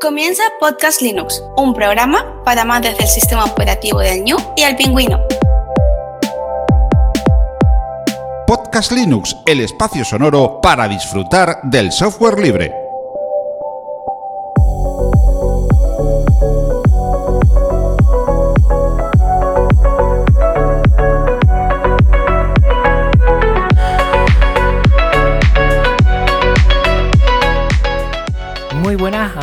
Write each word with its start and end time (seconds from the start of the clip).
Comienza 0.00 0.44
Podcast 0.60 1.02
Linux, 1.02 1.42
un 1.56 1.74
programa 1.74 2.40
para 2.44 2.62
amantes 2.62 2.96
del 2.96 3.08
sistema 3.08 3.44
operativo 3.44 3.98
del 3.98 4.22
New 4.22 4.36
y 4.56 4.62
el 4.62 4.76
pingüino. 4.76 5.18
Podcast 8.46 8.92
Linux, 8.92 9.36
el 9.44 9.58
espacio 9.58 10.04
sonoro 10.04 10.60
para 10.60 10.86
disfrutar 10.86 11.58
del 11.64 11.90
software 11.90 12.38
libre. 12.38 12.87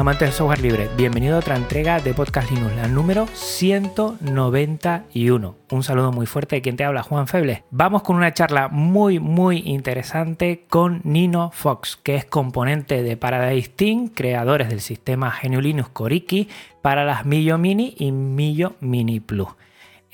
Amantes 0.05 0.27
del 0.27 0.33
software 0.33 0.61
libre, 0.61 0.87
bienvenido 0.95 1.35
a 1.35 1.39
otra 1.39 1.55
entrega 1.55 1.99
de 1.99 2.13
Podcast 2.13 2.51
Linux, 2.51 2.75
la 2.75 2.87
número 2.87 3.25
191. 3.33 5.55
Un 5.71 5.83
saludo 5.83 6.11
muy 6.11 6.27
fuerte 6.27 6.57
de 6.57 6.61
quien 6.61 6.77
te 6.77 6.83
habla, 6.83 7.01
Juan 7.01 7.27
Feble. 7.27 7.63
Vamos 7.71 8.03
con 8.03 8.15
una 8.15 8.31
charla 8.31 8.67
muy, 8.67 9.17
muy 9.17 9.63
interesante 9.65 10.65
con 10.69 11.01
Nino 11.05 11.49
Fox, 11.49 11.97
que 12.03 12.13
es 12.13 12.23
componente 12.23 13.01
de 13.01 13.17
Paradise 13.17 13.71
Team, 13.75 14.09
creadores 14.09 14.69
del 14.69 14.81
sistema 14.81 15.33
GNU 15.41 15.59
Linux 15.59 15.89
Coriki 15.89 16.49
para 16.83 17.03
las 17.03 17.25
Millo 17.25 17.57
Mini 17.57 17.95
y 17.97 18.11
Millo 18.11 18.73
Mini 18.81 19.19
Plus. 19.19 19.47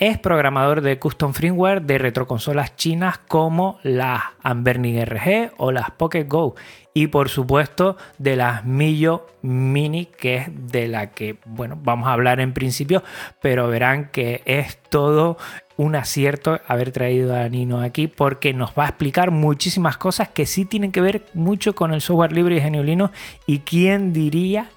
Es 0.02 0.18
programador 0.18 0.82
de 0.82 0.98
custom 0.98 1.32
firmware 1.32 1.84
de 1.84 2.00
retroconsolas 2.00 2.76
chinas 2.76 3.20
como 3.20 3.78
las 3.84 4.24
Anbernic 4.42 5.08
RG 5.08 5.52
o 5.58 5.72
las 5.72 5.92
Pocket 5.92 6.24
Go. 6.24 6.56
Y 6.96 7.06
por 7.06 7.30
supuesto 7.30 7.98
de 8.18 8.36
las 8.36 8.66
Millo 8.66 9.28
Mini 9.44 10.08
que 10.08 10.38
es 10.38 10.48
de 10.72 10.88
la 10.88 11.12
que 11.12 11.38
bueno 11.46 11.78
vamos 11.80 12.08
a 12.08 12.14
hablar 12.14 12.40
en 12.40 12.52
principio 12.52 13.04
pero 13.44 13.68
verán 13.68 14.10
que 14.10 14.42
es 14.46 14.80
todo 14.90 15.38
un 15.78 15.96
acierto 15.96 16.60
haber 16.66 16.92
traído 16.92 17.36
a 17.36 17.48
Nino 17.48 17.80
aquí 17.80 18.08
porque 18.08 18.56
nos 18.56 18.72
va 18.72 18.86
a 18.86 18.90
explicar 18.90 19.30
muchísimas 19.30 19.98
cosas 19.98 20.30
que 20.30 20.48
sí 20.48 20.66
tienen 20.66 20.92
que 20.92 21.02
ver 21.02 21.26
mucho 21.36 21.76
con 21.76 21.94
el 21.94 22.02
software 22.02 22.34
libre 22.34 22.56
y 22.56 22.62
geniolino 22.62 23.12
y 23.46 23.60
quién 23.60 24.14
diría 24.14 24.68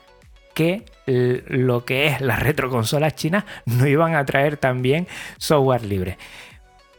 que 0.53 0.84
lo 1.06 1.84
que 1.84 2.06
es 2.06 2.20
las 2.20 2.42
retroconsolas 2.42 3.14
chinas 3.14 3.44
no 3.66 3.86
iban 3.86 4.14
a 4.14 4.24
traer 4.24 4.56
también 4.56 5.06
software 5.38 5.84
libre. 5.84 6.19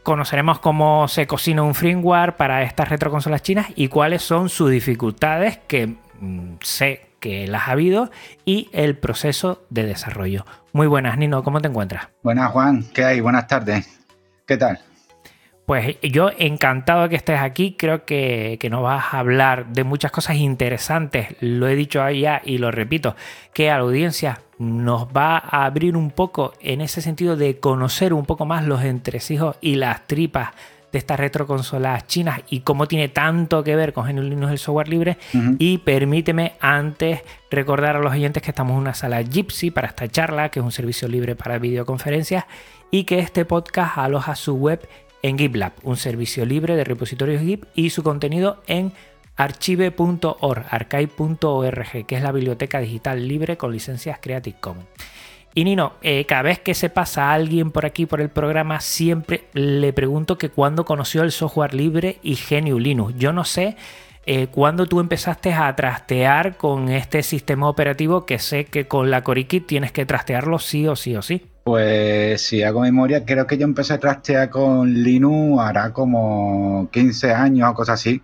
Conoceremos 0.02 0.60
cómo 0.60 1.08
se 1.08 1.26
cocina 1.26 1.62
un 1.62 1.74
firmware 1.74 2.36
para 2.36 2.62
estas 2.62 2.88
retroconsolas 2.88 3.42
chinas 3.42 3.66
y 3.74 3.88
cuáles 3.88 4.22
son 4.22 4.48
sus 4.48 4.70
dificultades, 4.70 5.58
que 5.66 5.96
mm, 6.20 6.56
sé 6.60 7.06
que 7.18 7.48
las 7.48 7.66
ha 7.66 7.72
habido, 7.72 8.10
y 8.44 8.68
el 8.72 8.96
proceso 8.96 9.64
de 9.68 9.84
desarrollo. 9.84 10.46
Muy 10.72 10.86
buenas, 10.86 11.18
Nino, 11.18 11.42
¿cómo 11.42 11.60
te 11.60 11.66
encuentras? 11.66 12.08
Buenas, 12.22 12.52
Juan, 12.52 12.84
¿qué 12.94 13.04
hay? 13.04 13.20
Buenas 13.20 13.48
tardes. 13.48 13.98
¿Qué 14.46 14.56
tal? 14.56 14.78
Pues 15.66 15.96
yo 16.00 16.30
encantado 16.38 17.02
de 17.02 17.08
que 17.08 17.16
estés 17.16 17.40
aquí, 17.40 17.74
creo 17.76 18.04
que, 18.04 18.56
nos 18.70 18.82
vas 18.82 19.12
a 19.12 19.18
hablar 19.18 19.66
de 19.72 19.82
muchas 19.82 20.12
cosas 20.12 20.36
interesantes, 20.36 21.34
lo 21.40 21.66
he 21.66 21.74
dicho 21.74 22.02
allá 22.02 22.40
y 22.44 22.58
lo 22.58 22.70
repito, 22.70 23.16
que 23.52 23.68
a 23.68 23.74
la 23.76 23.82
audiencia 23.82 24.42
nos 24.58 25.08
va 25.08 25.36
a 25.38 25.64
abrir 25.64 25.96
un 25.96 26.12
poco 26.12 26.52
en 26.60 26.80
ese 26.80 27.02
sentido 27.02 27.36
de 27.36 27.58
conocer 27.58 28.12
un 28.12 28.26
poco 28.26 28.46
más 28.46 28.64
los 28.64 28.82
entresijos 28.84 29.56
y 29.60 29.74
las 29.74 30.06
tripas 30.06 30.50
de 30.92 30.98
estas 30.98 31.18
retroconsolas 31.18 32.06
chinas 32.06 32.42
y 32.48 32.60
cómo 32.60 32.86
tiene 32.86 33.08
tanto 33.08 33.64
que 33.64 33.74
ver 33.74 33.92
con 33.92 34.06
GNU 34.06 34.22
Linux 34.22 34.52
el 34.52 34.58
software 34.58 34.88
libre. 34.88 35.18
Y 35.58 35.78
permíteme 35.78 36.52
antes 36.60 37.22
recordar 37.50 37.96
a 37.96 37.98
los 37.98 38.12
oyentes 38.12 38.40
que 38.40 38.52
estamos 38.52 38.74
en 38.74 38.82
una 38.82 38.94
sala 38.94 39.20
Gypsy 39.20 39.72
para 39.72 39.88
esta 39.88 40.06
charla, 40.06 40.48
que 40.48 40.60
es 40.60 40.64
un 40.64 40.70
servicio 40.70 41.08
libre 41.08 41.34
para 41.34 41.58
videoconferencias, 41.58 42.44
y 42.92 43.02
que 43.02 43.18
este 43.18 43.44
podcast 43.44 43.98
aloja 43.98 44.36
su 44.36 44.54
web 44.54 44.88
en 45.26 45.38
GitLab, 45.38 45.72
un 45.82 45.96
servicio 45.96 46.46
libre 46.46 46.76
de 46.76 46.84
repositorios 46.84 47.42
Git 47.42 47.64
y 47.74 47.90
su 47.90 48.02
contenido 48.02 48.62
en 48.66 48.92
archive.org, 49.36 50.66
archive.org, 50.70 52.06
que 52.06 52.16
es 52.16 52.22
la 52.22 52.32
biblioteca 52.32 52.80
digital 52.80 53.26
libre 53.26 53.56
con 53.56 53.72
licencias 53.72 54.18
Creative 54.20 54.56
Commons. 54.60 54.86
Y 55.52 55.64
Nino, 55.64 55.94
eh, 56.02 56.26
cada 56.26 56.42
vez 56.42 56.60
que 56.60 56.74
se 56.74 56.90
pasa 56.90 57.32
alguien 57.32 57.70
por 57.70 57.86
aquí 57.86 58.04
por 58.04 58.20
el 58.20 58.28
programa, 58.28 58.80
siempre 58.80 59.44
le 59.54 59.92
pregunto 59.92 60.36
que 60.38 60.50
cuándo 60.50 60.84
conoció 60.84 61.22
el 61.22 61.32
software 61.32 61.74
libre 61.74 62.18
y 62.22 62.36
GNU 62.36 62.78
Linux. 62.78 63.14
Yo 63.16 63.32
no 63.32 63.44
sé 63.44 63.76
eh, 64.26 64.48
cuándo 64.48 64.86
tú 64.86 65.00
empezaste 65.00 65.54
a 65.54 65.74
trastear 65.74 66.56
con 66.56 66.90
este 66.90 67.22
sistema 67.22 67.68
operativo 67.68 68.26
que 68.26 68.38
sé 68.38 68.66
que 68.66 68.86
con 68.86 69.10
la 69.10 69.24
CoriKit 69.24 69.66
tienes 69.66 69.92
que 69.92 70.04
trastearlo 70.04 70.58
sí 70.58 70.86
o 70.86 70.94
sí 70.94 71.16
o 71.16 71.22
sí. 71.22 71.46
Pues 71.66 72.42
si 72.42 72.62
hago 72.62 72.82
memoria, 72.82 73.24
creo 73.24 73.44
que 73.44 73.58
yo 73.58 73.64
empecé 73.64 73.94
a 73.94 73.98
trastear 73.98 74.48
con 74.50 74.88
Linux 74.88 75.60
hará 75.60 75.92
como 75.92 76.88
15 76.92 77.34
años 77.34 77.68
o 77.68 77.74
cosas 77.74 77.94
así. 77.94 78.22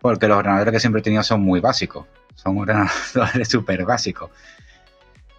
Porque 0.00 0.26
los 0.26 0.38
ordenadores 0.38 0.72
que 0.72 0.80
siempre 0.80 1.00
he 1.00 1.02
tenido 1.02 1.22
son 1.22 1.42
muy 1.42 1.60
básicos. 1.60 2.06
Son 2.34 2.56
ordenadores 2.58 3.46
súper 3.46 3.84
básicos. 3.84 4.30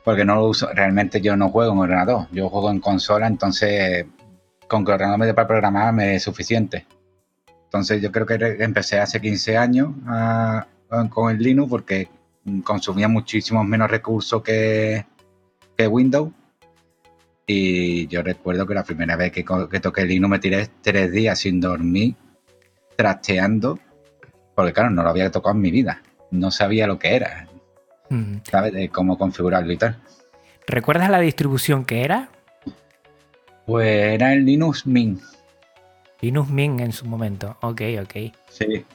Porque 0.03 0.23
no 0.23 0.35
lo 0.35 0.45
uso, 0.45 0.69
realmente 0.75 1.21
yo 1.21 1.35
no 1.35 1.49
juego 1.49 1.73
en 1.73 1.79
ordenador, 1.79 2.27
yo 2.31 2.49
juego 2.49 2.69
en 2.69 2.79
consola, 2.79 3.25
entonces 3.25 4.05
con 4.67 4.85
que 4.85 4.91
el 4.91 4.93
ordenador 4.93 5.19
me 5.19 5.25
dé 5.25 5.33
para 5.33 5.47
programar 5.47 5.91
me 5.91 6.13
es 6.13 6.21
suficiente. 6.21 6.85
Entonces 7.63 7.99
yo 7.99 8.11
creo 8.11 8.27
que 8.27 8.35
empecé 8.63 8.99
hace 8.99 9.19
15 9.19 9.57
años 9.57 9.89
con 11.09 11.31
el 11.31 11.39
Linux 11.39 11.67
porque 11.67 12.09
consumía 12.63 13.07
muchísimos 13.07 13.65
menos 13.65 13.89
recursos 13.89 14.43
que, 14.43 15.03
que 15.75 15.87
Windows 15.87 16.31
y 17.47 18.07
yo 18.07 18.23
recuerdo 18.23 18.65
que 18.65 18.73
la 18.73 18.83
primera 18.83 19.15
vez 19.15 19.31
que, 19.31 19.43
toqué 19.43 20.05
Linux 20.05 20.29
me 20.29 20.39
tiré 20.39 20.67
tres 20.81 21.11
días 21.11 21.39
sin 21.39 21.61
dormir, 21.61 22.15
trasteando, 22.95 23.79
porque 24.55 24.73
claro, 24.73 24.89
no 24.89 25.03
lo 25.03 25.09
había 25.09 25.29
tocado 25.31 25.55
en 25.55 25.61
mi 25.61 25.71
vida. 25.71 26.01
No 26.31 26.49
sabía 26.49 26.87
lo 26.87 26.97
que 26.97 27.15
era. 27.15 27.47
¿Sabes? 28.49 28.73
De 28.73 28.89
cómo 28.89 29.17
configurarlo 29.17 29.71
y 29.71 29.77
tal. 29.77 29.97
¿Recuerdas 30.67 31.09
la 31.09 31.19
distribución 31.19 31.85
que 31.85 32.03
era? 32.03 32.29
Pues 33.65 34.13
era 34.13 34.33
el 34.33 34.45
Linux 34.45 34.85
Mint. 34.87 35.21
Linux 36.21 36.49
Mint 36.49 36.79
en 36.79 36.91
su 36.91 37.05
momento. 37.05 37.57
Ok, 37.61 37.81
ok. 38.01 38.33
Sí. 38.49 38.85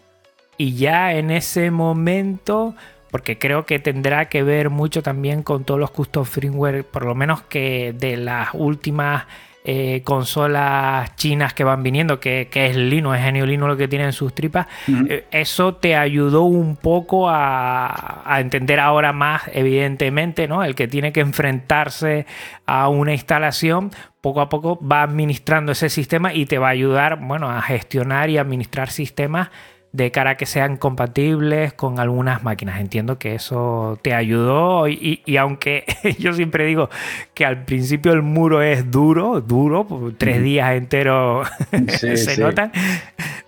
Y 0.56 0.74
ya 0.74 1.14
en 1.14 1.30
ese 1.30 1.70
momento 1.70 2.74
porque 3.10 3.38
creo 3.38 3.66
que 3.66 3.78
tendrá 3.78 4.28
que 4.28 4.42
ver 4.42 4.70
mucho 4.70 5.02
también 5.02 5.42
con 5.42 5.64
todos 5.64 5.80
los 5.80 5.90
custom 5.90 6.24
firmware, 6.24 6.84
por 6.84 7.04
lo 7.04 7.14
menos 7.14 7.42
que 7.42 7.94
de 7.96 8.16
las 8.16 8.50
últimas 8.54 9.24
eh, 9.62 10.00
consolas 10.04 11.14
chinas 11.16 11.52
que 11.52 11.64
van 11.64 11.82
viniendo, 11.82 12.18
que, 12.18 12.48
es 12.50 12.76
Linux, 12.76 13.18
es 13.18 13.24
Genio 13.24 13.44
Linux 13.44 13.68
lo 13.68 13.76
que 13.76 13.88
tiene 13.88 14.06
en 14.06 14.14
sus 14.14 14.34
tripas, 14.34 14.66
eh, 14.88 15.26
eso 15.30 15.74
te 15.74 15.96
ayudó 15.96 16.44
un 16.44 16.76
poco 16.76 17.28
a, 17.28 18.22
a, 18.24 18.40
entender 18.40 18.80
ahora 18.80 19.12
más, 19.12 19.42
evidentemente, 19.52 20.48
¿no? 20.48 20.64
El 20.64 20.74
que 20.74 20.88
tiene 20.88 21.12
que 21.12 21.20
enfrentarse 21.20 22.24
a 22.64 22.88
una 22.88 23.12
instalación, 23.12 23.90
poco 24.22 24.40
a 24.40 24.48
poco 24.48 24.78
va 24.82 25.02
administrando 25.02 25.72
ese 25.72 25.90
sistema 25.90 26.32
y 26.32 26.46
te 26.46 26.56
va 26.56 26.68
a 26.68 26.70
ayudar, 26.70 27.20
bueno, 27.20 27.50
a 27.50 27.60
gestionar 27.60 28.30
y 28.30 28.38
administrar 28.38 28.88
sistemas 28.88 29.50
de 29.92 30.12
cara 30.12 30.30
a 30.30 30.36
que 30.36 30.46
sean 30.46 30.76
compatibles 30.76 31.72
con 31.72 31.98
algunas 31.98 32.44
máquinas. 32.44 32.80
Entiendo 32.80 33.18
que 33.18 33.34
eso 33.34 33.98
te 34.02 34.14
ayudó 34.14 34.88
y, 34.88 35.22
aunque 35.36 35.84
yo 36.18 36.32
siempre 36.32 36.66
digo 36.66 36.90
que 37.34 37.44
al 37.44 37.64
principio 37.64 38.12
el 38.12 38.22
muro 38.22 38.62
es 38.62 38.90
duro, 38.90 39.40
duro, 39.40 40.14
tres 40.16 40.42
días 40.42 40.74
enteros 40.74 41.48
se 41.98 42.38
notan, 42.38 42.70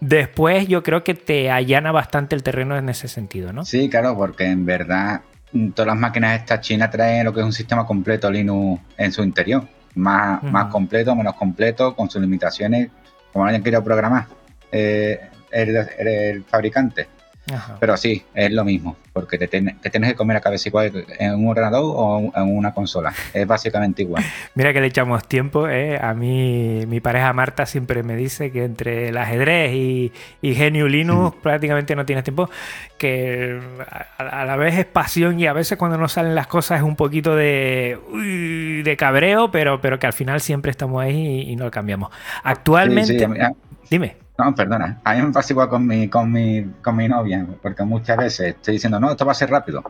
después 0.00 0.66
yo 0.66 0.82
creo 0.82 1.04
que 1.04 1.14
te 1.14 1.50
allana 1.50 1.92
bastante 1.92 2.34
el 2.34 2.42
terreno 2.42 2.76
en 2.76 2.88
ese 2.88 3.08
sentido, 3.08 3.52
¿no? 3.52 3.64
Sí, 3.64 3.88
claro, 3.88 4.16
porque 4.16 4.46
en 4.46 4.66
verdad 4.66 5.22
todas 5.74 5.86
las 5.86 5.96
máquinas 5.96 6.40
estas 6.40 6.60
chinas 6.60 6.90
traen 6.90 7.24
lo 7.24 7.32
que 7.32 7.40
es 7.40 7.46
un 7.46 7.52
sistema 7.52 7.86
completo 7.86 8.30
Linux 8.30 8.82
en 8.96 9.12
su 9.12 9.22
interior. 9.22 9.64
Más, 9.94 10.42
más 10.42 10.66
completo, 10.66 11.14
menos 11.14 11.34
completo, 11.34 11.94
con 11.94 12.08
sus 12.08 12.22
limitaciones, 12.22 12.88
como 13.30 13.44
hayan 13.44 13.62
querido 13.62 13.84
programar. 13.84 14.26
Eh, 14.70 15.20
el, 15.52 16.44
fabricante. 16.44 17.08
Pero 17.80 17.96
sí, 17.96 18.24
es 18.34 18.52
lo 18.52 18.64
mismo, 18.64 18.96
porque 19.12 19.36
te, 19.36 19.48
tienes 19.48 19.74
que 19.82 20.14
comer 20.14 20.36
la 20.36 20.40
cabeza 20.40 20.68
igual 20.68 21.04
en 21.18 21.34
un 21.34 21.48
ordenador 21.48 21.82
o 21.84 22.32
en 22.34 22.56
una 22.56 22.72
consola. 22.72 23.12
Es 23.34 23.46
básicamente 23.46 24.02
igual. 24.02 24.24
Mira 24.54 24.72
que 24.72 24.80
le 24.80 24.86
echamos 24.86 25.26
tiempo. 25.26 25.68
¿eh? 25.68 25.98
A 26.00 26.14
mí, 26.14 26.84
mi 26.86 27.00
pareja 27.00 27.32
Marta 27.32 27.66
siempre 27.66 28.04
me 28.04 28.16
dice 28.16 28.52
que 28.52 28.64
entre 28.64 29.08
el 29.08 29.16
ajedrez 29.16 29.72
y, 29.74 30.12
y 30.40 30.54
Genio 30.54 30.88
Linux 30.88 31.36
prácticamente 31.42 31.96
no 31.96 32.06
tienes 32.06 32.24
tiempo. 32.24 32.48
Que 32.96 33.60
a, 34.18 34.44
la 34.44 34.56
vez 34.56 34.78
es 34.78 34.86
pasión 34.86 35.40
y 35.40 35.46
a 35.46 35.52
veces 35.52 35.76
cuando 35.76 35.98
no 35.98 36.08
salen 36.08 36.36
las 36.36 36.46
cosas 36.46 36.78
es 36.78 36.84
un 36.84 36.96
poquito 36.96 37.34
de, 37.34 37.98
de 38.84 38.96
cabreo, 38.96 39.50
pero, 39.50 39.80
pero 39.80 39.98
que 39.98 40.06
al 40.06 40.12
final 40.12 40.40
siempre 40.40 40.70
estamos 40.70 41.02
ahí 41.02 41.50
y, 41.50 41.56
no 41.56 41.64
lo 41.64 41.70
cambiamos. 41.72 42.10
Actualmente. 42.44 43.28
dime. 43.90 44.21
No, 44.38 44.54
perdona. 44.54 45.00
A 45.04 45.14
mí 45.14 45.22
me 45.22 45.32
pasa 45.32 45.52
igual 45.52 45.68
con 45.68 45.86
mi, 45.86 46.08
con 46.08 46.32
mi, 46.32 46.64
con 46.82 46.96
mi 46.96 47.06
novia, 47.06 47.46
porque 47.60 47.84
muchas 47.84 48.16
veces 48.16 48.48
estoy 48.48 48.74
diciendo, 48.74 48.98
no, 48.98 49.10
esto 49.10 49.26
va 49.26 49.32
a 49.32 49.34
ser 49.34 49.50
rápido. 49.50 49.82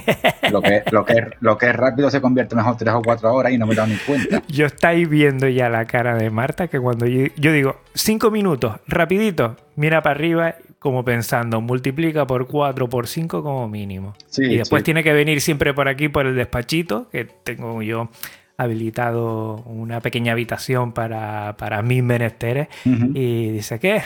lo, 0.52 0.62
que, 0.62 0.82
lo, 0.92 1.04
que, 1.04 1.30
lo 1.40 1.58
que 1.58 1.66
es 1.66 1.76
rápido 1.76 2.10
se 2.10 2.20
convierte 2.20 2.54
mejor 2.54 2.76
tres 2.76 2.94
o 2.94 3.02
cuatro 3.02 3.32
horas 3.34 3.52
y 3.52 3.58
no 3.58 3.66
me 3.66 3.72
he 3.72 3.76
dado 3.76 3.88
ni 3.88 3.96
cuenta. 3.96 4.42
Yo 4.48 4.66
estáis 4.66 5.08
viendo 5.08 5.48
ya 5.48 5.68
la 5.68 5.84
cara 5.86 6.14
de 6.14 6.30
Marta 6.30 6.68
que 6.68 6.78
cuando 6.78 7.06
yo, 7.06 7.26
yo 7.36 7.52
digo, 7.52 7.80
cinco 7.94 8.30
minutos, 8.30 8.76
rapidito, 8.86 9.56
mira 9.76 10.02
para 10.02 10.14
arriba 10.14 10.54
como 10.78 11.04
pensando, 11.04 11.60
multiplica 11.60 12.26
por 12.26 12.46
cuatro, 12.46 12.88
por 12.88 13.08
cinco 13.08 13.42
como 13.42 13.68
mínimo. 13.68 14.14
y 14.36 14.58
después 14.58 14.84
tiene 14.84 15.02
que 15.02 15.12
venir 15.12 15.40
siempre 15.40 15.74
por 15.74 15.88
aquí, 15.88 16.08
por 16.08 16.26
el 16.26 16.36
despachito, 16.36 17.08
que 17.10 17.24
tengo 17.24 17.82
yo 17.82 18.10
habilitado 18.58 19.62
una 19.66 20.00
pequeña 20.00 20.32
habitación 20.32 20.92
para, 20.92 21.56
para 21.56 21.80
mis 21.80 22.02
menesteres 22.02 22.66
y 22.84 23.50
dice, 23.50 23.78
¿qué? 23.78 24.02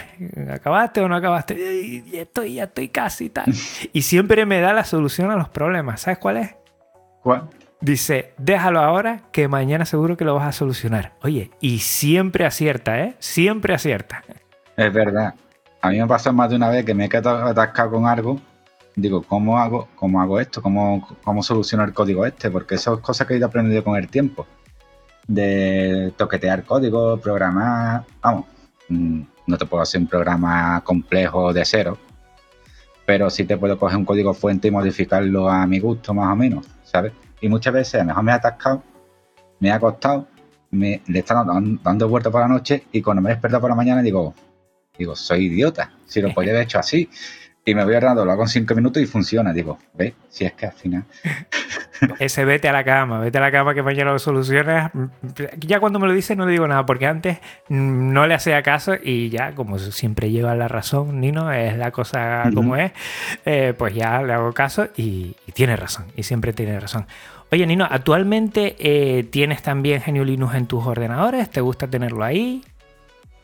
¿Acabaste 0.50 1.00
o 1.00 1.08
no 1.08 1.16
acabaste? 1.16 1.54
Y 1.54 2.04
estoy, 2.18 2.54
ya 2.54 2.64
estoy 2.64 2.90
casi 2.90 3.30
tal. 3.30 3.46
y 3.92 4.02
siempre 4.02 4.44
me 4.44 4.60
da 4.60 4.74
la 4.74 4.84
solución 4.84 5.30
a 5.30 5.36
los 5.36 5.48
problemas. 5.48 6.02
¿Sabes 6.02 6.18
cuál 6.18 6.36
es? 6.36 6.54
¿Cuál? 7.22 7.48
Dice, 7.80 8.34
déjalo 8.36 8.80
ahora 8.80 9.22
que 9.32 9.48
mañana 9.48 9.86
seguro 9.86 10.18
que 10.18 10.24
lo 10.24 10.34
vas 10.34 10.46
a 10.46 10.52
solucionar. 10.52 11.14
Oye, 11.22 11.50
y 11.60 11.78
siempre 11.78 12.44
acierta, 12.44 13.00
¿eh? 13.00 13.14
Siempre 13.18 13.74
acierta. 13.74 14.22
Es 14.76 14.92
verdad. 14.92 15.34
A 15.80 15.90
mí 15.90 15.98
me 15.98 16.06
pasó 16.06 16.32
más 16.32 16.50
de 16.50 16.56
una 16.56 16.68
vez 16.68 16.84
que 16.84 16.94
me 16.94 17.06
he 17.06 17.08
quedado 17.08 17.44
atascado 17.46 17.92
con 17.92 18.06
algo 18.06 18.38
digo, 18.96 19.22
¿cómo 19.22 19.58
hago, 19.58 19.88
cómo 19.94 20.20
hago 20.20 20.40
esto? 20.40 20.62
¿Cómo, 20.62 21.08
¿Cómo 21.24 21.42
soluciono 21.42 21.84
el 21.84 21.92
código 21.92 22.26
este? 22.26 22.50
Porque 22.50 22.76
eso 22.76 22.94
es 22.94 23.00
cosas 23.00 23.26
que 23.26 23.34
he 23.34 23.36
ido 23.36 23.46
aprendiendo 23.46 23.84
con 23.84 23.96
el 23.96 24.08
tiempo. 24.08 24.46
De 25.26 26.12
toquetear 26.16 26.64
código, 26.64 27.18
programar. 27.18 28.04
Vamos, 28.20 28.46
mm, 28.88 29.22
no 29.46 29.58
te 29.58 29.66
puedo 29.66 29.82
hacer 29.82 30.00
un 30.00 30.06
programa 30.06 30.82
complejo 30.84 31.52
de 31.52 31.64
cero, 31.64 31.98
pero 33.06 33.30
sí 33.30 33.44
te 33.44 33.56
puedo 33.56 33.78
coger 33.78 33.98
un 33.98 34.04
código 34.04 34.34
fuente 34.34 34.68
y 34.68 34.70
modificarlo 34.70 35.48
a 35.48 35.66
mi 35.66 35.78
gusto, 35.78 36.14
más 36.14 36.32
o 36.32 36.36
menos, 36.36 36.66
¿sabes? 36.84 37.12
Y 37.40 37.48
muchas 37.48 37.74
veces 37.74 37.94
a 37.96 37.98
lo 37.98 38.04
mejor 38.06 38.22
me 38.24 38.32
he 38.32 38.34
atascado, 38.34 38.82
me 39.60 39.68
he 39.68 39.72
acostado, 39.72 40.28
me, 40.70 41.02
le 41.06 41.18
estado 41.18 41.44
dando, 41.44 41.80
dando 41.82 42.08
vueltas 42.08 42.32
por 42.32 42.40
la 42.40 42.48
noche 42.48 42.84
y 42.92 43.02
cuando 43.02 43.22
me 43.22 43.30
he 43.30 43.34
despertado 43.34 43.60
por 43.60 43.70
la 43.70 43.76
mañana 43.76 44.02
digo, 44.02 44.34
digo, 44.96 45.16
soy 45.16 45.46
idiota, 45.46 45.92
si 46.06 46.20
lo 46.20 46.32
podía 46.32 46.52
haber 46.52 46.64
hecho 46.64 46.78
así. 46.78 47.08
Y 47.64 47.74
me 47.76 47.84
voy 47.84 47.94
ordenando, 47.94 48.24
lo 48.24 48.32
hago 48.32 48.42
en 48.42 48.48
cinco 48.48 48.74
minutos 48.74 49.00
y 49.02 49.06
funciona. 49.06 49.52
Digo, 49.52 49.78
ve, 49.94 50.14
si 50.28 50.44
es 50.44 50.52
que 50.54 50.66
al 50.66 50.72
final. 50.72 51.04
Ese 52.18 52.44
vete 52.44 52.68
a 52.68 52.72
la 52.72 52.82
cama, 52.82 53.20
vete 53.20 53.38
a 53.38 53.40
la 53.40 53.52
cama 53.52 53.74
que 53.74 53.82
mañana 53.82 54.10
lo 54.10 54.18
solucionas. 54.18 54.90
Ya 55.60 55.78
cuando 55.78 56.00
me 56.00 56.08
lo 56.08 56.12
dice 56.12 56.34
no 56.34 56.46
le 56.46 56.52
digo 56.52 56.66
nada, 56.66 56.84
porque 56.84 57.06
antes 57.06 57.38
no 57.68 58.26
le 58.26 58.34
hacía 58.34 58.62
caso 58.62 58.94
y 59.00 59.30
ya, 59.30 59.54
como 59.54 59.78
siempre 59.78 60.30
lleva 60.30 60.56
la 60.56 60.66
razón, 60.66 61.20
Nino, 61.20 61.52
es 61.52 61.76
la 61.76 61.92
cosa 61.92 62.50
como 62.52 62.74
es, 62.74 62.90
eh, 63.44 63.74
pues 63.76 63.94
ya 63.94 64.22
le 64.22 64.32
hago 64.32 64.52
caso 64.52 64.88
y, 64.96 65.36
tiene 65.54 65.76
razón, 65.76 66.06
y 66.16 66.24
siempre 66.24 66.52
tiene 66.52 66.80
razón. 66.80 67.06
Oye, 67.52 67.66
Nino, 67.66 67.86
¿actualmente 67.88 68.76
eh, 68.78 69.24
tienes 69.24 69.62
también 69.62 70.00
Genio 70.00 70.24
Linux 70.24 70.54
en 70.56 70.66
tus 70.66 70.84
ordenadores? 70.84 71.50
¿Te 71.50 71.60
gusta 71.60 71.86
tenerlo 71.86 72.24
ahí? 72.24 72.64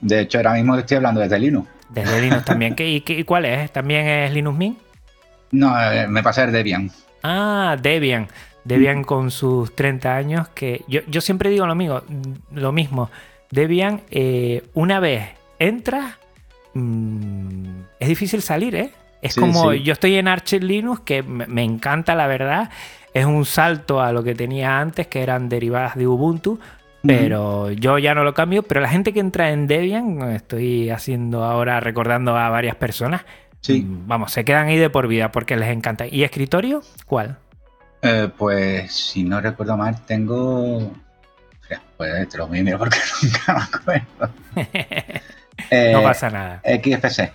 De 0.00 0.20
hecho, 0.20 0.38
ahora 0.38 0.54
mismo 0.54 0.76
estoy 0.76 0.96
hablando 0.96 1.20
desde 1.20 1.38
Linux. 1.38 1.68
Desde 1.88 2.20
Linux 2.20 2.44
también. 2.44 2.74
y, 2.78 3.24
cuál 3.24 3.44
es? 3.44 3.72
¿También 3.72 4.06
es 4.06 4.32
Linux 4.32 4.58
Mint? 4.58 4.78
No, 5.50 5.80
eh, 5.80 6.06
me 6.08 6.22
pasa 6.22 6.44
el 6.44 6.52
Debian. 6.52 6.90
Ah, 7.22 7.76
Debian. 7.80 8.28
Debian 8.64 9.02
con 9.02 9.30
sus 9.30 9.74
30 9.74 10.14
años, 10.14 10.48
que 10.48 10.84
yo, 10.88 11.20
siempre 11.22 11.48
digo 11.48 11.66
lo 11.66 11.74
mismo, 11.74 12.02
lo 12.52 12.70
mismo. 12.70 13.10
Debian, 13.50 14.02
eh, 14.10 14.62
una 14.74 15.00
vez 15.00 15.30
entra, 15.58 16.18
mm, 16.74 17.80
es 17.98 18.08
difícil 18.08 18.42
salir, 18.42 18.74
¿eh? 18.74 18.90
Es 19.22 19.34
como 19.34 19.72
yo 19.72 19.92
estoy 19.92 20.16
en 20.16 20.28
Arch 20.28 20.52
Linux, 20.60 21.00
que 21.00 21.22
me, 21.22 21.64
encanta 21.64 22.14
la 22.14 22.26
verdad. 22.26 22.70
Es 23.14 23.24
un 23.24 23.46
salto 23.46 24.00
a 24.00 24.12
lo 24.12 24.22
que 24.22 24.34
tenía 24.34 24.78
antes, 24.78 25.06
que 25.06 25.22
eran 25.22 25.48
derivadas 25.48 25.96
de 25.96 26.06
Ubuntu. 26.06 26.60
Pero 27.02 27.70
yo 27.70 27.98
ya 27.98 28.14
no 28.14 28.24
lo 28.24 28.34
cambio. 28.34 28.62
Pero 28.62 28.80
la 28.80 28.88
gente 28.88 29.12
que 29.12 29.20
entra 29.20 29.50
en 29.50 29.66
Debian, 29.66 30.20
estoy 30.32 30.90
haciendo 30.90 31.44
ahora, 31.44 31.80
recordando 31.80 32.36
a 32.36 32.48
varias 32.48 32.76
personas. 32.76 33.24
Sí. 33.60 33.82
Mm, 33.82 34.06
vamos, 34.06 34.32
se 34.32 34.44
quedan 34.44 34.68
ahí 34.68 34.76
de 34.76 34.90
por 34.90 35.08
vida 35.08 35.32
porque 35.32 35.56
les 35.56 35.70
encanta. 35.70 36.06
¿Y 36.06 36.24
escritorio? 36.24 36.82
¿Cuál? 37.06 37.38
Eh, 38.02 38.30
pues 38.36 38.92
si 38.92 39.24
no 39.24 39.40
recuerdo 39.40 39.76
mal, 39.76 40.04
tengo. 40.06 40.92
Pues 41.96 42.28
te 42.28 42.38
lo 42.38 42.48
miro 42.48 42.78
porque 42.78 42.98
nunca 43.22 43.54
me 43.54 44.00
acuerdo. 44.02 44.34
no 45.92 46.02
pasa 46.02 46.30
nada. 46.30 46.62
XFC. 46.64 47.32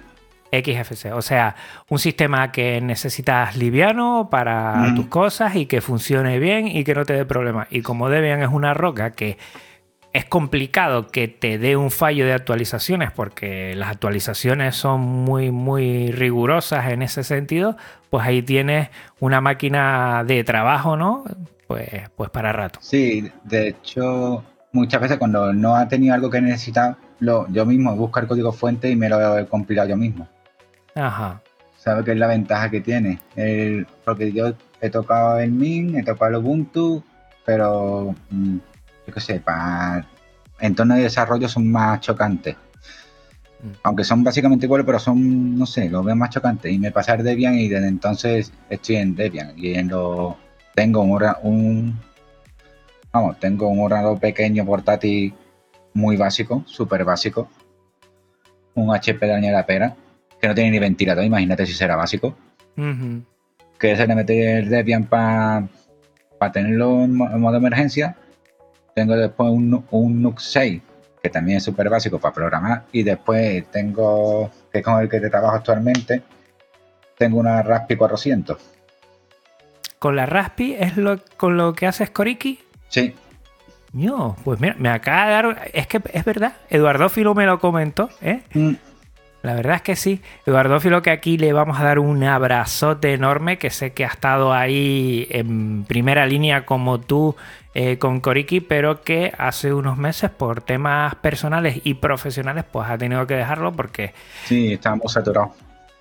XFC, 0.61 1.13
o 1.13 1.21
sea, 1.21 1.55
un 1.89 1.99
sistema 1.99 2.51
que 2.51 2.79
necesitas 2.81 3.57
liviano 3.57 4.29
para 4.29 4.93
tus 4.95 5.07
cosas 5.07 5.55
y 5.55 5.65
que 5.65 5.81
funcione 5.81 6.39
bien 6.39 6.67
y 6.67 6.83
que 6.83 6.93
no 6.93 7.05
te 7.05 7.13
dé 7.13 7.25
problemas. 7.25 7.67
Y 7.71 7.81
como 7.81 8.09
Debian 8.09 8.41
es 8.41 8.49
una 8.49 8.73
roca 8.73 9.11
que 9.11 9.37
es 10.13 10.25
complicado 10.25 11.07
que 11.07 11.27
te 11.27 11.57
dé 11.57 11.75
un 11.75 11.89
fallo 11.89 12.25
de 12.25 12.33
actualizaciones 12.33 13.11
porque 13.11 13.75
las 13.75 13.89
actualizaciones 13.89 14.75
son 14.75 15.01
muy 15.01 15.49
muy 15.49 16.11
rigurosas 16.11 16.91
en 16.91 17.01
ese 17.01 17.23
sentido, 17.23 17.75
pues 18.11 18.25
ahí 18.25 18.43
tienes 18.43 18.89
una 19.19 19.41
máquina 19.41 20.23
de 20.23 20.43
trabajo, 20.43 20.95
¿no? 20.95 21.23
Pues, 21.67 21.89
pues 22.15 22.29
para 22.29 22.53
rato. 22.53 22.77
Sí, 22.81 23.31
de 23.43 23.69
hecho, 23.69 24.43
muchas 24.71 25.01
veces 25.01 25.17
cuando 25.17 25.51
no 25.51 25.75
ha 25.75 25.87
tenido 25.87 26.13
algo 26.13 26.29
que 26.29 26.41
necesita, 26.41 26.97
lo, 27.19 27.47
yo 27.49 27.65
mismo 27.65 27.95
busco 27.95 28.19
el 28.19 28.27
código 28.27 28.51
fuente 28.51 28.91
y 28.91 28.95
me 28.95 29.09
lo 29.09 29.39
he 29.39 29.47
compilado 29.47 29.89
yo 29.89 29.97
mismo. 29.97 30.27
Ajá. 30.95 31.41
¿Sabe 31.77 32.03
qué 32.03 32.11
es 32.11 32.17
la 32.17 32.27
ventaja 32.27 32.69
que 32.69 32.81
tiene? 32.81 33.19
porque 34.05 34.31
yo 34.31 34.53
he 34.79 34.89
tocado 34.89 35.39
el 35.39 35.51
Min, 35.51 35.97
he 35.97 36.03
tocado 36.03 36.31
el 36.31 36.37
Ubuntu, 36.37 37.03
pero 37.45 38.15
mm, 38.29 38.57
yo 39.07 39.13
qué 39.13 39.19
sé, 39.19 39.39
para 39.39 40.05
entornos 40.59 40.97
de 40.97 41.03
desarrollo 41.03 41.49
son 41.49 41.69
más 41.69 41.99
chocantes. 41.99 42.55
Mm. 43.61 43.71
Aunque 43.83 44.03
son 44.05 44.23
básicamente 44.23 44.65
iguales, 44.65 44.85
pero 44.85 44.99
son, 44.99 45.57
no 45.57 45.65
sé, 45.65 45.89
los 45.89 46.05
veo 46.05 46.15
más 46.15 46.29
chocantes. 46.29 46.71
Y 46.71 46.79
me 46.79 46.91
pasé 46.91 47.11
a 47.11 47.17
Debian 47.17 47.55
y 47.55 47.67
desde 47.67 47.87
entonces 47.87 48.53
estoy 48.69 48.97
en 48.97 49.15
Debian. 49.15 49.53
Y 49.57 49.73
en 49.73 49.89
lo, 49.89 50.37
tengo 50.73 51.01
un, 51.01 51.21
un 51.41 51.99
vamos, 53.11 53.39
tengo 53.39 53.67
un 53.67 53.81
ordenador 53.81 54.19
pequeño 54.19 54.65
portátil 54.65 55.33
muy 55.93 56.15
básico, 56.17 56.63
súper 56.65 57.03
básico. 57.03 57.49
Un 58.75 58.95
HP 58.95 59.25
de 59.25 59.51
la 59.51 59.65
pera 59.65 59.97
que 60.43 60.49
no 60.49 60.55
tiene 60.55 60.71
ni 60.71 60.79
ventilador, 60.79 61.23
imagínate 61.23 61.65
si 61.65 61.71
será 61.71 61.95
básico. 61.95 62.35
Que 63.79 63.95
se 63.95 64.05
le 64.05 64.13
mete 64.13 64.57
el 64.57 64.67
Debian 64.67 65.05
para 65.05 65.69
tenerlo 66.51 67.05
en, 67.05 67.15
modo 67.15 67.55
emergencia. 67.55 68.17
Tengo 68.93 69.15
después 69.15 69.49
un, 69.49 69.85
un 69.89 70.21
NUC 70.21 70.39
6, 70.39 70.81
que 71.21 71.29
también 71.29 71.59
es 71.59 71.63
súper 71.63 71.89
básico 71.89 72.19
para 72.19 72.33
programar. 72.33 72.83
Y 72.91 73.03
después 73.03 73.71
tengo, 73.71 74.51
que 74.69 74.79
es 74.79 74.83
con 74.83 74.99
el 74.99 75.07
que 75.07 75.21
te 75.21 75.29
trabajo 75.29 75.55
actualmente, 75.55 76.23
tengo 77.17 77.39
una 77.39 77.63
Raspi 77.63 77.95
400. 77.95 78.57
¿Con 79.97 80.17
la 80.17 80.25
Raspi 80.25 80.73
es 80.77 80.97
lo, 80.97 81.21
con 81.37 81.55
lo 81.55 81.71
que 81.71 81.87
haces 81.87 82.09
Coriki? 82.09 82.59
Sí. 82.89 83.15
No, 83.93 84.35
pues 84.43 84.59
mira, 84.59 84.75
me 84.77 84.89
acaba 84.89 85.25
de 85.25 85.31
dar. 85.31 85.71
Es 85.71 85.87
que 85.87 86.01
es 86.11 86.25
verdad, 86.25 86.51
Eduardo 86.69 87.07
Filo 87.07 87.33
me 87.33 87.45
lo 87.45 87.61
comentó, 87.61 88.09
¿eh? 88.21 88.41
Mm. 88.53 88.73
La 89.43 89.55
verdad 89.55 89.75
es 89.75 89.81
que 89.81 89.95
sí. 89.97 90.21
Eduardo 90.45 90.79
Filo, 90.79 91.01
que 91.01 91.11
aquí 91.11 91.37
le 91.37 91.51
vamos 91.51 91.77
a 91.77 91.83
dar 91.83 91.99
un 91.99 92.23
abrazote 92.23 93.13
enorme, 93.13 93.57
que 93.57 93.69
sé 93.69 93.91
que 93.91 94.05
ha 94.05 94.07
estado 94.07 94.53
ahí 94.53 95.27
en 95.29 95.83
primera 95.83 96.25
línea 96.25 96.65
como 96.65 97.01
tú 97.01 97.35
eh, 97.73 97.97
con 97.97 98.21
Koriki, 98.21 98.61
pero 98.61 99.01
que 99.01 99.33
hace 99.37 99.73
unos 99.73 99.97
meses 99.97 100.31
por 100.31 100.61
temas 100.61 101.15
personales 101.15 101.81
y 101.83 101.95
profesionales 101.95 102.63
pues 102.71 102.89
ha 102.89 102.97
tenido 102.97 103.27
que 103.27 103.35
dejarlo 103.35 103.73
porque... 103.73 104.13
Sí, 104.45 104.73
estábamos 104.73 105.11
saturados 105.11 105.51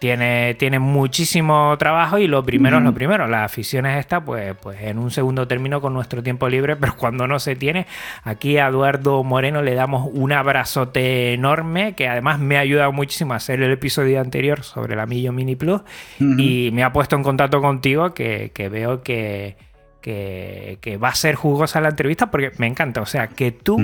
tiene, 0.03 0.55
tiene 0.55 0.81
muchísimo 0.81 1.77
trabajo 1.79 2.19
y 2.19 2.27
lo 2.27 2.43
primero 2.43 2.79
es 2.79 2.83
lo 2.83 2.93
primero. 2.93 3.29
La 3.29 3.45
afición 3.45 3.87
es 3.87 4.01
esta, 4.01 4.25
pues, 4.25 4.57
pues 4.61 4.83
en 4.83 4.99
un 4.99 5.13
segundo 5.13 5.47
término 5.47 5.81
con 5.81 5.95
nuestro 5.95 6.25
tiempo 6.25 6.49
libre, 6.49 6.75
pero 6.81 6.97
cuando 6.97 7.29
no 7.29 7.39
se 7.39 7.55
tiene, 7.55 7.87
aquí 8.25 8.59
a 8.59 8.67
Eduardo 8.67 9.23
Moreno 9.23 9.63
le 9.63 9.75
damos 9.75 10.11
un 10.13 10.33
abrazote 10.33 11.35
enorme 11.35 11.93
que 11.93 12.09
además 12.09 12.41
me 12.41 12.57
ha 12.57 12.61
ayudado 12.63 12.91
muchísimo 12.91 13.35
a 13.35 13.37
hacer 13.37 13.63
el 13.63 13.71
episodio 13.71 14.21
anterior 14.21 14.65
sobre 14.65 14.97
la 14.97 15.07
Millo 15.07 15.33
Mini 15.33 15.55
Plus 15.55 15.83
y 16.19 16.71
me 16.73 16.83
ha 16.83 16.93
puesto 16.93 17.15
en 17.15 17.23
contacto 17.23 17.61
contigo 17.61 18.13
que, 18.13 18.51
veo 18.73 19.05
que, 19.05 19.57
que, 20.01 20.99
va 21.01 21.11
a 21.11 21.15
ser 21.15 21.37
jugosa 21.37 21.81
la 21.81 21.91
entrevista 21.91 22.29
porque 22.29 22.51
me 22.59 22.67
encanta. 22.67 23.03
O 23.03 23.07
sea, 23.07 23.29
que 23.29 23.53
tú 23.53 23.77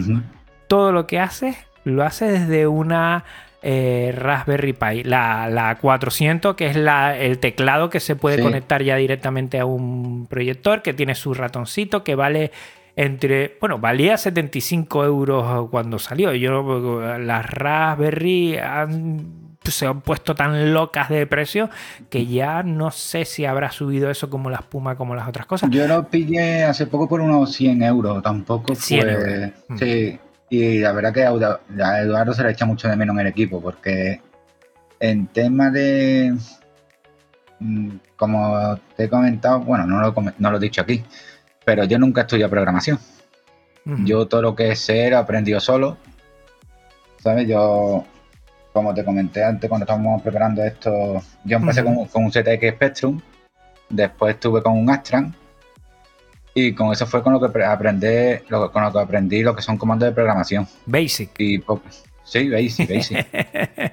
todo 0.66 0.90
lo 0.90 1.06
que 1.06 1.20
haces 1.20 1.56
lo 1.84 2.02
haces 2.02 2.40
desde 2.40 2.66
una 2.66 3.25
eh, 3.62 4.14
Raspberry 4.16 4.72
Pi, 4.72 5.02
la, 5.04 5.76
400, 5.80 6.54
que 6.54 6.66
es 6.66 6.76
el 6.76 7.38
teclado 7.38 7.90
que 7.90 8.00
se 8.00 8.16
puede 8.16 8.40
conectar 8.42 8.82
ya 8.82 8.96
directamente 8.96 9.58
a 9.58 9.64
un 9.64 10.26
proyector, 10.26 10.82
que 10.82 10.94
tiene 10.94 11.14
su 11.14 11.34
ratoncito, 11.34 12.04
que 12.04 12.14
vale 12.14 12.52
entre, 12.96 13.56
bueno, 13.60 13.78
valía 13.78 14.16
75 14.16 15.04
euros 15.04 15.68
cuando 15.70 15.98
salió. 15.98 16.32
Yo, 16.34 17.00
las 17.18 17.46
Raspberry 17.46 18.58
se 19.64 19.86
han 19.86 20.00
puesto 20.00 20.34
tan 20.34 20.72
locas 20.72 21.08
de 21.08 21.26
precio 21.26 21.68
que 22.10 22.26
ya 22.26 22.62
no 22.62 22.90
sé 22.90 23.24
si 23.24 23.44
habrá 23.44 23.70
subido 23.70 24.10
eso 24.10 24.30
como 24.30 24.50
la 24.50 24.58
espuma, 24.58 24.96
como 24.96 25.14
las 25.14 25.28
otras 25.28 25.46
cosas. 25.46 25.70
Yo 25.70 25.86
lo 25.86 26.08
pillé 26.08 26.64
hace 26.64 26.86
poco 26.86 27.08
por 27.08 27.20
unos 27.20 27.52
100 27.54 27.82
euros, 27.82 28.22
tampoco 28.22 28.74
100 28.74 29.08
Euros. 29.08 29.52
Mm. 29.68 29.76
Y 30.50 30.78
la 30.78 30.92
verdad 30.92 31.12
que 31.12 31.24
a 31.24 32.00
Eduardo 32.00 32.32
se 32.32 32.42
le 32.42 32.50
echa 32.50 32.64
mucho 32.64 32.88
de 32.88 32.96
menos 32.96 33.14
en 33.14 33.20
el 33.20 33.26
equipo 33.26 33.60
porque 33.60 34.20
en 35.00 35.26
tema 35.26 35.70
de 35.70 36.34
Mm, 37.60 37.96
como 38.16 38.78
te 38.96 39.04
he 39.04 39.08
comentado, 39.08 39.60
bueno, 39.60 39.86
no 39.86 40.00
lo, 40.00 40.14
no 40.38 40.50
lo 40.50 40.56
he 40.56 40.60
dicho 40.60 40.80
aquí, 40.80 41.04
pero 41.64 41.84
yo 41.84 41.98
nunca 41.98 42.22
estudié 42.22 42.48
programación. 42.48 42.98
Yo 44.04 44.28
todo 44.28 44.42
lo 44.42 44.54
que 44.54 44.76
sé 44.76 45.08
lo 45.08 45.16
aprendido 45.16 45.60
solo. 45.60 45.96
¿Sabes? 47.22 47.48
Yo, 47.48 48.04
como 48.74 48.92
te 48.92 49.02
comenté 49.02 49.42
antes 49.42 49.66
cuando 49.66 49.84
estábamos 49.84 50.20
preparando 50.20 50.62
esto, 50.62 51.22
yo 51.44 51.56
empecé 51.56 51.82
con, 51.82 51.96
un 51.96 52.30
ZX 52.30 52.74
Spectrum, 52.74 53.18
después 53.88 54.34
estuve 54.34 54.62
con 54.62 54.76
un 54.76 54.90
Astran, 54.90 55.34
y 56.66 56.74
con 56.74 56.92
eso 56.92 57.06
fue 57.06 57.22
con 57.22 57.32
lo 57.32 57.40
que 57.40 57.64
aprendí, 57.64 58.42
lo, 58.48 58.70
con 58.72 58.82
lo 58.82 58.92
que 58.92 58.98
aprendí 58.98 59.42
lo 59.42 59.54
que 59.54 59.62
son 59.62 59.76
comandos 59.76 60.08
de 60.08 60.14
programación. 60.14 60.66
Basic. 60.86 61.30
Y, 61.38 61.62
sí, 62.24 62.50
Basic, 62.50 62.88
Basic. 62.88 63.26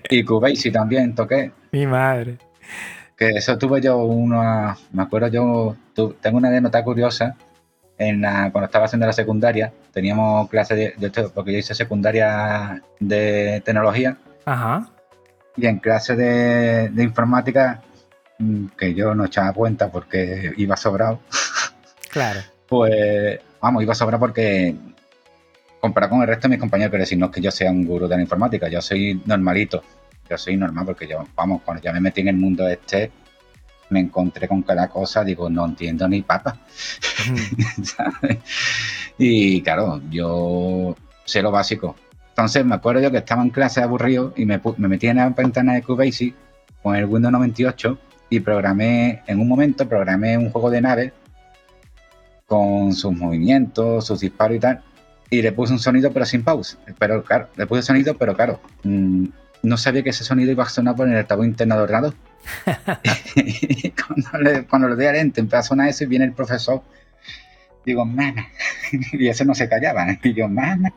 y 0.09 0.23
QBasic 0.23 0.73
también 0.73 1.13
toqué. 1.15 1.51
Mi 1.71 1.85
madre 1.85 2.37
que 3.15 3.29
eso 3.29 3.57
tuve 3.57 3.81
yo 3.81 3.97
una, 3.97 4.77
me 4.91 5.03
acuerdo 5.03 5.27
yo, 5.27 5.75
tengo 6.21 6.37
una 6.37 6.49
anécdota 6.49 6.83
curiosa, 6.83 7.35
en 7.97 8.21
la, 8.21 8.51
cuando 8.51 8.65
estaba 8.65 8.85
haciendo 8.85 9.05
la 9.07 9.13
secundaria, 9.13 9.71
teníamos 9.93 10.49
clase 10.49 10.93
de, 10.97 11.29
porque 11.33 11.53
yo 11.53 11.59
hice 11.59 11.73
secundaria 11.73 12.81
de 12.99 13.61
tecnología, 13.63 14.17
Ajá. 14.43 14.89
y 15.55 15.65
en 15.65 15.79
clase 15.79 16.15
de, 16.15 17.03
informática, 17.03 17.81
mm, 18.39 18.67
que 18.77 18.93
yo 18.93 19.15
no 19.15 19.25
echaba 19.25 19.53
cuenta 19.53 19.89
porque 19.89 20.53
iba 20.57 20.75
sobrado, 20.75 21.19
claro. 22.11 22.41
Pues, 22.67 23.39
vamos, 23.61 23.83
iba 23.83 23.95
sobrado 23.95 24.19
porque 24.19 24.75
comparado 25.79 26.11
con 26.11 26.21
el 26.21 26.27
resto 26.27 26.47
de 26.47 26.53
mis 26.53 26.59
compañeros, 26.59 26.91
pero 26.91 27.01
decir, 27.01 27.17
no 27.17 27.27
es 27.27 27.31
que 27.31 27.41
yo 27.41 27.51
sea 27.51 27.69
un 27.69 27.85
gurú 27.85 28.07
de 28.07 28.15
la 28.15 28.21
informática, 28.21 28.67
yo 28.67 28.81
soy 28.81 29.21
normalito, 29.25 29.83
yo 30.29 30.37
soy 30.37 30.57
normal 30.57 30.85
porque 30.85 31.07
yo, 31.07 31.23
vamos, 31.35 31.61
cuando 31.63 31.83
ya 31.83 31.93
me 31.93 32.01
metí 32.01 32.21
en 32.21 32.29
el 32.29 32.37
mundo 32.37 32.67
este, 32.67 33.11
me 33.89 33.99
encontré 33.99 34.47
con 34.47 34.63
cada 34.63 34.87
cosa, 34.87 35.23
digo, 35.23 35.49
no 35.49 35.65
entiendo 35.65 36.07
ni 36.07 36.23
papa. 36.23 36.57
y 39.17 39.61
claro, 39.61 40.01
yo 40.09 40.95
sé 41.23 41.41
lo 41.41 41.51
básico. 41.51 41.95
Entonces 42.29 42.65
me 42.65 42.75
acuerdo 42.75 43.01
yo 43.01 43.11
que 43.11 43.17
estaba 43.17 43.43
en 43.43 43.49
clase 43.49 43.81
aburrido 43.81 44.33
y 44.35 44.45
me, 44.45 44.59
metí 44.77 45.07
en 45.07 45.17
la 45.17 45.29
ventana 45.29 45.73
de 45.73 45.83
QBasic 45.83 46.35
con 46.81 46.95
el 46.95 47.05
Windows 47.05 47.31
98 47.31 47.97
y 48.29 48.39
programé, 48.39 49.21
en 49.27 49.39
un 49.39 49.47
momento 49.47 49.87
programé 49.87 50.37
un 50.37 50.49
juego 50.49 50.69
de 50.69 50.81
nave 50.81 51.13
con 52.45 52.93
sus 52.93 53.13
movimientos, 53.13 54.05
sus 54.05 54.19
disparos 54.19 54.57
y 54.57 54.59
tal. 54.59 54.83
Y 55.29 55.41
le 55.41 55.51
puse 55.51 55.73
un 55.73 55.79
sonido 55.79 56.11
pero 56.11 56.25
sin 56.25 56.43
pause. 56.43 56.77
Pero 56.99 57.23
claro, 57.23 57.49
le 57.55 57.67
puse 57.67 57.81
sonido, 57.81 58.15
pero 58.17 58.35
claro, 58.35 58.59
mm, 58.83 59.25
no 59.63 59.77
sabía 59.77 60.03
que 60.03 60.11
ese 60.11 60.23
sonido 60.23 60.51
iba 60.51 60.63
a 60.63 60.69
sonar 60.69 60.95
por 60.95 61.07
el 61.07 61.15
altavoz 61.15 61.45
interno 61.45 61.75
ordenador. 61.75 62.13
y 63.35 63.91
cuando 64.07 64.39
le, 64.39 64.65
cuando 64.65 64.87
le 64.89 64.95
doy 64.95 65.05
al 65.05 65.15
ente, 65.15 65.41
empieza 65.41 65.59
a 65.59 65.63
sonar 65.63 65.89
eso 65.89 66.03
y 66.03 66.07
viene 66.07 66.25
el 66.25 66.33
profesor. 66.33 66.83
Digo, 67.85 68.05
mana. 68.05 68.47
y 69.13 69.27
ese 69.27 69.45
no 69.45 69.55
se 69.55 69.67
callaba. 69.67 70.05
Y 70.23 70.33
yo, 70.33 70.47
mana. 70.47 70.93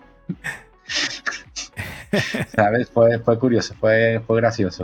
¿Sabes? 2.55 2.91
Fue, 2.91 3.19
fue 3.19 3.39
curioso, 3.39 3.75
fue, 3.79 4.21
fue 4.27 4.37
gracioso. 4.41 4.83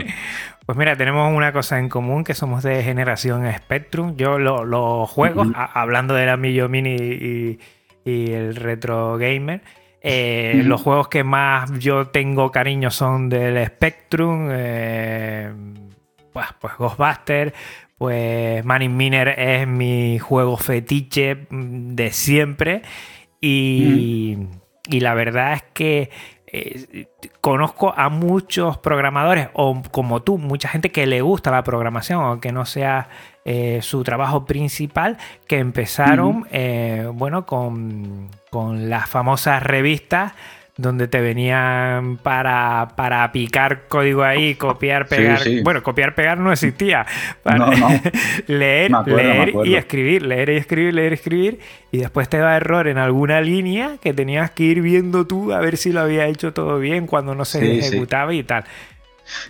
Pues 0.65 0.77
mira, 0.77 0.95
tenemos 0.95 1.31
una 1.35 1.51
cosa 1.51 1.79
en 1.79 1.89
común, 1.89 2.23
que 2.23 2.33
somos 2.33 2.63
de 2.63 2.83
generación 2.83 3.51
Spectrum. 3.51 4.15
Yo 4.15 4.39
los 4.39 5.09
juegos, 5.09 5.47
hablando 5.55 6.13
de 6.13 6.25
la 6.25 6.37
Millo 6.37 6.69
Mini 6.69 6.95
y, 6.95 7.59
y 8.03 8.31
el 8.31 8.55
Retro 8.55 9.17
Gamer, 9.17 9.61
eh, 10.07 10.61
los 10.63 10.81
juegos 10.81 11.07
que 11.07 11.23
más 11.23 11.71
yo 11.79 12.07
tengo 12.07 12.51
cariño 12.51 12.91
son 12.91 13.27
del 13.27 13.65
Spectrum, 13.65 14.49
eh, 14.51 15.51
pues, 16.31 16.45
pues 16.61 16.77
Ghostbuster, 16.77 17.53
pues 17.97 18.63
Man 18.63 18.95
Miner 18.95 19.29
es 19.29 19.67
mi 19.67 20.19
juego 20.19 20.57
fetiche 20.57 21.47
mm, 21.49 21.95
de 21.95 22.11
siempre 22.11 22.81
y, 23.41 24.37
y 24.87 24.99
la 24.99 25.15
verdad 25.15 25.53
es 25.53 25.63
que 25.73 26.11
eh, 26.47 27.07
conozco 27.41 27.93
a 27.95 28.09
muchos 28.09 28.77
programadores, 28.77 29.49
o 29.53 29.81
como 29.91 30.21
tú, 30.21 30.37
mucha 30.37 30.69
gente 30.69 30.91
que 30.91 31.05
le 31.05 31.21
gusta 31.21 31.51
la 31.51 31.63
programación, 31.63 32.21
aunque 32.21 32.51
no 32.51 32.65
sea 32.65 33.09
eh, 33.45 33.79
su 33.81 34.03
trabajo 34.03 34.45
principal, 34.45 35.17
que 35.47 35.59
empezaron, 35.59 36.47
eh, 36.51 37.09
bueno, 37.13 37.45
con, 37.45 38.29
con 38.51 38.89
las 38.89 39.09
famosas 39.09 39.63
revistas 39.63 40.33
donde 40.77 41.07
te 41.07 41.21
venían 41.21 42.17
para, 42.17 42.89
para 42.97 43.31
picar 43.31 43.87
código 43.87 44.23
ahí, 44.23 44.55
copiar, 44.55 45.07
pegar. 45.07 45.39
Bueno, 45.63 45.81
copiar, 45.81 46.15
pegar 46.15 46.37
no 46.37 46.51
existía. 46.51 47.05
Para 47.43 47.67
leer, 48.47 48.91
leer 49.05 49.53
y 49.63 49.75
escribir, 49.75 50.23
leer 50.23 50.49
y 50.49 50.57
escribir, 50.57 50.93
leer 50.93 51.11
y 51.13 51.15
escribir. 51.15 51.59
Y 51.91 51.99
después 51.99 52.27
te 52.27 52.37
da 52.39 52.57
error 52.57 52.87
en 52.87 52.97
alguna 52.97 53.39
línea 53.39 53.97
que 54.01 54.13
tenías 54.13 54.51
que 54.51 54.63
ir 54.63 54.81
viendo 54.81 55.25
tú 55.25 55.53
a 55.53 55.59
ver 55.59 55.77
si 55.77 55.93
lo 55.93 56.01
había 56.01 56.25
hecho 56.27 56.51
todo 56.51 56.77
bien 56.79 57.07
cuando 57.07 57.35
no 57.35 57.45
se 57.45 57.79
ejecutaba 57.79 58.33
y 58.33 58.43
tal. 58.43 58.65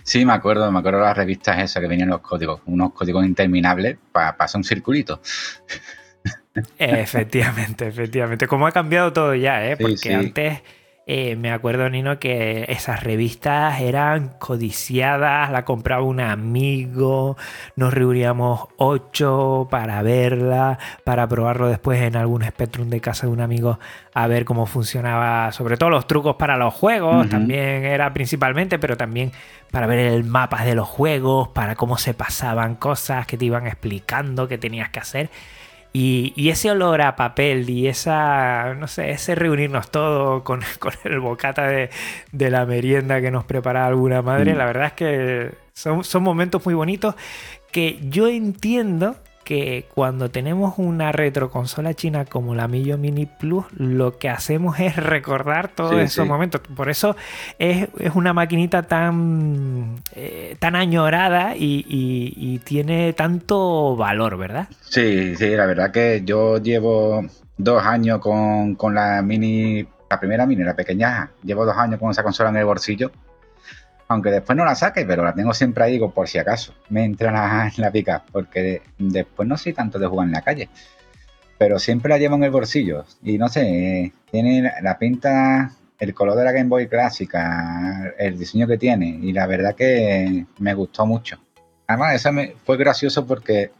Sí, 0.04 0.24
me 0.24 0.32
acuerdo, 0.32 0.70
me 0.70 0.78
acuerdo 0.78 1.00
de 1.00 1.06
las 1.06 1.16
revistas 1.16 1.58
esas 1.58 1.82
que 1.82 1.88
venían 1.88 2.08
los 2.08 2.20
códigos, 2.20 2.62
unos 2.66 2.92
códigos 2.92 3.26
interminables 3.26 3.98
para 4.12 4.36
pasar 4.36 4.60
un 4.60 4.64
circulito. 4.64 5.20
Efectivamente, 6.78 7.86
efectivamente. 7.86 8.46
Como 8.46 8.66
ha 8.66 8.72
cambiado 8.72 9.12
todo 9.12 9.34
ya, 9.34 9.66
¿eh? 9.66 9.76
Porque 9.76 10.14
antes 10.14 10.62
eh, 11.08 11.36
me 11.36 11.52
acuerdo, 11.52 11.88
Nino, 11.88 12.18
que 12.18 12.64
esas 12.68 13.04
revistas 13.04 13.80
eran 13.80 14.30
codiciadas, 14.40 15.52
la 15.52 15.64
compraba 15.64 16.02
un 16.02 16.18
amigo, 16.18 17.36
nos 17.76 17.94
reuníamos 17.94 18.66
ocho 18.76 19.68
para 19.70 20.02
verla, 20.02 20.80
para 21.04 21.28
probarlo 21.28 21.68
después 21.68 22.02
en 22.02 22.16
algún 22.16 22.42
Spectrum 22.42 22.90
de 22.90 23.00
casa 23.00 23.28
de 23.28 23.32
un 23.32 23.40
amigo 23.40 23.78
a 24.14 24.26
ver 24.26 24.44
cómo 24.44 24.66
funcionaba, 24.66 25.52
sobre 25.52 25.76
todo 25.76 25.90
los 25.90 26.08
trucos 26.08 26.34
para 26.34 26.56
los 26.56 26.74
juegos, 26.74 27.28
también 27.28 27.84
era 27.84 28.12
principalmente, 28.12 28.80
pero 28.80 28.96
también 28.96 29.30
para 29.70 29.86
ver 29.86 30.00
el 30.00 30.24
mapa 30.24 30.64
de 30.64 30.74
los 30.74 30.88
juegos, 30.88 31.46
para 31.48 31.76
cómo 31.76 31.98
se 31.98 32.14
pasaban 32.14 32.74
cosas 32.74 33.28
que 33.28 33.36
te 33.36 33.44
iban 33.44 33.68
explicando 33.68 34.48
que 34.48 34.58
tenías 34.58 34.88
que 34.90 34.98
hacer. 34.98 35.30
Y, 35.98 36.50
ese 36.50 36.70
olor 36.70 37.00
a 37.00 37.16
papel 37.16 37.70
y 37.70 37.88
esa, 37.88 38.74
no 38.74 38.86
sé, 38.86 39.12
ese 39.12 39.34
reunirnos 39.34 39.90
todos 39.90 40.42
con, 40.42 40.60
el 41.04 41.20
bocata 41.20 41.66
de, 41.68 41.90
la 42.32 42.66
merienda 42.66 43.22
que 43.22 43.30
nos 43.30 43.44
prepara 43.44 43.86
alguna 43.86 44.20
madre, 44.20 44.52
mm. 44.52 44.58
la 44.58 44.66
verdad 44.66 44.86
es 44.88 44.92
que 44.92 45.52
son, 45.72 46.04
son 46.04 46.22
momentos 46.22 46.62
muy 46.66 46.74
bonitos 46.74 47.14
que 47.72 47.98
yo 48.10 48.28
entiendo 48.28 49.16
que 49.46 49.86
cuando 49.94 50.28
tenemos 50.28 50.74
una 50.76 51.12
retroconsola 51.12 51.94
china 51.94 52.24
como 52.24 52.56
la 52.56 52.66
Millo 52.66 52.98
Mini 52.98 53.26
Plus, 53.26 53.64
lo 53.76 54.18
que 54.18 54.28
hacemos 54.28 54.80
es 54.80 54.96
recordar 54.96 55.68
todos 55.68 55.94
esos 55.94 56.26
momentos. 56.26 56.60
Por 56.74 56.90
eso 56.90 57.16
es, 57.60 57.86
una 58.14 58.32
maquinita 58.32 58.82
tan, 58.82 60.02
eh, 60.16 60.56
tan 60.58 60.74
añorada 60.74 61.54
y, 61.56 62.60
tiene 62.64 63.12
tanto 63.12 63.94
valor, 63.94 64.36
¿verdad? 64.36 64.66
Sí, 64.80 65.36
sí, 65.36 65.50
la 65.50 65.66
verdad 65.66 65.92
que 65.92 66.22
yo 66.24 66.58
llevo 66.58 67.24
dos 67.56 67.84
años 67.84 68.18
con, 68.18 68.74
con 68.74 68.96
la 68.96 69.22
Mini, 69.22 69.86
la 70.10 70.18
primera 70.18 70.44
Mini, 70.44 70.64
la 70.64 70.74
pequeña, 70.74 71.30
llevo 71.44 71.64
dos 71.64 71.76
años 71.76 72.00
con 72.00 72.10
esa 72.10 72.24
consola 72.24 72.50
en 72.50 72.56
el 72.56 72.64
bolsillo 72.64 73.12
aunque 74.08 74.30
después 74.30 74.56
no 74.56 74.64
la 74.64 74.74
saque, 74.74 75.04
pero 75.04 75.24
la 75.24 75.34
tengo 75.34 75.52
siempre 75.52 75.84
ahí, 75.84 75.92
digo, 75.92 76.12
por 76.12 76.28
si 76.28 76.38
acaso 76.38 76.74
me 76.88 77.04
entra 77.04 77.32
la, 77.32 77.72
la 77.76 77.90
pica, 77.90 78.22
porque 78.30 78.82
después 78.98 79.48
no 79.48 79.56
soy 79.56 79.72
tanto 79.72 79.98
de 79.98 80.06
jugar 80.06 80.26
en 80.26 80.32
la 80.32 80.42
calle, 80.42 80.68
pero 81.58 81.78
siempre 81.78 82.10
la 82.10 82.18
llevo 82.18 82.36
en 82.36 82.44
el 82.44 82.50
bolsillo 82.50 83.04
y 83.22 83.38
no 83.38 83.48
sé, 83.48 84.12
tiene 84.30 84.70
la 84.82 84.98
pinta, 84.98 85.72
el 85.98 86.14
color 86.14 86.36
de 86.36 86.44
la 86.44 86.52
Game 86.52 86.68
Boy 86.68 86.88
clásica, 86.88 88.14
el 88.18 88.38
diseño 88.38 88.66
que 88.66 88.78
tiene 88.78 89.08
y 89.08 89.32
la 89.32 89.46
verdad 89.46 89.74
que 89.74 90.46
me 90.58 90.74
gustó 90.74 91.06
mucho. 91.06 91.38
Además, 91.86 92.14
esa 92.14 92.32
me, 92.32 92.54
fue 92.64 92.76
gracioso 92.76 93.26
porque 93.26 93.70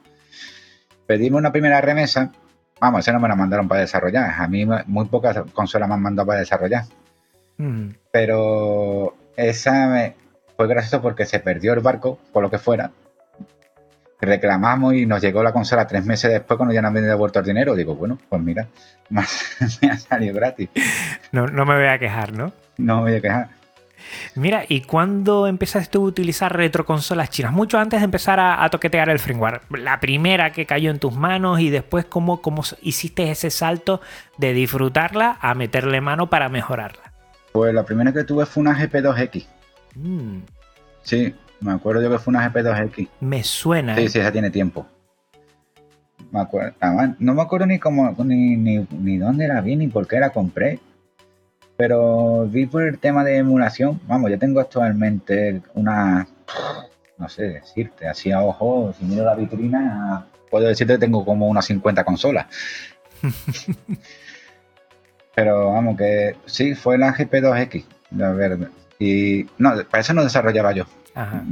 pedimos 1.06 1.38
una 1.38 1.52
primera 1.52 1.80
remesa, 1.80 2.32
vamos, 2.80 3.00
esa 3.00 3.12
no 3.12 3.20
me 3.20 3.28
la 3.28 3.36
mandaron 3.36 3.68
para 3.68 3.82
desarrollar, 3.82 4.30
a 4.40 4.48
mí 4.48 4.64
muy 4.86 5.06
pocas 5.06 5.38
consolas 5.52 5.88
me 5.88 5.94
han 5.94 6.02
mandado 6.02 6.26
para 6.26 6.40
desarrollar. 6.40 6.84
Mm. 7.58 7.88
Pero 8.10 9.14
esa 9.36 9.86
me, 9.88 10.14
fue 10.56 10.66
gracioso 10.66 11.02
porque 11.02 11.26
se 11.26 11.40
perdió 11.40 11.74
el 11.74 11.80
barco, 11.80 12.18
por 12.32 12.42
lo 12.42 12.50
que 12.50 12.58
fuera. 12.58 12.90
reclamamos 14.20 14.94
y 14.94 15.04
nos 15.06 15.20
llegó 15.20 15.42
la 15.42 15.52
consola 15.52 15.86
tres 15.86 16.04
meses 16.04 16.32
después 16.32 16.56
cuando 16.56 16.74
ya 16.74 16.80
nos 16.82 16.88
han 16.88 16.94
devuelto 16.94 17.38
el 17.38 17.44
dinero. 17.44 17.74
Digo, 17.74 17.94
bueno, 17.94 18.18
pues 18.28 18.42
mira, 18.42 18.66
me 19.10 19.20
ha 19.20 19.98
salido 19.98 20.34
gratis. 20.34 20.70
No, 21.32 21.46
no 21.46 21.66
me 21.66 21.76
voy 21.76 21.86
a 21.86 21.98
quejar, 21.98 22.32
¿no? 22.32 22.52
No 22.78 22.96
me 22.96 23.10
voy 23.10 23.18
a 23.18 23.20
quejar. 23.20 23.48
Mira, 24.34 24.64
¿y 24.68 24.82
cuándo 24.82 25.46
empezaste 25.46 25.90
tú 25.90 26.04
a 26.04 26.08
utilizar 26.08 26.54
retroconsolas 26.56 27.30
chinas? 27.30 27.52
Mucho 27.52 27.78
antes 27.78 28.00
de 28.00 28.04
empezar 28.04 28.38
a, 28.40 28.68
toquetear 28.70 29.08
el 29.08 29.18
firmware. 29.18 29.62
La 29.70 30.00
primera 30.00 30.52
que 30.52 30.66
cayó 30.66 30.90
en 30.90 30.98
tus 30.98 31.14
manos 31.14 31.60
y 31.60 31.70
después 31.70 32.04
cómo, 32.04 32.40
cómo 32.42 32.62
hiciste 32.82 33.30
ese 33.30 33.50
salto 33.50 34.00
de 34.38 34.52
disfrutarla 34.52 35.38
a 35.40 35.54
meterle 35.54 36.00
mano 36.00 36.28
para 36.28 36.48
mejorarla. 36.48 37.05
Pues 37.56 37.72
la 37.72 37.86
primera 37.86 38.12
que 38.12 38.22
tuve 38.22 38.44
fue 38.44 38.60
una 38.60 38.78
GP2X. 38.78 39.46
Mm. 39.94 40.40
Sí, 41.02 41.34
me 41.60 41.72
acuerdo 41.72 42.02
yo 42.02 42.10
que 42.10 42.18
fue 42.18 42.32
una 42.32 42.52
GP2X. 42.52 43.08
Me 43.20 43.42
suena. 43.42 43.96
Sí, 43.96 44.02
¿eh? 44.02 44.08
sí, 44.10 44.18
ya 44.18 44.30
tiene 44.30 44.50
tiempo. 44.50 44.86
Me 46.30 46.40
acuerdo, 46.40 46.74
no 47.18 47.32
me 47.32 47.40
acuerdo 47.40 47.64
ni 47.64 47.78
cómo, 47.78 48.14
ni, 48.24 48.56
ni, 48.56 48.86
ni 48.90 49.16
dónde 49.16 49.48
la 49.48 49.62
vi, 49.62 49.74
ni 49.74 49.88
por 49.88 50.06
qué 50.06 50.20
la 50.20 50.34
compré. 50.34 50.80
Pero 51.78 52.46
vi 52.46 52.66
por 52.66 52.82
el 52.82 52.98
tema 52.98 53.24
de 53.24 53.38
emulación, 53.38 54.02
vamos, 54.06 54.30
yo 54.30 54.38
tengo 54.38 54.60
actualmente 54.60 55.62
una, 55.72 56.28
no 57.16 57.28
sé 57.30 57.44
decirte, 57.44 58.06
así 58.06 58.32
a 58.32 58.42
ojo, 58.42 58.92
si 58.98 59.06
miro 59.06 59.24
la 59.24 59.34
vitrina, 59.34 60.26
puedo 60.50 60.68
decirte 60.68 60.92
que 60.92 60.98
tengo 60.98 61.24
como 61.24 61.48
unas 61.48 61.64
50 61.64 62.04
consolas. 62.04 62.48
Pero 65.36 65.70
vamos, 65.70 65.98
que 65.98 66.34
sí, 66.46 66.74
fue 66.74 66.96
la 66.96 67.14
GP2X, 67.14 67.84
la 68.12 68.32
verdad. 68.32 68.68
Y 68.98 69.44
no, 69.58 69.74
para 69.84 70.00
eso 70.00 70.14
no 70.14 70.24
desarrollaba 70.24 70.72
yo. 70.72 70.84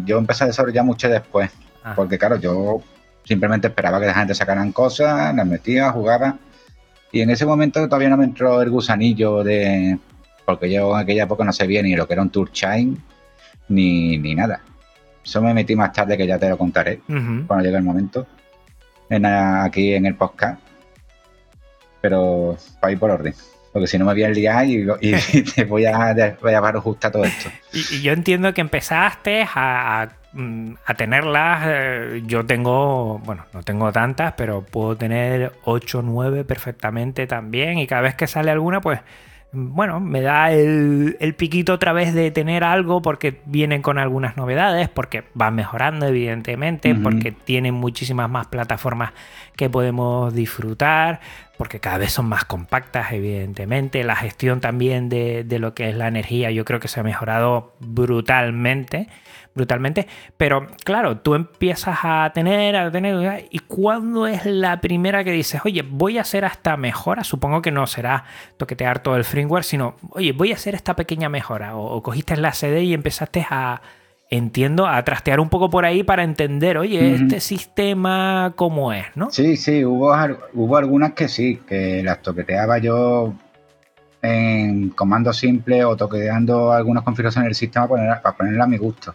Yo 0.07 0.17
empecé 0.17 0.45
a 0.45 0.47
desarrollar 0.47 0.87
mucho 0.87 1.07
después. 1.09 1.51
Porque 1.95 2.17
claro, 2.17 2.37
yo 2.41 2.81
simplemente 3.25 3.69
esperaba 3.69 4.01
que 4.01 4.07
la 4.07 4.15
gente 4.15 4.35
sacaran 4.35 4.73
cosas, 4.73 5.35
las 5.35 5.47
metía, 5.47 5.91
jugaba. 5.91 6.39
Y 7.13 7.21
en 7.21 7.29
ese 7.29 7.45
momento 7.45 7.85
todavía 7.87 8.09
no 8.09 8.17
me 8.17 8.25
entró 8.25 8.63
el 8.63 8.71
gusanillo 8.71 9.45
de, 9.45 9.99
porque 10.47 10.73
yo 10.73 10.95
en 10.95 11.03
aquella 11.03 11.25
época 11.25 11.45
no 11.45 11.53
sabía 11.53 11.83
ni 11.83 11.95
lo 11.95 12.07
que 12.07 12.15
era 12.15 12.23
un 12.23 12.31
tour 12.31 12.51
chain 12.53 12.99
ni, 13.69 14.17
ni 14.17 14.35
nada. 14.35 14.63
Eso 15.23 15.43
me 15.43 15.53
metí 15.53 15.77
más 15.77 15.93
tarde, 15.93 16.17
que 16.17 16.27
ya 16.27 16.39
te 16.39 16.49
lo 16.49 16.57
contaré 16.57 17.01
cuando 17.07 17.61
llegue 17.61 17.77
el 17.77 17.83
momento, 17.83 18.27
en, 19.11 19.27
aquí 19.27 19.93
en 19.93 20.07
el 20.07 20.15
podcast. 20.15 20.59
Pero 22.01 22.57
para 22.81 22.93
ir 22.95 22.99
por 22.99 23.11
orden. 23.11 23.35
Porque 23.75 23.89
si 23.89 23.99
no 23.99 24.05
me 24.05 24.13
voy 24.13 24.23
a 24.23 24.29
liar 24.29 24.67
y, 24.67 24.87
y 25.01 25.43
te 25.57 25.65
voy 25.65 25.85
a, 25.85 26.15
voy 26.41 26.55
a 26.55 26.73
justo 26.81 27.11
todo 27.11 27.25
esto. 27.25 27.51
Y, 27.73 28.03
yo 28.03 28.13
entiendo 28.13 28.55
que 28.55 28.61
empezaste 28.61 29.45
a, 29.53 30.11
a 30.87 30.95
tenerlas. 30.95 31.63
Eh, 31.67 32.23
yo 32.25 32.47
tengo, 32.47 33.19
bueno, 33.25 33.47
no 33.53 33.65
tengo 33.65 33.91
tantas, 33.91 34.35
pero 34.35 34.63
puedo 34.63 34.97
tener 34.97 35.55
8 35.65 35.99
o 35.99 36.03
9 36.03 36.45
perfectamente 36.45 37.27
también. 37.27 37.79
Y 37.79 37.89
cada 37.89 38.03
vez 38.03 38.15
que 38.15 38.29
sale 38.29 38.53
alguna, 38.53 38.81
pues 38.81 39.01
bueno, 39.55 40.01
me 40.01 40.21
da 40.21 40.53
el, 40.53 41.35
piquito 41.37 41.73
otra 41.73 41.93
vez 41.93 42.13
de 42.13 42.31
tener 42.31 42.65
algo 42.65 43.03
porque 43.03 43.41
vienen 43.47 43.83
con 43.83 43.99
algunas 43.99 44.37
novedades, 44.37 44.89
porque 44.89 45.25
van 45.35 45.55
mejorando 45.55 46.07
evidentemente, 46.07 46.95
porque 46.95 47.33
tienen 47.33 47.75
muchísimas 47.75 48.29
más 48.29 48.49
plataformas 48.49 49.13
que 49.57 49.71
podemos 49.71 50.35
disfrutar, 50.35 51.21
porque 51.57 51.81
cada 51.81 51.99
vez 51.99 52.13
son 52.13 52.27
más 52.27 52.45
compactas 52.45 53.13
evidentemente, 53.13 54.03
la 54.05 54.17
gestión 54.17 54.61
también 54.61 55.09
de, 55.09 55.45
de 55.45 55.59
lo 55.59 55.75
que 55.75 55.89
es 55.89 55.97
la 55.97 56.09
energía 56.09 56.51
yo 56.51 56.65
creo 56.65 56.81
que 56.81 56.89
se 56.89 57.01
ha 57.01 57.03
mejorado 57.03 57.75
brutalmente 57.81 59.09
brutalmente. 59.55 60.07
Pero 60.37 60.67
claro, 60.85 61.19
tú 61.19 61.35
empiezas 61.35 61.99
a 62.03 62.31
tener, 62.35 62.77
a 62.77 62.91
tener, 62.91 63.47
y 63.51 63.61
cuando 63.61 64.27
es 64.27 64.45
la 64.45 64.81
primera 64.81 65.25
que 65.25 65.33
dices, 65.33 65.61
oye, 65.65 65.83
voy 65.83 66.19
a 66.19 66.23
hacer 66.23 66.45
esta 66.45 66.77
mejora, 66.77 67.25
supongo 67.25 67.63
que 67.63 67.71
no 67.71 67.87
será 67.87 68.25
toquetear 68.57 69.01
todo 69.01 69.17
el 69.17 69.25
firmware, 69.25 69.65
sino, 69.65 69.97
oye, 70.11 70.33
voy 70.33 70.53
a 70.53 70.57
hacer 70.57 70.75
esta 70.75 70.97
pequeña 70.97 71.29
mejora, 71.29 71.77
o, 71.77 72.03
cogiste 72.03 72.37
la 72.37 72.53
CD 72.53 72.83
y 72.83 72.95
empezaste 72.95 73.47
a, 73.49 73.81
entiendo, 74.29 74.87
a 74.87 75.03
trastear 75.05 75.41
un 75.41 75.49
poco 75.49 75.71
por 75.71 75.85
ahí 75.85 76.03
para 76.03 76.25
entender, 76.25 76.77
oye, 76.79 77.15
este 77.15 77.41
sistema 77.41 78.53
cómo 78.57 78.93
es, 78.93 79.07
¿no? 79.15 79.31
Sí, 79.31 79.57
sí, 79.57 79.85
hubo, 79.85 80.15
hubo 80.55 80.77
algunas 80.77 81.13
que 81.13 81.29
sí, 81.29 81.61
que 81.67 82.03
las 82.03 82.21
toqueteaba 82.23 82.79
yo 82.79 83.35
en 84.21 84.89
comando 84.91 85.35
simple 85.35 85.85
o 85.85 85.97
toqueteando 85.97 86.73
algunas 86.73 87.05
configuraciones 87.05 87.49
del 87.49 87.55
sistema 87.55 87.87
para, 87.87 88.23
para 88.23 88.37
ponerla 88.37 88.65
a 88.65 88.67
mi 88.67 88.79
gusto. 88.79 89.15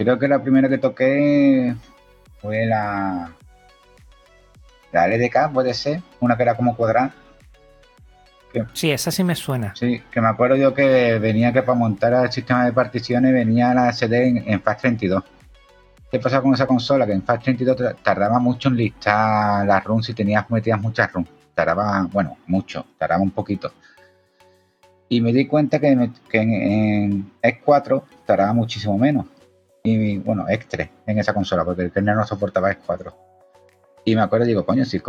Creo 0.00 0.18
que 0.18 0.28
la 0.28 0.42
primera 0.42 0.66
que 0.66 0.78
toqué 0.78 1.76
fue 2.40 2.64
la. 2.64 3.32
La 4.92 5.06
LDK, 5.06 5.52
puede 5.52 5.74
ser, 5.74 6.00
una 6.20 6.38
que 6.38 6.42
era 6.42 6.56
como 6.56 6.74
cuadrada. 6.74 7.12
sí, 8.72 8.90
esa 8.90 9.10
sí 9.10 9.22
me 9.22 9.34
suena. 9.34 9.74
Sí, 9.76 10.00
que 10.10 10.22
me 10.22 10.28
acuerdo 10.28 10.56
yo 10.56 10.72
que 10.72 11.18
venía 11.18 11.52
que 11.52 11.60
para 11.62 11.78
montar 11.78 12.14
el 12.14 12.32
sistema 12.32 12.64
de 12.64 12.72
particiones 12.72 13.34
venía 13.34 13.74
la 13.74 13.92
CD 13.92 14.26
en, 14.26 14.38
en 14.48 14.64
FAT32. 14.64 15.22
¿Qué 16.10 16.18
pasa 16.18 16.40
con 16.40 16.54
esa 16.54 16.66
consola? 16.66 17.04
Que 17.04 17.12
en 17.12 17.22
FAT32 17.26 17.96
tardaba 18.02 18.38
mucho 18.38 18.70
en 18.70 18.76
listar 18.76 19.66
las 19.66 19.84
runs 19.84 20.06
si 20.06 20.14
tenías 20.14 20.48
metidas 20.50 20.80
muchas 20.80 21.12
runs. 21.12 21.28
Tardaba, 21.54 22.08
bueno, 22.10 22.38
mucho, 22.46 22.86
tardaba 22.96 23.22
un 23.22 23.32
poquito. 23.32 23.70
Y 25.10 25.20
me 25.20 25.34
di 25.34 25.46
cuenta 25.46 25.78
que, 25.78 25.88
en, 25.88 26.14
en 26.32 27.32
X4 27.42 28.02
tardaba 28.24 28.54
muchísimo 28.54 28.96
menos 28.96 29.26
y 29.82 30.18
bueno, 30.18 30.46
X3 30.46 30.90
en 31.06 31.18
esa 31.18 31.32
consola, 31.32 31.64
porque 31.64 31.82
el 31.82 31.92
kernel 31.92 32.16
no 32.16 32.26
soportaba 32.26 32.70
X4. 32.72 33.14
Y 34.04 34.16
me 34.16 34.22
acuerdo, 34.22 34.46
digo, 34.46 34.64
coño, 34.64 34.84
si, 34.84 35.00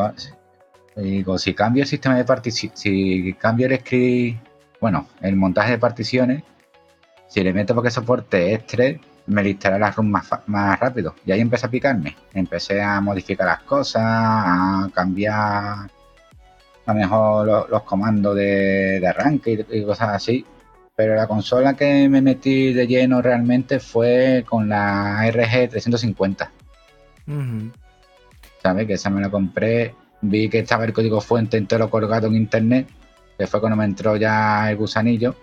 digo, 0.96 1.38
si 1.38 1.54
cambio 1.54 1.84
el 1.84 1.90
sistema 1.90 2.16
de 2.16 2.26
particiones, 2.26 2.80
si 2.80 3.34
cambio 3.34 3.68
el 3.68 3.80
script, 3.80 4.46
bueno, 4.80 5.08
el 5.22 5.36
montaje 5.36 5.72
de 5.72 5.78
particiones, 5.78 6.44
si 7.28 7.44
le 7.44 7.54
meto 7.54 7.74
porque 7.74 7.92
soporte 7.92 8.54
X3, 8.66 9.00
me 9.28 9.44
listará 9.44 9.80
la 9.80 9.92
ROM 9.92 10.08
más, 10.08 10.30
más 10.48 10.80
rápido. 10.80 11.16
Y 11.26 11.32
ahí 11.32 11.40
empecé 11.40 11.66
a 11.68 11.70
picarme. 11.70 12.18
Empecé 12.34 12.82
a 12.82 13.00
modificar 13.00 13.48
las 13.48 13.62
cosas, 13.62 14.04
a 14.04 14.90
cambiar 14.94 15.34
a 15.34 15.88
lo 16.88 16.94
mejor 16.94 17.70
los, 17.70 17.84
comandos 17.84 18.36
de, 18.36 19.06
arranque 19.08 19.66
y 19.70 19.84
cosas 19.86 20.10
así. 20.10 20.46
Pero 21.02 21.16
la 21.16 21.26
consola 21.26 21.74
que 21.74 22.08
me 22.08 22.22
metí 22.22 22.74
de 22.74 22.86
lleno 22.86 23.24
realmente 23.24 23.80
fue 23.80 24.46
con 24.48 24.70
la 24.70 25.28
RG 25.32 25.70
350. 25.70 26.52
¿Sabes? 28.62 28.86
Que 28.86 28.94
esa 28.94 29.10
me 29.10 29.20
la 29.20 29.32
compré. 29.32 29.96
Vi 30.22 30.48
que 30.48 30.60
estaba 30.60 30.86
el 30.86 30.94
código 30.94 31.20
fuente 31.20 31.58
entero 31.58 31.90
colgado 31.90 32.28
en 32.28 32.36
internet. 32.36 32.88
Que 33.36 33.48
fue 33.48 33.60
cuando 33.60 33.78
me 33.78 33.86
entró 33.86 34.16
ya 34.16 34.70
el 34.70 34.78
gusanillo. 34.78 35.34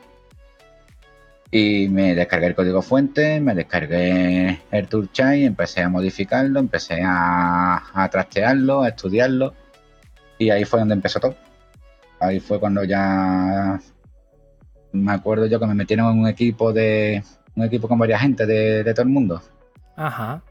Y 1.51 1.89
me 1.89 2.15
descargué 2.15 2.47
el 2.47 2.55
código 2.55 2.81
fuente, 2.81 3.41
me 3.41 3.57
descargué 3.57 4.61
el 4.71 4.87
Toolchain, 4.87 5.43
empecé 5.43 5.83
a 5.83 5.89
modificarlo, 5.89 6.61
empecé 6.61 7.03
a, 7.05 7.83
a 7.95 8.09
trastearlo, 8.09 8.83
a 8.83 8.91
estudiarlo. 8.91 9.55
Y 10.39 10.51
ahí 10.51 10.65
fue 10.65 10.79
donde 10.79 10.95
empezó 10.95 11.19
todo. 11.19 11.35
Ahí 12.21 12.39
fue 12.39 12.61
cuando 12.61 12.85
ya 12.85 13.81
me 14.93 15.13
acuerdo 15.13 15.47
yo 15.47 15.61
que 15.61 15.67
me 15.67 15.75
metieron 15.75 16.13
en 16.13 16.21
un 16.21 16.29
equipo 16.29 16.73
de 16.73 17.23
un 17.55 17.65
equipo 17.65 17.89
con 17.89 17.99
varias 17.99 18.21
gente 18.21 18.47
de, 18.47 18.93
todo 18.95 19.03
el 19.03 19.09
mundo. 19.09 19.43
Ajá. 19.97 20.43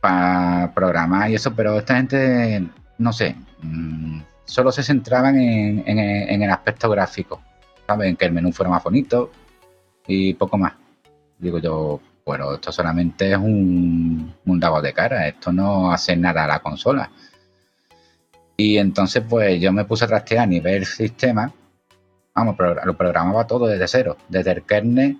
Para 0.00 0.72
programar 0.74 1.30
y 1.30 1.34
eso, 1.34 1.54
pero 1.54 1.78
esta 1.78 1.96
gente, 1.96 2.66
no 2.98 3.12
sé, 3.12 3.36
mm, 3.62 4.20
solo 4.44 4.72
se 4.72 4.82
centraban 4.82 5.38
en, 5.38 6.42
el 6.42 6.50
aspecto 6.50 6.90
gráfico, 6.90 7.40
¿sabes? 7.86 8.08
En 8.08 8.16
que 8.16 8.24
el 8.24 8.32
menú 8.32 8.52
fuera 8.52 8.70
más 8.70 8.82
bonito 8.82 9.30
y 10.06 10.34
poco 10.34 10.58
más. 10.58 10.74
Digo 11.38 11.58
yo, 11.58 12.00
bueno, 12.26 12.52
esto 12.54 12.72
solamente 12.72 13.30
es 13.30 13.38
un, 13.38 14.34
un 14.44 14.60
de 14.60 14.92
cara, 14.92 15.28
esto 15.28 15.52
no 15.52 15.92
hace 15.92 16.16
nada 16.16 16.44
a 16.44 16.48
la 16.48 16.58
consola. 16.58 17.10
Y 18.56 18.78
entonces, 18.78 19.22
pues 19.28 19.60
yo 19.60 19.72
me 19.72 19.84
puse 19.84 20.04
a 20.04 20.08
trastear 20.08 20.42
a 20.42 20.46
nivel 20.46 20.84
sistema 20.84 21.52
vamos, 22.34 22.56
lo 22.84 22.96
programaba 22.96 23.46
todo 23.46 23.66
desde 23.66 23.88
cero, 23.88 24.16
desde 24.28 24.52
el 24.52 24.62
kernel 24.62 25.18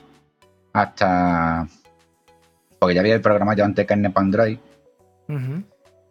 hasta. 0.73 1.67
Porque 2.79 2.95
ya 2.95 3.01
había 3.01 3.15
el 3.15 3.21
programa 3.21 3.55
yo 3.55 3.65
antes 3.65 3.87
kernel 3.87 4.13
para 4.13 4.25
Android. 4.25 4.59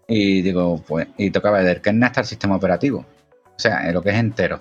Y 0.08 0.42
digo, 0.42 0.84
pues, 0.88 1.08
y 1.18 1.30
tocaba 1.32 1.60
desde 1.60 1.74
el 1.74 1.82
kernel 1.82 2.04
hasta 2.04 2.22
el 2.22 2.28
sistema 2.28 2.56
operativo. 2.56 3.06
O 3.56 3.60
sea, 3.60 3.92
lo 3.92 4.02
que 4.02 4.10
es 4.10 4.16
entero. 4.16 4.60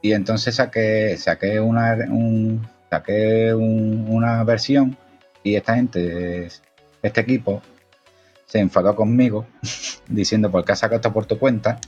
Y 0.00 0.12
entonces 0.12 0.54
saqué, 0.56 1.16
saqué 1.16 1.60
una, 1.60 1.94
un, 2.10 2.66
saqué 2.90 3.54
una 3.54 4.42
versión 4.44 4.96
y 5.42 5.56
esta 5.56 5.76
gente, 5.76 6.48
este 7.02 7.20
equipo, 7.20 7.62
se 8.46 8.58
enfadó 8.58 8.94
conmigo 8.94 9.46
diciendo, 10.08 10.50
¿por 10.50 10.64
qué 10.64 10.72
has 10.72 10.80
sacado 10.80 10.96
esto 10.96 11.12
por 11.12 11.26
tu 11.26 11.38
cuenta? 11.38 11.78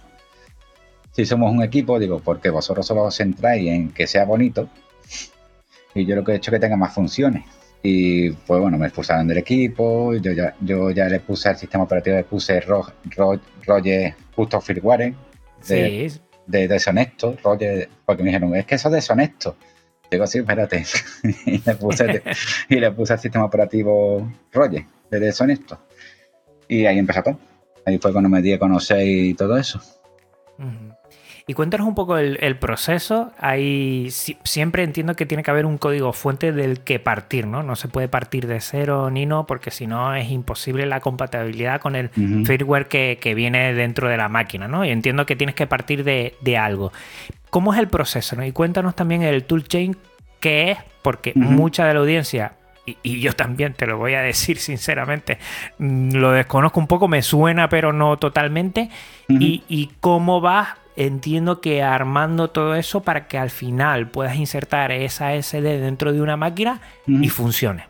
Si 1.14 1.24
somos 1.24 1.52
un 1.52 1.62
equipo, 1.62 1.98
digo, 1.98 2.20
porque 2.20 2.50
vosotros 2.50 2.86
solo 2.86 3.04
os 3.04 3.16
centráis 3.16 3.70
en 3.70 3.90
que 3.90 4.06
sea 4.06 4.24
bonito 4.24 4.68
y 5.94 6.04
yo 6.04 6.16
lo 6.16 6.24
que 6.24 6.32
he 6.32 6.36
hecho 6.36 6.50
es 6.50 6.56
que 6.56 6.60
tenga 6.60 6.76
más 6.76 6.92
funciones. 6.92 7.44
Y 7.82 8.30
pues 8.30 8.60
bueno, 8.60 8.78
me 8.78 8.86
expulsaron 8.86 9.28
del 9.28 9.38
equipo, 9.38 10.14
yo 10.14 10.32
ya, 10.32 10.54
yo 10.60 10.90
ya 10.90 11.06
le 11.06 11.20
puse 11.20 11.50
al 11.50 11.56
sistema 11.56 11.84
operativo, 11.84 12.16
le 12.16 12.24
puse 12.24 12.60
Roger 12.60 14.14
Justo 14.34 14.60
Firmware 14.60 15.14
de, 15.68 16.12
de 16.46 16.68
deshonesto, 16.68 17.36
Roger, 17.44 17.88
porque 18.04 18.22
me 18.22 18.30
dijeron, 18.30 18.56
es 18.56 18.64
que 18.64 18.74
eso 18.76 18.88
es 18.88 18.94
deshonesto. 18.94 19.56
Digo, 20.10 20.26
sí, 20.26 20.38
espérate. 20.38 20.84
y, 21.46 21.58
le 21.58 21.74
puse, 21.74 22.22
y 22.68 22.76
le 22.76 22.90
puse 22.90 23.12
al 23.12 23.20
sistema 23.20 23.44
operativo 23.44 24.32
Roger 24.52 24.86
de 25.10 25.20
deshonesto. 25.20 25.78
Y 26.66 26.86
ahí 26.86 26.98
empezó 26.98 27.22
todo. 27.22 27.38
Ahí 27.84 27.98
fue 27.98 28.12
cuando 28.12 28.30
me 28.30 28.40
di 28.40 28.54
a 28.54 28.58
conocer 28.58 29.06
y 29.06 29.34
todo 29.34 29.58
eso. 29.58 29.80
Y 31.46 31.52
cuéntanos 31.52 31.86
un 31.86 31.94
poco 31.94 32.16
el, 32.16 32.56
proceso. 32.56 33.30
Ahí 33.38 34.08
siempre 34.10 34.82
entiendo 34.82 35.14
que 35.14 35.26
tiene 35.26 35.42
que 35.42 35.50
haber 35.50 35.66
un 35.66 35.76
código 35.76 36.14
fuente 36.14 36.52
del 36.52 36.80
que 36.80 36.98
partir, 36.98 37.46
¿no? 37.46 37.62
No 37.62 37.76
se 37.76 37.88
puede 37.88 38.08
partir 38.08 38.46
de 38.46 38.60
cero 38.60 39.10
ni 39.10 39.26
no, 39.26 39.46
porque 39.46 39.70
si 39.70 39.86
no 39.86 40.14
es 40.14 40.30
imposible 40.30 40.86
la 40.86 41.00
compatibilidad 41.00 41.82
con 41.82 41.96
el 41.96 42.08
firmware 42.08 42.88
que, 42.88 43.34
viene 43.34 43.74
dentro 43.74 44.08
de 44.08 44.16
la 44.16 44.30
máquina, 44.30 44.68
¿no? 44.68 44.86
Y 44.86 44.90
entiendo 44.90 45.26
que 45.26 45.36
tienes 45.36 45.54
que 45.54 45.66
partir 45.66 46.02
de, 46.02 46.56
algo. 46.56 46.92
¿Cómo 47.50 47.74
es 47.74 47.80
el 47.80 47.88
proceso? 47.88 48.42
Y 48.42 48.52
cuéntanos 48.52 48.96
también 48.96 49.22
el 49.22 49.44
toolchain, 49.44 49.96
qué 50.40 50.70
es, 50.70 50.78
porque 51.02 51.32
mucha 51.34 51.84
de 51.84 51.94
la 51.94 52.00
audiencia 52.00 52.52
y, 52.86 53.20
yo 53.20 53.32
también 53.32 53.74
te 53.74 53.86
lo 53.86 53.98
voy 53.98 54.14
a 54.14 54.22
decir 54.22 54.58
sinceramente, 54.58 55.38
mm, 55.78 56.14
lo 56.14 56.32
desconozco 56.32 56.80
un 56.80 56.86
poco, 56.86 57.08
me 57.08 57.22
suena 57.22 57.68
pero 57.68 57.92
no 57.92 58.16
totalmente, 58.16 58.90
y, 59.28 59.62
y, 59.68 59.90
cómo 60.00 60.40
vas 60.40 60.68
entiendo 60.96 61.60
que 61.60 61.82
armando 61.82 62.50
todo 62.50 62.74
eso 62.74 63.02
para 63.02 63.26
que 63.26 63.38
al 63.38 63.50
final 63.50 64.08
puedas 64.08 64.36
insertar 64.36 64.92
esa 64.92 65.34
SD 65.34 65.80
dentro 65.80 66.12
de 66.12 66.20
una 66.20 66.36
máquina 66.36 66.80
y 67.06 67.28
funcione. 67.28 67.86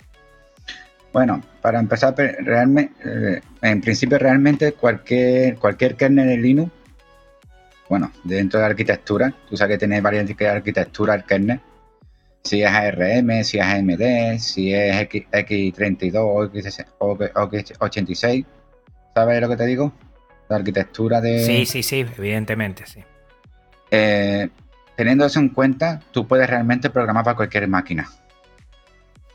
Bueno, 1.13 1.41
para 1.63 1.79
empezar, 1.79 2.15
realmente, 2.17 2.93
eh, 3.05 3.41
en 3.63 3.81
principio 3.81 4.19
realmente 4.19 4.73
cualquier, 4.73 5.57
cualquier 5.57 5.95
kernel 5.95 6.27
de 6.27 6.37
Linux, 6.39 6.73
bueno, 7.89 8.11
dentro 8.25 8.59
de 8.59 8.65
la 8.65 8.71
arquitectura, 8.71 9.33
tú 9.49 9.57
sabes 9.57 9.75
que 9.75 9.87
tiene 9.87 10.01
varias 10.01 10.29
arquitecturas 10.49 11.17
el 11.17 11.25
kernel, 11.25 11.61
si 12.43 12.63
es 12.63 12.71
ARM, 12.71 13.45
si 13.45 13.59
es 13.59 13.65
AMD, 13.65 14.39
si 14.39 14.75
es 14.75 15.09
X, 15.33 15.73
32 15.75 16.23
o 16.25 17.17
X86, 17.17 18.45
¿sabes 19.15 19.41
lo 19.41 19.49
que 19.49 19.57
te 19.57 19.67
digo? 19.67 19.93
La 20.49 20.57
arquitectura 20.57 21.21
de... 21.21 21.45
Sí, 21.45 21.67
sí, 21.67 21.83
sí, 21.83 22.01
evidentemente, 22.17 22.87
sí. 22.87 23.03
Eh, 23.91 24.49
teniendo 24.97 25.25
eso 25.27 25.41
en 25.41 25.51
cuenta, 25.51 26.01
tú 26.11 26.27
puedes 26.27 26.49
realmente 26.49 26.91
programar 26.91 27.25
para 27.25 27.37
cualquier 27.37 27.69
máquina. 27.69 28.09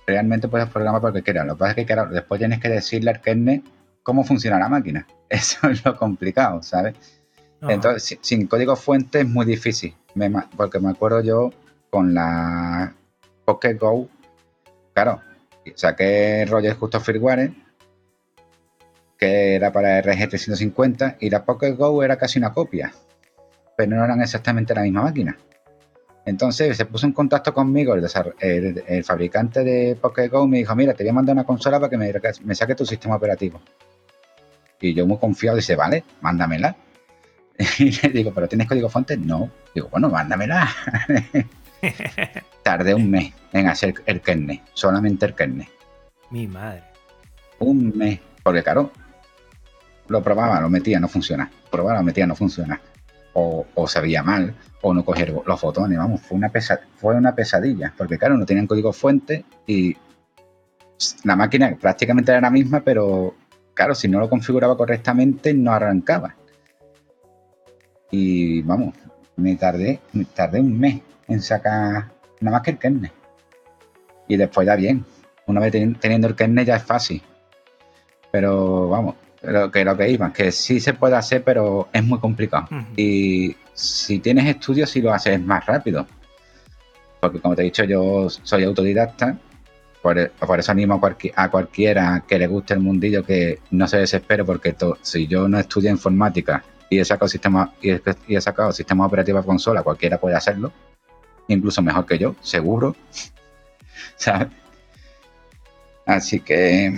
Realmente 0.05 0.47
puedes 0.47 0.67
programar 0.69 1.01
para 1.01 1.11
cualquiera. 1.11 1.45
Lo 1.45 1.55
que 1.55 1.59
pasa 1.59 1.81
es 1.81 1.87
que 1.87 1.95
después 2.11 2.39
tienes 2.39 2.59
que 2.59 2.69
decirle 2.69 3.11
al 3.11 3.21
kernel 3.21 3.63
cómo 4.03 4.23
funciona 4.23 4.59
la 4.59 4.69
máquina. 4.69 5.07
Eso 5.29 5.69
es 5.69 5.85
lo 5.85 5.95
complicado, 5.95 6.61
¿sabes? 6.63 6.95
Entonces, 7.61 8.17
sin 8.21 8.47
código 8.47 8.75
fuente 8.75 9.19
es 9.19 9.27
muy 9.27 9.45
difícil. 9.45 9.93
porque 10.55 10.79
me 10.79 10.89
acuerdo 10.89 11.21
yo 11.21 11.51
con 11.89 12.13
la 12.13 12.93
Pocket 13.45 13.77
Go, 13.77 14.07
claro, 14.93 15.21
saqué 15.75 16.45
Roger 16.47 16.75
Justo 16.75 16.99
Firmware 16.99 17.51
que 19.19 19.55
era 19.55 19.71
para 19.71 20.01
RG350 20.01 21.17
y 21.19 21.29
la 21.29 21.43
Pocket 21.43 21.73
Go 21.73 22.01
era 22.03 22.17
casi 22.17 22.39
una 22.39 22.53
copia, 22.53 22.93
pero 23.75 23.95
no 23.95 24.05
eran 24.05 24.21
exactamente 24.21 24.73
la 24.73 24.83
misma 24.83 25.03
máquina. 25.03 25.37
Entonces 26.25 26.77
se 26.77 26.85
puso 26.85 27.05
en 27.05 27.11
contacto 27.11 27.53
conmigo 27.53 27.95
el, 27.95 29.03
fabricante 29.03 29.63
de 29.63 29.97
Pocket 29.99 30.29
Go 30.29 30.47
me 30.47 30.59
dijo, 30.59 30.75
mira, 30.75 30.93
te 30.93 31.03
voy 31.03 31.09
a 31.09 31.13
mandar 31.13 31.33
una 31.33 31.43
consola 31.43 31.79
para 31.79 31.89
que 31.89 31.97
me, 31.97 32.55
saque 32.55 32.75
tu 32.75 32.85
sistema 32.85 33.17
operativo. 33.17 33.59
Y 34.79 34.93
yo 34.93 35.05
muy 35.05 35.17
confiado 35.17 35.57
dice, 35.57 35.75
vale, 35.75 36.03
mándamela. 36.21 36.75
Y 37.79 37.91
le 37.91 38.09
digo, 38.09 38.33
¿pero 38.33 38.47
tienes 38.47 38.69
código 38.69 38.87
fuente? 38.87 39.17
No. 39.17 39.51
Digo, 39.75 39.89
bueno, 39.89 40.07
mándamela. 40.07 40.69
Tardé 42.63 42.93
un 42.93 43.11
mes 43.11 43.33
en 43.51 43.67
hacer 43.67 43.95
el 44.05 44.21
kernel, 44.21 44.61
solamente 44.73 45.25
el 45.25 45.35
kernel. 45.35 45.67
Mi 46.29 46.47
madre. 46.47 46.83
Un 47.59 47.91
mes. 47.97 48.21
Porque 48.43 48.63
claro, 48.63 48.91
lo 50.09 50.21
probaba, 50.21 50.59
lo 50.59 50.69
metía, 50.69 50.99
no 50.99 51.07
funciona. 51.07 51.49
Probaba, 51.71 51.99
lo 51.99 52.03
metía, 52.03 52.27
no 52.27 52.35
funciona. 52.35 52.81
O, 53.33 53.65
o 53.75 53.87
se 53.87 54.01
veía 54.01 54.23
mal, 54.23 54.53
o 54.81 54.93
no 54.93 55.05
cogía 55.05 55.27
los 55.45 55.59
fotones. 55.59 55.97
Vamos, 55.97 56.21
fue 56.21 56.37
una, 56.37 56.51
fue 56.97 57.15
una 57.15 57.33
pesadilla. 57.33 57.93
Porque, 57.95 58.17
claro, 58.17 58.37
no 58.37 58.45
tenían 58.45 58.67
código 58.67 58.91
fuente 58.91 59.45
y 59.67 59.95
la 61.23 61.35
máquina 61.35 61.77
prácticamente 61.79 62.31
era 62.31 62.41
la 62.41 62.49
misma, 62.49 62.81
pero, 62.81 63.35
claro, 63.73 63.95
si 63.95 64.07
no 64.07 64.19
lo 64.19 64.29
configuraba 64.29 64.75
correctamente, 64.75 65.53
no 65.53 65.71
arrancaba. 65.71 66.35
Y, 68.11 68.63
vamos, 68.63 68.95
me 69.35 69.55
tardé, 69.55 69.99
me 70.13 70.25
tardé 70.25 70.59
un 70.59 70.77
mes 70.77 71.01
en 71.27 71.41
sacar 71.41 72.11
nada 72.41 72.57
más 72.57 72.61
que 72.63 72.71
el 72.71 72.79
kernel. 72.79 73.11
Y 74.27 74.37
después 74.37 74.65
da 74.67 74.75
bien. 74.75 75.05
Una 75.45 75.61
vez 75.61 75.71
teniendo 75.71 76.27
el 76.27 76.35
kernel 76.35 76.65
ya 76.65 76.75
es 76.75 76.83
fácil. 76.83 77.21
Pero 78.31 78.89
vamos, 78.89 79.15
lo 79.41 79.71
que 79.71 79.85
lo 79.85 79.95
que 79.95 80.09
iba, 80.09 80.33
que 80.33 80.51
sí 80.51 80.79
se 80.79 80.93
puede 80.93 81.15
hacer, 81.15 81.43
pero 81.43 81.87
es 81.93 82.03
muy 82.03 82.19
complicado. 82.19 82.67
Y 82.95 83.55
si 83.73 84.19
tienes 84.19 84.45
estudios, 84.45 84.89
sí 84.89 85.01
lo 85.01 85.13
haces 85.13 85.39
más 85.41 85.65
rápido. 85.65 86.05
Porque 87.19 87.39
como 87.39 87.55
te 87.55 87.61
he 87.61 87.65
dicho, 87.65 87.83
yo 87.83 88.29
soy 88.29 88.63
autodidacta, 88.63 89.37
por, 90.01 90.17
eso 90.17 90.71
animo 90.71 91.01
a, 91.35 91.49
cualquiera 91.49 92.23
que 92.25 92.39
le 92.39 92.47
guste 92.47 92.73
el 92.73 92.79
mundillo 92.79 93.23
que 93.23 93.59
no 93.71 93.87
se 93.87 93.97
desespere, 93.97 94.45
porque 94.45 94.75
si 95.01 95.27
yo 95.27 95.47
no 95.49 95.59
estudio 95.59 95.89
informática 95.89 96.63
y 96.89 96.99
he 96.99 97.05
sacado 97.05 97.27
sistema 97.27 97.73
y 97.81 97.91
he, 97.91 98.41
sacado 98.41 98.71
sistema 98.71 99.05
operativo 99.05 99.39
a 99.39 99.43
consola, 99.43 99.83
cualquiera 99.83 100.17
puede 100.17 100.35
hacerlo, 100.35 100.71
incluso 101.49 101.81
mejor 101.81 102.05
que 102.05 102.17
yo, 102.17 102.35
seguro. 102.41 102.95
¿Sabes? 104.15 104.47
Así 106.05 106.39
que 106.39 106.97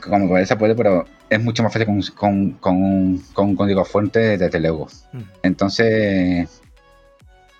como 0.00 0.28
puede 0.28 0.46
se 0.46 0.56
puede, 0.56 0.74
pero 0.74 1.06
es 1.28 1.42
mucho 1.42 1.62
más 1.62 1.72
fácil 1.72 2.12
con, 2.14 2.52
con, 2.52 3.22
un 3.36 3.56
código 3.56 3.84
fuente 3.84 4.38
desde 4.38 4.60
luego. 4.60 4.88
Mm. 5.12 5.20
Entonces, 5.42 6.62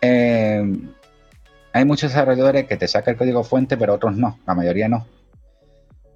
eh, 0.01 0.79
hay 1.73 1.85
muchos 1.85 2.11
desarrolladores 2.11 2.67
que 2.67 2.77
te 2.77 2.89
sacan 2.89 3.13
el 3.13 3.19
código 3.19 3.45
fuente, 3.45 3.77
pero 3.77 3.95
otros 3.95 4.17
no, 4.17 4.39
la 4.47 4.55
mayoría 4.55 4.89
no. 4.89 5.07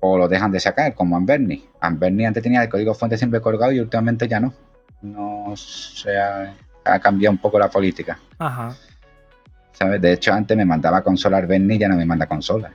O 0.01 0.17
lo 0.17 0.29
dejan 0.29 0.53
de 0.53 0.61
sacar, 0.61 0.95
como 0.95 1.17
Amberni. 1.17 1.65
Amberni 1.81 2.25
antes 2.25 2.43
tenía 2.43 2.63
el 2.63 2.69
código 2.69 2.95
fuente 2.95 3.19
siempre 3.19 3.41
colgado 3.41 3.73
y 3.73 3.81
últimamente 3.81 4.29
ya 4.29 4.41
no. 4.41 4.55
No 5.03 5.55
se 5.57 6.17
ha, 6.19 6.55
cambiado 7.01 7.33
un 7.33 7.39
poco 7.39 7.59
la 7.59 7.69
política. 7.69 8.19
Ajá. 8.39 8.75
¿Sabes? 9.73 10.01
De 10.01 10.13
hecho, 10.13 10.33
antes 10.33 10.57
me 10.57 10.65
mandaba 10.65 11.03
consola 11.03 11.39
Amberni 11.39 11.75
y 11.75 11.79
ya 11.79 11.89
no 11.89 11.97
me 11.97 12.07
manda 12.07 12.27
consola. 12.27 12.73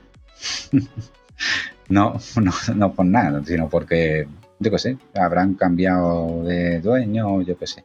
no, 1.88 2.14
no, 2.36 2.52
no 2.74 2.92
por 2.92 3.06
nada, 3.06 3.42
sino 3.44 3.68
porque 3.68 4.28
yo 4.58 4.70
qué 4.70 4.78
sé, 4.78 4.98
habrán 5.14 5.54
cambiado 5.54 6.44
de 6.44 6.80
dueño, 6.80 7.42
yo 7.42 7.58
qué 7.58 7.66
sé. 7.66 7.84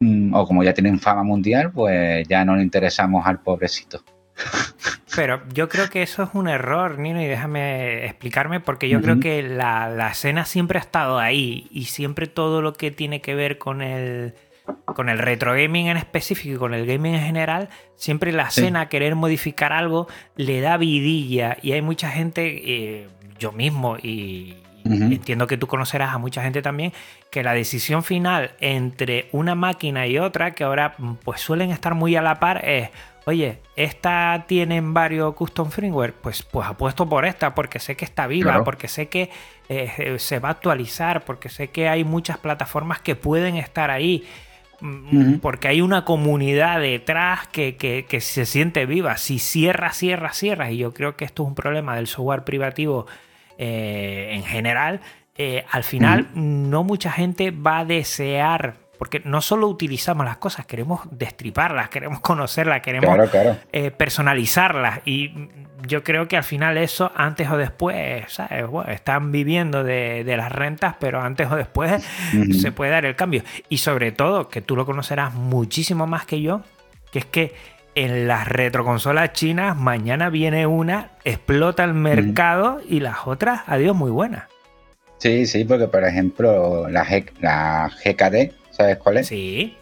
Mm, 0.00 0.34
o 0.34 0.46
como 0.46 0.62
ya 0.62 0.74
tienen 0.74 0.98
fama 0.98 1.22
mundial, 1.22 1.72
pues 1.72 2.26
ya 2.28 2.44
no 2.44 2.56
le 2.56 2.62
interesamos 2.62 3.26
al 3.26 3.40
pobrecito. 3.40 4.02
Pero 5.14 5.42
yo 5.54 5.68
creo 5.68 5.88
que 5.88 6.02
eso 6.02 6.22
es 6.22 6.30
un 6.34 6.46
error, 6.48 6.98
Nino, 6.98 7.22
y 7.22 7.26
déjame 7.26 8.04
explicarme, 8.04 8.60
porque 8.60 8.90
yo 8.90 9.00
creo 9.00 9.18
que 9.18 9.42
la, 9.42 9.88
la, 9.88 10.10
escena 10.10 10.44
siempre 10.44 10.78
ha 10.78 10.82
estado 10.82 11.18
ahí 11.18 11.68
y 11.70 11.84
siempre 11.84 12.26
todo 12.26 12.60
lo 12.60 12.74
que 12.74 12.90
tiene 12.90 13.22
que 13.22 13.34
ver 13.34 13.56
con 13.56 13.80
el, 13.80 14.34
con 14.84 15.08
el 15.08 15.18
retro 15.18 15.52
gaming 15.52 15.86
en 15.86 15.96
específico 15.96 16.56
y 16.56 16.58
con 16.58 16.74
el 16.74 16.84
gaming 16.84 17.14
en 17.14 17.24
general, 17.24 17.68
siempre 17.94 18.30
la 18.32 18.48
escena, 18.48 18.90
querer 18.90 19.14
modificar 19.14 19.72
algo, 19.72 20.06
le 20.36 20.60
da 20.60 20.76
vidilla 20.76 21.56
y 21.62 21.72
hay 21.72 21.80
mucha 21.80 22.10
gente, 22.10 22.60
eh, 22.64 23.08
yo 23.38 23.52
mismo 23.52 23.96
y, 23.96 24.56
entiendo 24.86 25.46
que 25.46 25.56
tú 25.56 25.66
conocerás 25.66 26.14
a 26.14 26.18
mucha 26.18 26.42
gente 26.42 26.62
también, 26.62 26.92
que 27.30 27.42
la 27.42 27.52
decisión 27.54 28.02
final 28.02 28.52
entre 28.60 29.28
una 29.32 29.54
máquina 29.54 30.06
y 30.06 30.18
otra, 30.18 30.52
que 30.52 30.64
ahora 30.64 30.96
pues 31.24 31.40
suelen 31.40 31.70
estar 31.70 31.94
muy 31.94 32.16
a 32.16 32.22
la 32.22 32.38
par, 32.40 32.64
es, 32.64 32.90
oye, 33.26 33.58
esta 33.74 34.44
tiene 34.46 34.80
varios 34.80 35.34
custom 35.34 35.70
firmware, 35.70 36.14
pues, 36.14 36.42
pues 36.42 36.68
apuesto 36.68 37.08
por 37.08 37.26
esta 37.26 37.54
porque 37.54 37.80
sé 37.80 37.96
que 37.96 38.04
está 38.04 38.26
viva, 38.26 38.62
porque 38.64 38.88
sé 38.88 39.08
que 39.08 39.30
eh, 39.68 40.16
se 40.18 40.38
va 40.38 40.48
a 40.48 40.52
actualizar, 40.52 41.24
porque 41.24 41.48
sé 41.48 41.68
que 41.68 41.88
hay 41.88 42.04
muchas 42.04 42.38
plataformas 42.38 43.00
que 43.00 43.16
pueden 43.16 43.56
estar 43.56 43.90
ahí. 43.90 44.24
Mm, 44.80 45.36
porque 45.36 45.68
hay 45.68 45.80
una 45.80 46.04
comunidad 46.04 46.80
detrás 46.80 47.48
que, 47.48 47.76
que, 47.76 48.20
se 48.20 48.44
siente 48.44 48.84
viva. 48.84 49.16
Si 49.16 49.38
cierra, 49.38 49.92
cierra, 49.92 50.32
cierra. 50.34 50.70
Y 50.70 50.76
yo 50.76 50.92
creo 50.92 51.16
que 51.16 51.24
esto 51.24 51.42
es 51.42 51.48
un 51.48 51.54
problema 51.54 51.96
del 51.96 52.06
software 52.06 52.44
privativo 52.44 53.06
eh, 53.58 54.30
en 54.32 54.44
general, 54.44 55.00
eh, 55.38 55.64
al 55.70 55.84
final 55.84 56.28
no 56.34 56.82
mucha 56.82 57.10
gente 57.12 57.50
va 57.50 57.80
a 57.80 57.84
desear, 57.84 58.76
porque 58.98 59.20
no 59.24 59.42
solo 59.42 59.68
utilizamos 59.68 60.24
las 60.24 60.38
cosas, 60.38 60.64
queremos 60.64 61.00
destriparlas, 61.10 61.90
queremos 61.90 62.20
conocerlas, 62.20 62.80
queremos 62.80 63.18
eh, 63.72 63.90
personalizarlas. 63.90 65.00
Y 65.04 65.32
yo 65.86 66.02
creo 66.02 66.26
que 66.26 66.38
al 66.38 66.44
final 66.44 66.78
eso, 66.78 67.12
antes 67.14 67.50
o 67.50 67.58
después, 67.58 68.24
¿sabes? 68.32 68.64
están 68.88 69.30
viviendo 69.30 69.84
de, 69.84 70.24
las 70.36 70.50
rentas, 70.50 70.96
pero 70.98 71.20
antes 71.20 71.50
o 71.50 71.56
después 71.56 72.02
se 72.58 72.72
puede 72.72 72.90
dar 72.92 73.04
el 73.04 73.14
cambio. 73.14 73.42
Y 73.68 73.78
sobre 73.78 74.12
todo, 74.12 74.48
que 74.48 74.62
tú 74.62 74.74
lo 74.74 74.86
conocerás 74.86 75.34
muchísimo 75.34 76.06
más 76.06 76.24
que 76.24 76.40
yo, 76.40 76.62
que 77.12 77.18
es 77.18 77.26
que 77.26 77.54
en 77.96 78.28
las 78.28 78.46
retroconsolas 78.46 79.32
chinas 79.32 79.74
mañana 79.74 80.28
viene 80.28 80.66
una, 80.66 81.12
explota 81.24 81.82
el 81.82 81.94
mercado 81.94 82.80
y 82.86 83.00
las 83.00 83.26
otras, 83.26 83.62
adiós, 83.66 83.96
muy 83.96 84.10
buenas. 84.10 84.44
Sí, 85.16 85.46
sí, 85.46 85.64
porque 85.64 85.88
por 85.88 86.04
ejemplo 86.04 86.88
la, 86.90 87.06
la 87.40 87.90
GKD, 88.04 88.52
¿sabes 88.70 88.98
cuál 88.98 89.16
es? 89.16 89.28
Sí. 89.28 89.76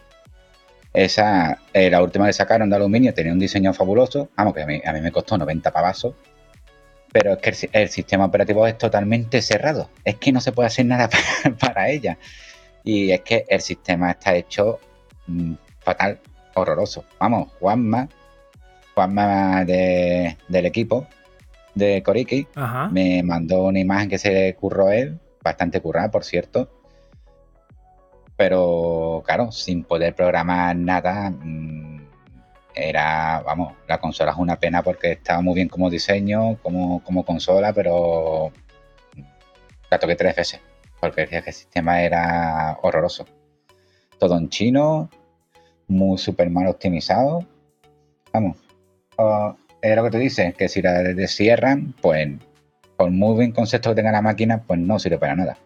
Esa, 0.93 1.59
eh, 1.73 1.91
la 1.91 2.01
última 2.05 2.27
que 2.27 2.33
sacaron 2.33 2.71
de 2.71 2.77
aluminio, 2.77 3.13
tenía 3.13 3.33
un 3.33 3.41
diseño 3.41 3.75
fabuloso. 3.75 4.31
Vamos, 4.37 4.55
que 4.55 4.63
a 4.63 4.67
mí, 4.67 4.81
me 5.03 5.11
costó 5.11 5.37
90 5.37 5.73
pavazos. 5.73 6.15
Pero 7.13 7.33
es 7.33 7.39
que 7.39 7.69
el, 7.73 7.89
sistema 7.89 8.27
operativo 8.27 8.65
es 8.65 8.79
totalmente 8.79 9.43
cerrado. 9.43 9.91
Es 10.05 10.17
que 10.17 10.31
no 10.31 10.41
se 10.41 10.53
puede 10.53 10.69
hacer 10.69 10.87
nada 10.87 11.11
para, 11.61 11.91
ella. 11.91 12.17
Y 12.85 13.11
es 13.11 13.23
que 13.23 13.45
el 13.49 13.61
sistema 13.61 14.13
está 14.13 14.37
hecho 14.37 14.79
mm, 15.27 15.55
fatal, 15.81 16.21
horroroso. 16.55 17.05
Vamos, 17.19 17.53
Juanma, 17.61 18.09
Juanma 18.95 19.65
de, 19.65 20.37
del 20.49 20.67
equipo 20.67 21.07
de 21.75 22.03
Koriki, 22.03 22.47
me 22.91 23.23
mandó 23.23 23.65
una 23.65 23.81
imagen 23.81 24.09
que 24.09 24.19
se 24.19 24.55
curró 24.55 24.91
él, 24.91 25.19
bastante 25.43 25.81
currada, 25.81 26.11
por 26.11 26.25
cierto 26.25 26.69
pero 28.37 29.23
claro, 29.25 29.53
sin 29.53 29.85
poder 29.85 30.15
programar 30.15 30.77
nada, 30.77 31.31
mm, 31.31 32.01
era, 32.75 33.41
vamos, 33.43 33.75
la 33.87 33.99
consola 33.99 34.33
es 34.33 34.39
una 34.39 34.57
pena 34.57 34.83
porque 34.83 35.13
estaba 35.13 35.41
muy 35.41 35.55
bien 35.55 35.69
como 35.69 35.91
diseño, 35.91 36.59
como, 36.63 37.03
como 37.05 37.25
consola, 37.25 37.73
pero 37.73 38.53
la 39.91 39.99
toqué 39.99 40.17
tres 40.17 40.35
veces 40.35 40.61
porque 41.01 41.23
decía 41.23 41.43
que 41.43 41.51
el 41.51 41.57
sistema 41.57 42.03
era 42.03 42.79
horroroso. 42.83 43.27
Todo 44.19 44.39
en 44.39 44.49
chino, 44.49 45.11
muy 45.89 46.19
súper 46.19 46.51
mal 46.51 46.67
optimizado. 46.67 47.47
Vamos, 48.33 48.57
era 49.83 49.97
lo 49.97 50.05
que 50.05 50.11
te 50.11 50.19
dices, 50.19 50.55
que 50.55 50.69
si 50.69 50.83
la 50.83 51.03
descierran, 51.03 51.95
pues 52.01 52.29
por 52.97 53.11
muy 53.11 53.35
buen 53.35 53.53
concepto 53.53 53.91
que 53.91 53.97
tenga 53.97 54.13
la 54.13 54.23
máquina, 54.23 54.63
pues 54.63 54.81
no 54.81 54.99
sirve 54.99 55.19
para 55.19 55.37
nada. 55.37 55.59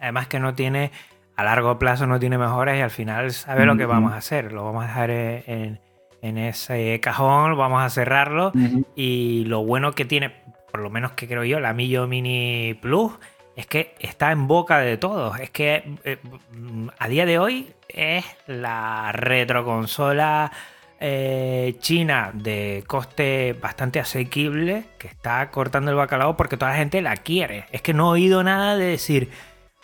Además 0.00 0.28
que 0.28 0.38
no 0.38 0.54
tiene 0.54 0.90
a 1.36 1.44
largo 1.44 1.78
plazo 1.78 2.06
no 2.06 2.20
tiene 2.20 2.38
mejoras 2.38 2.78
y 2.78 2.80
al 2.80 2.90
final 2.90 3.32
sabe 3.32 3.66
lo 3.66 3.76
que 3.76 3.86
vamos 3.86 4.12
a 4.12 4.18
hacer. 4.18 4.52
Lo 4.52 4.64
vamos 4.64 4.84
a 4.84 4.86
dejar 4.86 5.10
en, 5.10 5.80
ese 6.22 7.00
cajón, 7.00 7.56
vamos 7.56 7.82
a 7.82 7.90
cerrarlo 7.90 8.52
y 8.94 9.44
lo 9.46 9.64
bueno 9.64 9.92
que 9.92 10.04
tiene, 10.04 10.32
por 10.70 10.80
lo 10.80 10.90
menos 10.90 11.12
que 11.12 11.26
creo 11.26 11.44
yo, 11.44 11.60
la 11.60 11.74
Millo 11.74 12.06
Mini 12.06 12.78
Plus, 12.80 13.12
es 13.56 13.66
que 13.66 13.94
está 14.00 14.32
en 14.32 14.46
boca 14.46 14.78
de 14.78 14.96
todos. 14.96 15.38
Es 15.38 15.50
que 15.50 15.96
eh, 16.04 16.18
a 16.98 17.08
día 17.08 17.26
de 17.26 17.38
hoy 17.38 17.72
es 17.88 18.24
la 18.46 19.12
retroconsola 19.12 20.50
eh, 21.00 21.76
china 21.80 22.30
de 22.32 22.84
coste 22.86 23.54
bastante 23.60 24.00
asequible 24.00 24.84
que 24.98 25.08
está 25.08 25.50
cortando 25.50 25.90
el 25.90 25.96
bacalao 25.96 26.36
porque 26.36 26.56
toda 26.56 26.72
la 26.72 26.78
gente 26.78 27.02
la 27.02 27.16
quiere. 27.16 27.66
Es 27.72 27.82
que 27.82 27.94
no 27.94 28.08
he 28.08 28.20
oído 28.20 28.42
nada 28.42 28.76
de 28.76 28.86
decir 28.86 29.30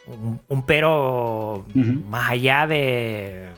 un, 0.06 0.62
pero 0.66 1.64
más 1.74 2.30
allá 2.30 2.66
de. 2.66 3.48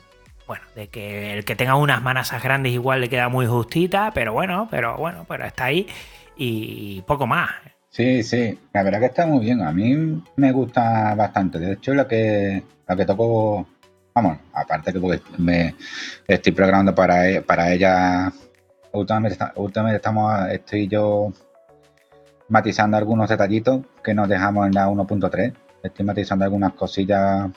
Bueno, 0.47 0.65
de 0.75 0.89
que 0.89 1.33
el 1.33 1.45
que 1.45 1.57
tenga 1.57 1.77
unas 1.77 2.03
manazas 2.03 2.43
grandes 2.43 2.73
igual 2.73 3.01
le 3.01 3.09
queda 3.09 3.29
muy 3.29 3.47
justita, 3.47 4.11
pero 4.13 4.33
bueno, 4.33 4.69
pero 4.71 4.97
bueno, 4.99 5.25
pero 5.27 5.47
está 5.47 5.67
ahí 5.67 5.87
y 6.37 7.01
poco 7.03 7.27
más. 7.27 7.51
Sí, 7.93 8.23
sí, 8.23 8.59
la 8.73 8.83
verdad 8.83 9.01
que 9.01 9.07
está 9.07 9.27
muy 9.27 9.41
bien. 9.45 9.61
A 9.61 9.71
mí 9.71 10.23
me 10.37 10.51
gusta 10.53 11.15
bastante. 11.15 11.59
De 11.59 11.73
hecho, 11.75 11.93
lo 11.93 12.09
que, 12.09 12.63
lo 12.89 12.97
que 12.97 13.05
toco, 13.05 13.67
vamos, 14.15 14.39
aparte 14.55 14.95
que 14.95 15.21
me 15.37 15.75
estoy 16.27 16.53
programando 16.53 16.95
para, 16.95 17.43
para 17.43 17.71
ella, 17.71 18.33
últimamente, 18.93 19.39
últimamente 19.57 19.97
estamos, 19.97 20.49
estoy 20.51 20.89
yo 20.89 21.33
matizando 22.49 22.97
algunos 22.97 23.29
detallitos 23.29 23.83
que 24.03 24.15
nos 24.15 24.29
dejamos 24.29 24.67
en 24.67 24.75
la 24.75 24.89
1.3 24.89 25.55
Estoy 25.83 26.07
matizando 26.07 26.45
algunas 26.47 26.73
cosillas. 26.73 27.51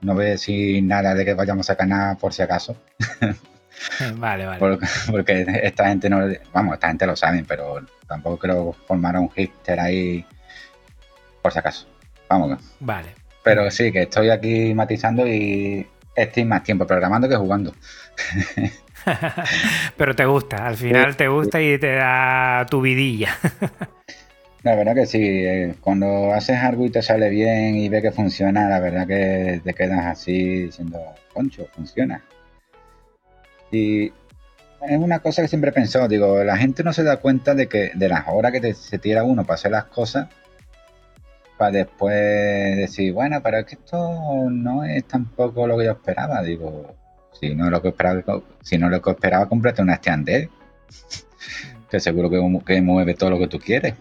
No 0.00 0.14
voy 0.14 0.26
a 0.26 0.28
decir 0.30 0.82
nada 0.82 1.14
de 1.14 1.24
que 1.26 1.34
vayamos 1.34 1.68
a 1.68 1.74
sacar 1.74 2.16
por 2.18 2.32
si 2.32 2.40
acaso. 2.42 2.74
Vale, 4.16 4.46
vale. 4.46 4.78
Porque, 5.10 5.46
esta 5.62 5.88
gente 5.88 6.08
no. 6.08 6.20
Vamos, 6.52 6.74
esta 6.74 6.88
gente 6.88 7.06
lo 7.06 7.16
sabe, 7.16 7.44
pero 7.46 7.80
tampoco 8.06 8.38
creo 8.38 8.72
formar 8.86 9.16
un 9.16 9.30
hipster 9.30 9.78
ahí 9.80 10.24
por 11.42 11.52
si 11.52 11.58
acaso. 11.58 11.86
Vamos. 12.28 12.58
Vale. 12.80 13.08
Pero 13.42 13.70
sí, 13.70 13.92
que 13.92 14.02
estoy 14.02 14.30
aquí 14.30 14.74
matizando 14.74 15.26
y 15.26 15.86
estoy 16.14 16.44
más 16.44 16.62
tiempo 16.62 16.86
programando 16.86 17.28
que 17.28 17.36
jugando. 17.36 17.72
pero 19.96 20.14
te 20.14 20.26
gusta, 20.26 20.66
al 20.66 20.76
final 20.76 21.16
te 21.16 21.28
gusta 21.28 21.60
y 21.60 21.78
te 21.78 21.94
da 21.94 22.66
tu 22.68 22.80
vidilla. 22.80 23.36
La 24.64 24.74
verdad 24.74 24.94
que 24.94 25.06
sí, 25.06 25.20
eh, 25.22 25.76
cuando 25.80 26.34
haces 26.34 26.58
algo 26.58 26.84
y 26.84 26.90
te 26.90 27.00
sale 27.00 27.30
bien 27.30 27.76
y 27.76 27.88
ves 27.88 28.02
que 28.02 28.10
funciona, 28.10 28.68
la 28.68 28.80
verdad 28.80 29.06
que 29.06 29.60
te 29.62 29.72
quedas 29.72 30.04
así 30.04 30.64
diciendo, 30.64 31.00
concho, 31.32 31.66
funciona. 31.72 32.20
Y 33.70 34.06
es 34.06 34.98
una 34.98 35.20
cosa 35.20 35.42
que 35.42 35.48
siempre 35.48 35.70
he 35.70 35.72
pensado, 35.72 36.08
digo, 36.08 36.42
la 36.44 36.56
gente 36.56 36.84
no 36.84 36.92
se 36.92 37.02
da 37.02 37.18
cuenta 37.18 37.54
de 37.54 37.68
que 37.68 37.92
de 37.94 38.08
las 38.08 38.24
horas 38.28 38.52
que 38.52 38.74
se 38.74 38.98
tira 38.98 39.24
uno 39.24 39.44
para 39.44 39.54
hacer 39.54 39.72
las 39.72 39.84
cosas, 39.84 40.28
para 41.56 41.72
después 41.72 42.76
decir, 42.76 43.12
bueno, 43.12 43.42
pero 43.42 43.58
es 43.58 43.66
que 43.66 43.74
esto 43.74 44.48
no 44.50 44.84
es 44.84 45.04
tampoco 45.04 45.66
lo 45.66 45.76
que 45.76 45.86
yo 45.86 45.92
esperaba. 45.92 46.42
Digo, 46.42 46.94
si 47.38 47.54
no 47.54 47.68
lo 47.68 47.82
que 47.82 47.88
esperaba, 47.88 48.22
si 48.62 48.78
no 48.78 48.88
lo 48.88 49.02
que 49.02 49.10
esperaba, 49.10 49.48
cómprate 49.48 49.82
una 49.82 49.94
stand 49.94 50.28
que 51.90 52.00
seguro 52.00 52.30
que, 52.30 52.40
que 52.64 52.80
mueve 52.80 53.14
todo 53.14 53.30
lo 53.30 53.38
que 53.38 53.48
tú 53.48 53.58
quieres. 53.58 53.94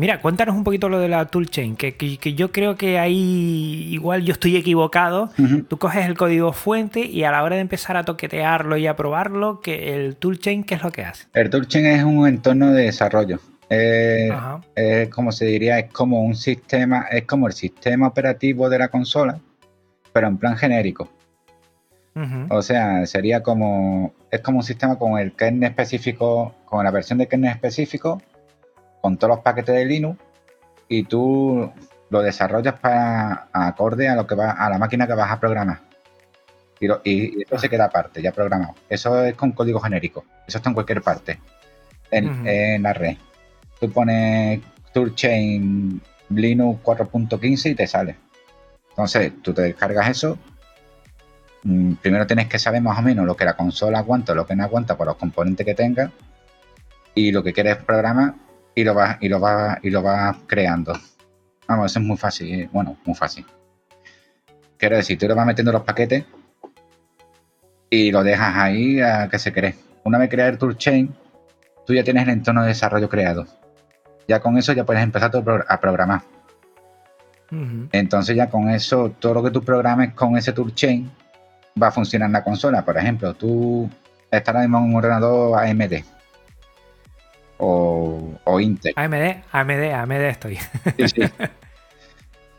Mira, 0.00 0.22
cuéntanos 0.22 0.56
un 0.56 0.64
poquito 0.64 0.88
lo 0.88 0.98
de 0.98 1.08
la 1.08 1.26
toolchain, 1.26 1.76
que, 1.76 1.94
que, 1.94 2.32
yo 2.32 2.52
creo 2.52 2.74
que 2.74 2.98
ahí 2.98 3.88
igual 3.90 4.24
yo 4.24 4.32
estoy 4.32 4.56
equivocado. 4.56 5.28
Tú 5.68 5.76
coges 5.76 6.06
el 6.06 6.16
código 6.16 6.54
fuente 6.54 7.00
y 7.00 7.24
a 7.24 7.30
la 7.30 7.42
hora 7.42 7.56
de 7.56 7.60
empezar 7.60 7.98
a 7.98 8.04
toquetearlo 8.04 8.78
y 8.78 8.86
a 8.86 8.96
probarlo, 8.96 9.60
que 9.60 9.94
el 9.94 10.16
toolchain, 10.16 10.64
¿qué 10.64 10.76
es 10.76 10.82
lo 10.82 10.90
que 10.90 11.04
hace? 11.04 11.26
El 11.34 11.50
toolchain 11.50 11.84
es 11.84 12.02
un 12.02 12.26
entorno 12.26 12.72
de 12.72 12.84
desarrollo. 12.84 13.40
Es, 13.68 14.32
como 15.10 15.32
se 15.32 15.44
diría, 15.44 15.78
es 15.78 15.92
como 15.92 16.22
un 16.22 16.34
sistema, 16.34 17.04
es 17.10 17.24
como 17.26 17.46
el 17.46 17.52
sistema 17.52 18.06
operativo 18.06 18.70
de 18.70 18.78
la 18.78 18.88
consola, 18.88 19.38
pero 20.14 20.28
en 20.28 20.38
plan 20.38 20.56
genérico. 20.56 21.10
O 22.48 22.62
sea, 22.62 23.04
sería 23.04 23.42
como, 23.42 24.14
es 24.30 24.40
como 24.40 24.60
un 24.60 24.64
sistema 24.64 24.98
con 24.98 25.18
el 25.18 25.32
kernel 25.32 25.68
específico, 25.68 26.54
con 26.64 26.84
la 26.84 26.90
versión 26.90 27.18
de 27.18 27.28
kernel 27.28 27.50
específico, 27.50 28.22
con 29.00 29.16
todos 29.16 29.36
los 29.36 29.44
paquetes 29.44 29.74
de 29.74 29.84
Linux, 29.84 30.18
y 30.88 31.04
tú 31.04 31.70
lo 32.10 32.22
desarrollas 32.22 32.78
para 32.80 33.48
acorde 33.52 34.08
a 34.08 34.16
lo 34.16 34.26
que 34.26 34.34
va, 34.34 34.52
a 34.52 34.68
la 34.68 34.78
máquina 34.78 35.06
que 35.06 35.14
vas 35.14 35.30
a 35.30 35.40
programar. 35.40 35.80
Y, 37.04 37.42
eso 37.42 37.58
se 37.58 37.68
queda 37.68 37.84
aparte, 37.84 38.22
ya 38.22 38.32
programado. 38.32 38.74
Eso 38.88 39.24
es 39.24 39.34
con 39.34 39.52
código 39.52 39.80
genérico. 39.80 40.24
Eso 40.46 40.58
está 40.58 40.70
en 40.70 40.74
cualquier 40.74 41.02
parte. 41.02 41.38
En, 42.10 42.46
en 42.46 42.82
la 42.82 42.92
red. 42.92 43.16
Tú 43.78 43.90
pones 43.92 44.60
Toolchain 44.92 46.00
Linux 46.30 46.82
4.15 46.82 47.70
y 47.70 47.74
te 47.74 47.86
sale. 47.86 48.16
Entonces, 48.88 49.32
tú 49.42 49.52
te 49.52 49.62
descargas 49.62 50.08
eso, 50.08 50.38
Mm, 51.62 51.94
primero 51.94 52.26
tienes 52.26 52.48
que 52.48 52.58
saber 52.58 52.80
más 52.80 52.98
o 52.98 53.02
menos 53.02 53.26
lo 53.26 53.36
que 53.36 53.44
la 53.44 53.54
consola 53.54 53.98
aguanta, 53.98 54.34
lo 54.34 54.46
que 54.46 54.56
no 54.56 54.64
aguanta 54.64 54.96
por 54.96 55.06
los 55.06 55.16
componentes 55.16 55.66
que 55.66 55.74
tenga 55.74 56.10
y 57.14 57.32
lo 57.32 57.42
que 57.42 57.52
quieres 57.52 57.76
programar 57.76 58.34
y 58.74 58.84
lo 58.84 58.94
vas 58.94 59.18
y 59.20 59.28
lo 59.28 59.40
vas 59.40 59.78
y 59.82 59.90
lo 59.90 60.02
vas 60.02 60.36
creando. 60.46 60.94
Vamos, 61.66 61.90
eso 61.90 62.00
es 62.00 62.04
muy 62.04 62.16
fácil, 62.16 62.60
eh, 62.60 62.68
bueno, 62.72 62.96
muy 63.04 63.14
fácil. 63.14 63.46
Quiero 64.76 64.96
decir, 64.96 65.18
tú 65.18 65.28
le 65.28 65.34
vas 65.34 65.46
metiendo 65.46 65.72
los 65.72 65.82
paquetes 65.82 66.24
y 67.90 68.10
lo 68.10 68.22
dejas 68.22 68.56
ahí 68.56 69.00
a 69.00 69.28
que 69.28 69.38
se 69.38 69.52
cree. 69.52 69.74
Una 70.04 70.18
vez 70.18 70.30
creado 70.30 70.50
el 70.50 70.58
toolchain, 70.58 71.14
tú 71.86 71.94
ya 71.94 72.02
tienes 72.02 72.22
el 72.24 72.30
entorno 72.30 72.62
de 72.62 72.68
desarrollo 72.68 73.08
creado. 73.08 73.46
Ya 74.26 74.40
con 74.40 74.56
eso 74.56 74.72
ya 74.72 74.84
puedes 74.84 75.02
empezar 75.02 75.30
a 75.68 75.80
programar. 75.80 76.22
Entonces 77.92 78.36
ya 78.36 78.48
con 78.48 78.70
eso, 78.70 79.10
todo 79.18 79.34
lo 79.34 79.42
que 79.42 79.50
tú 79.50 79.62
programes 79.62 80.14
con 80.14 80.36
ese 80.38 80.52
toolchain 80.52 81.10
va 81.80 81.88
a 81.88 81.92
funcionar 81.92 82.26
en 82.26 82.32
la 82.32 82.44
consola. 82.44 82.84
Por 82.84 82.96
ejemplo, 82.96 83.34
tú 83.34 83.90
estás 84.30 84.54
ahora 84.54 84.60
mismo 84.60 84.78
en 84.78 84.84
un 84.84 84.94
ordenador 84.94 85.58
AMD 85.58 86.19
o, 87.60 88.40
o 88.44 88.60
Intel. 88.60 88.94
AMD, 88.96 89.44
AMD, 89.52 89.92
AMD 89.92 90.12
estoy. 90.12 90.56
Sí, 90.96 91.08
sí. 91.08 91.22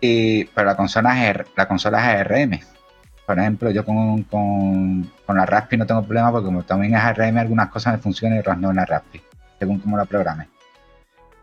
Y, 0.04 0.46
pero 0.46 0.66
la 0.66 0.76
consola 0.76 1.30
es, 1.30 1.38
la 1.56 1.68
consola 1.68 2.00
es 2.00 2.22
ARM. 2.22 2.60
por 3.24 3.38
ejemplo, 3.38 3.70
yo 3.70 3.86
con, 3.86 4.24
con, 4.24 5.12
la 5.28 5.46
Raspi 5.46 5.78
no 5.78 5.86
tengo 5.86 6.02
problema 6.02 6.32
porque 6.32 6.48
como 6.48 6.64
también 6.64 6.96
es 6.96 7.02
ARM, 7.04 7.38
algunas 7.38 7.70
cosas 7.70 7.94
me 7.94 8.00
funcionan 8.00 8.38
y 8.38 8.40
otras 8.40 8.58
no 8.58 8.72
en 8.72 8.78
la 8.78 8.86
Raspi, 8.86 9.22
según 9.60 9.78
cómo 9.80 9.98
la 9.98 10.06
programe. 10.06 10.50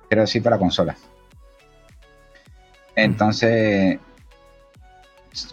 Quiero 0.09 0.23
decir 0.23 0.43
para 0.43 0.59
consolas. 0.59 0.97
Entonces, 2.97 4.01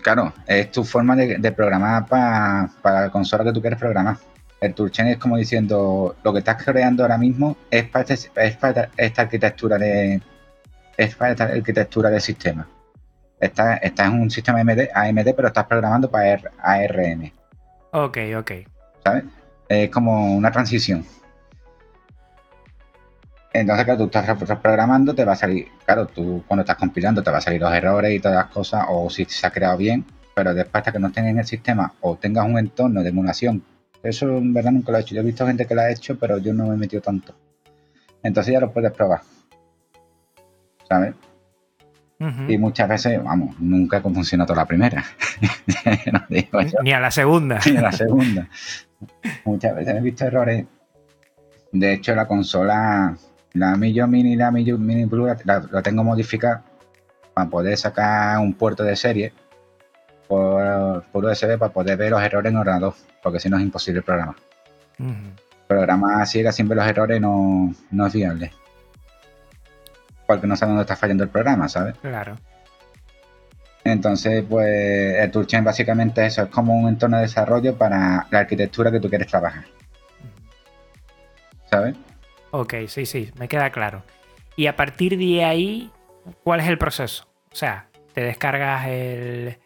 claro, 0.01 0.33
es 0.47 0.71
tu 0.71 0.83
forma 0.83 1.15
de, 1.15 1.51
programar 1.51 2.07
para 2.07 3.01
la 3.01 3.09
consola 3.11 3.43
que 3.43 3.53
tú 3.53 3.61
quieres 3.61 3.77
programar. 3.77 4.17
El 4.65 4.73
toolchain 4.73 5.09
es 5.09 5.17
como 5.17 5.37
diciendo, 5.37 6.15
lo 6.23 6.33
que 6.33 6.39
estás 6.39 6.63
creando 6.63 7.03
ahora 7.03 7.17
mismo 7.17 7.55
es 7.69 7.85
para, 7.85 8.13
este, 8.13 8.31
esta 8.97 9.21
arquitectura 9.21 9.77
de 9.77 10.21
es 10.97 11.15
para 11.15 11.31
esta 11.31 11.43
arquitectura 11.45 12.09
del 12.09 12.21
sistema. 12.21 12.67
Estás 13.39 13.79
está 13.81 14.05
en 14.05 14.21
un 14.21 14.31
sistema 14.31 14.59
AMD, 14.61 14.89
AMD, 14.93 15.33
pero 15.35 15.47
estás 15.49 15.65
programando 15.65 16.09
para 16.09 16.39
ARM. 16.61 17.31
Ok, 17.91 18.17
ok. 18.37 18.51
¿Sabes? 19.03 19.25
Es 19.67 19.89
como 19.89 20.35
una 20.35 20.51
transición. 20.51 21.05
Entonces, 23.53 23.85
claro, 23.85 24.07
tú 24.07 24.17
estás 24.17 24.59
programando, 24.59 25.15
te 25.15 25.23
va 25.23 25.33
a 25.33 25.37
salir, 25.37 25.67
claro, 25.85 26.07
tú 26.07 26.43
cuando 26.45 26.61
estás 26.61 26.75
compilando 26.75 27.23
te 27.23 27.31
va 27.31 27.37
a 27.37 27.41
salir 27.41 27.61
los 27.61 27.73
errores 27.73 28.13
y 28.13 28.19
todas 28.19 28.35
las 28.35 28.47
cosas, 28.47 28.85
o 28.89 29.09
si 29.09 29.23
se 29.25 29.47
ha 29.47 29.51
creado 29.51 29.77
bien, 29.77 30.05
pero 30.33 30.53
después 30.53 30.81
hasta 30.81 30.91
que 30.91 30.99
no 30.99 31.07
estés 31.07 31.23
en 31.23 31.39
el 31.39 31.45
sistema 31.45 31.93
o 32.01 32.17
tengas 32.17 32.45
un 32.45 32.59
entorno 32.59 33.01
de 33.01 33.09
emulación, 33.09 33.63
eso 34.05 34.37
en 34.37 34.53
verdad 34.53 34.71
nunca 34.71 34.91
lo 34.91 34.97
he 34.97 35.01
hecho. 35.01 35.15
Yo 35.15 35.21
he 35.21 35.25
visto 35.25 35.45
gente 35.45 35.65
que 35.65 35.75
lo 35.75 35.81
ha 35.81 35.91
hecho, 35.91 36.17
pero 36.17 36.37
yo 36.37 36.53
no 36.53 36.67
me 36.67 36.75
he 36.75 36.77
metido 36.77 37.01
tanto. 37.01 37.35
Entonces 38.23 38.53
ya 38.53 38.59
lo 38.59 38.71
puedes 38.71 38.91
probar. 38.91 39.21
¿Sabes? 40.87 41.15
Y 42.47 42.57
muchas 42.57 42.87
veces, 42.87 43.21
vamos, 43.21 43.59
nunca 43.59 43.99
funcionado 44.01 44.55
la 44.55 44.65
primera. 44.65 45.03
Ni 46.83 46.93
a 46.93 46.99
la 46.99 47.11
segunda. 47.11 47.59
Ni 47.65 47.77
a 47.77 47.81
la 47.81 47.91
segunda. 47.91 48.47
muchas 49.43 49.75
veces 49.75 49.95
he 49.95 50.01
visto 50.01 50.25
errores. 50.25 50.65
De 51.71 51.93
hecho, 51.93 52.15
la 52.15 52.25
consola 52.25 53.17
la 53.55 53.75
Millo 53.75 54.05
Mini 54.07 54.33
y 54.33 54.35
la 54.35 54.51
Millo 54.51 54.77
Mini 54.77 55.05
Blue 55.05 55.27
la, 55.45 55.81
tengo 55.81 56.03
modificada 56.03 56.63
para 57.33 57.49
poder 57.49 57.77
sacar 57.77 58.39
un 58.39 58.53
puerto 58.53 58.83
de 58.83 58.95
serie 58.95 59.33
por, 60.27 61.03
por 61.11 61.25
USB 61.25 61.57
para 61.57 61.71
poder 61.71 61.97
ver 61.97 62.11
los 62.11 62.21
errores 62.21 62.51
en 62.51 62.57
ordenador, 62.57 62.93
porque 63.25 63.39
si 63.39 63.49
no 63.49 63.57
es 63.57 63.63
imposible 63.63 64.01
el 64.01 64.03
programa. 64.03 64.35
Programar 65.67 66.21
así 66.21 66.43
sin 66.51 66.67
ver 66.67 66.77
los 66.77 66.85
errores 66.85 67.19
no, 67.19 67.73
no 67.89 68.05
es 68.05 68.13
viable. 68.13 68.51
Porque 70.27 70.45
no 70.45 70.55
sabe 70.55 70.73
dónde 70.73 70.83
está 70.83 70.95
fallando 70.95 71.23
el 71.23 71.31
programa, 71.31 71.67
¿sabes? 71.67 71.95
Claro. 71.97 72.37
Entonces, 73.83 74.45
pues 74.47 75.15
el 75.15 75.31
toolchain 75.31 75.63
básicamente 75.63 76.23
eso, 76.23 76.43
es 76.43 76.49
como 76.49 76.77
un 76.77 76.87
entorno 76.87 77.17
de 77.17 77.23
desarrollo 77.23 77.75
para 77.75 78.27
la 78.29 78.39
arquitectura 78.41 78.91
que 78.91 78.99
tú 78.99 79.09
quieres 79.09 79.25
trabajar. 79.25 79.63
¿Sabes? 81.71 81.95
Ok, 82.51 82.75
sí, 82.85 83.07
sí, 83.07 83.31
me 83.39 83.47
queda 83.47 83.71
claro. 83.71 84.03
Y 84.55 84.67
a 84.67 84.75
partir 84.75 85.17
de 85.17 85.43
ahí, 85.43 85.91
¿cuál 86.43 86.59
es 86.59 86.67
el 86.67 86.77
proceso? 86.77 87.25
O 87.51 87.55
sea, 87.55 87.87
te 88.13 88.21
descargas 88.21 88.85
el, 88.85 89.57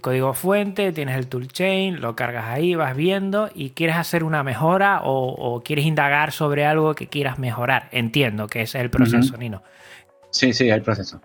código 0.00 0.34
fuente, 0.34 0.92
tienes 0.92 1.16
el 1.16 1.28
toolchain, 1.28 2.00
lo 2.00 2.16
cargas 2.16 2.46
ahí, 2.46 2.74
vas 2.74 2.96
viendo 2.96 3.48
y 3.54 3.70
quieres 3.70 3.96
hacer 3.96 4.24
una 4.24 4.42
mejora 4.42 5.00
o, 5.04 5.62
quieres 5.64 5.84
indagar 5.84 6.32
sobre 6.32 6.66
algo 6.66 6.94
que 6.94 7.08
quieras 7.08 7.38
mejorar. 7.38 7.88
Entiendo 7.92 8.48
que 8.48 8.62
ese 8.62 8.78
es 8.78 8.84
el 8.84 8.90
proceso, 8.90 9.36
Nino. 9.36 9.62
Sí, 10.30 10.52
sí, 10.52 10.68
es 10.68 10.74
el 10.74 10.82
proceso. 10.82 11.20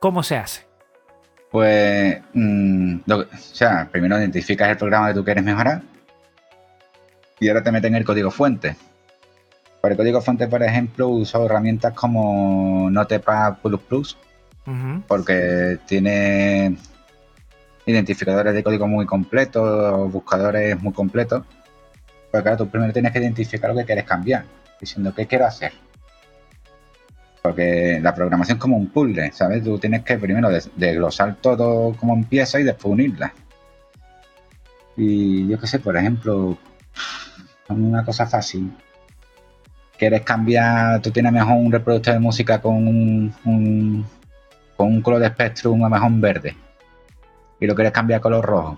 ¿Cómo 0.00 0.22
se 0.22 0.36
hace? 0.36 0.62
Pues, 1.52 2.20
mm, 2.32 2.96
o 3.10 3.24
sea, 3.36 3.88
primero 3.92 4.18
identificas 4.18 4.70
el 4.70 4.76
programa 4.76 5.08
que 5.08 5.14
tú 5.14 5.24
quieres 5.24 5.44
mejorar 5.44 5.82
y 7.38 7.48
ahora 7.48 7.62
te 7.62 7.70
meten 7.70 7.94
el 7.94 8.04
código 8.04 8.30
fuente. 8.30 8.74
Para 9.80 9.92
el 9.92 9.98
código 9.98 10.20
fuente, 10.20 10.48
por 10.48 10.62
ejemplo, 10.62 11.08
uso 11.08 11.44
herramientas 11.44 11.92
como 11.92 12.88
Notepad++, 12.90 13.58
porque 15.06 15.78
tiene 15.86 16.76
identificadores 17.86 18.54
de 18.54 18.62
código 18.62 18.86
muy 18.86 19.06
completos, 19.06 20.10
buscadores 20.12 20.80
muy 20.80 20.92
completos. 20.92 21.44
Pues 22.30 22.42
claro, 22.42 22.58
tú 22.58 22.68
primero 22.68 22.92
tienes 22.92 23.12
que 23.12 23.18
identificar 23.18 23.70
lo 23.70 23.76
que 23.76 23.84
quieres 23.84 24.04
cambiar, 24.04 24.44
diciendo 24.80 25.14
qué 25.14 25.26
quiero 25.26 25.46
hacer. 25.46 25.72
Porque 27.42 27.98
la 28.00 28.14
programación 28.14 28.56
es 28.58 28.62
como 28.62 28.76
un 28.76 28.88
puzzle, 28.88 29.32
¿sabes? 29.32 29.64
Tú 29.64 29.78
tienes 29.78 30.02
que 30.02 30.16
primero 30.16 30.48
desglosar 30.76 31.36
todo 31.36 31.94
como 31.96 32.14
empieza 32.14 32.60
y 32.60 32.62
después 32.62 32.92
unirla. 32.92 33.34
Y 34.96 35.48
yo 35.48 35.58
qué 35.58 35.66
sé, 35.66 35.80
por 35.80 35.96
ejemplo, 35.96 36.56
una 37.68 38.04
cosa 38.04 38.26
fácil 38.26 38.72
quieres 39.98 40.22
cambiar, 40.22 41.00
tú 41.00 41.10
tienes 41.10 41.32
mejor 41.32 41.56
un 41.56 41.72
reproductor 41.72 42.14
de 42.14 42.20
música 42.20 42.60
con 42.60 42.86
un, 42.86 44.04
con 44.76 44.86
un 44.86 45.02
color 45.02 45.20
de 45.20 45.28
Spectrum 45.28 45.84
a 45.84 45.88
mejor 45.88 46.12
verde 46.14 46.56
y 47.62 47.66
lo 47.68 47.76
quieres 47.76 47.92
cambiar 47.92 48.18
a 48.18 48.20
color 48.20 48.44
rojo, 48.44 48.76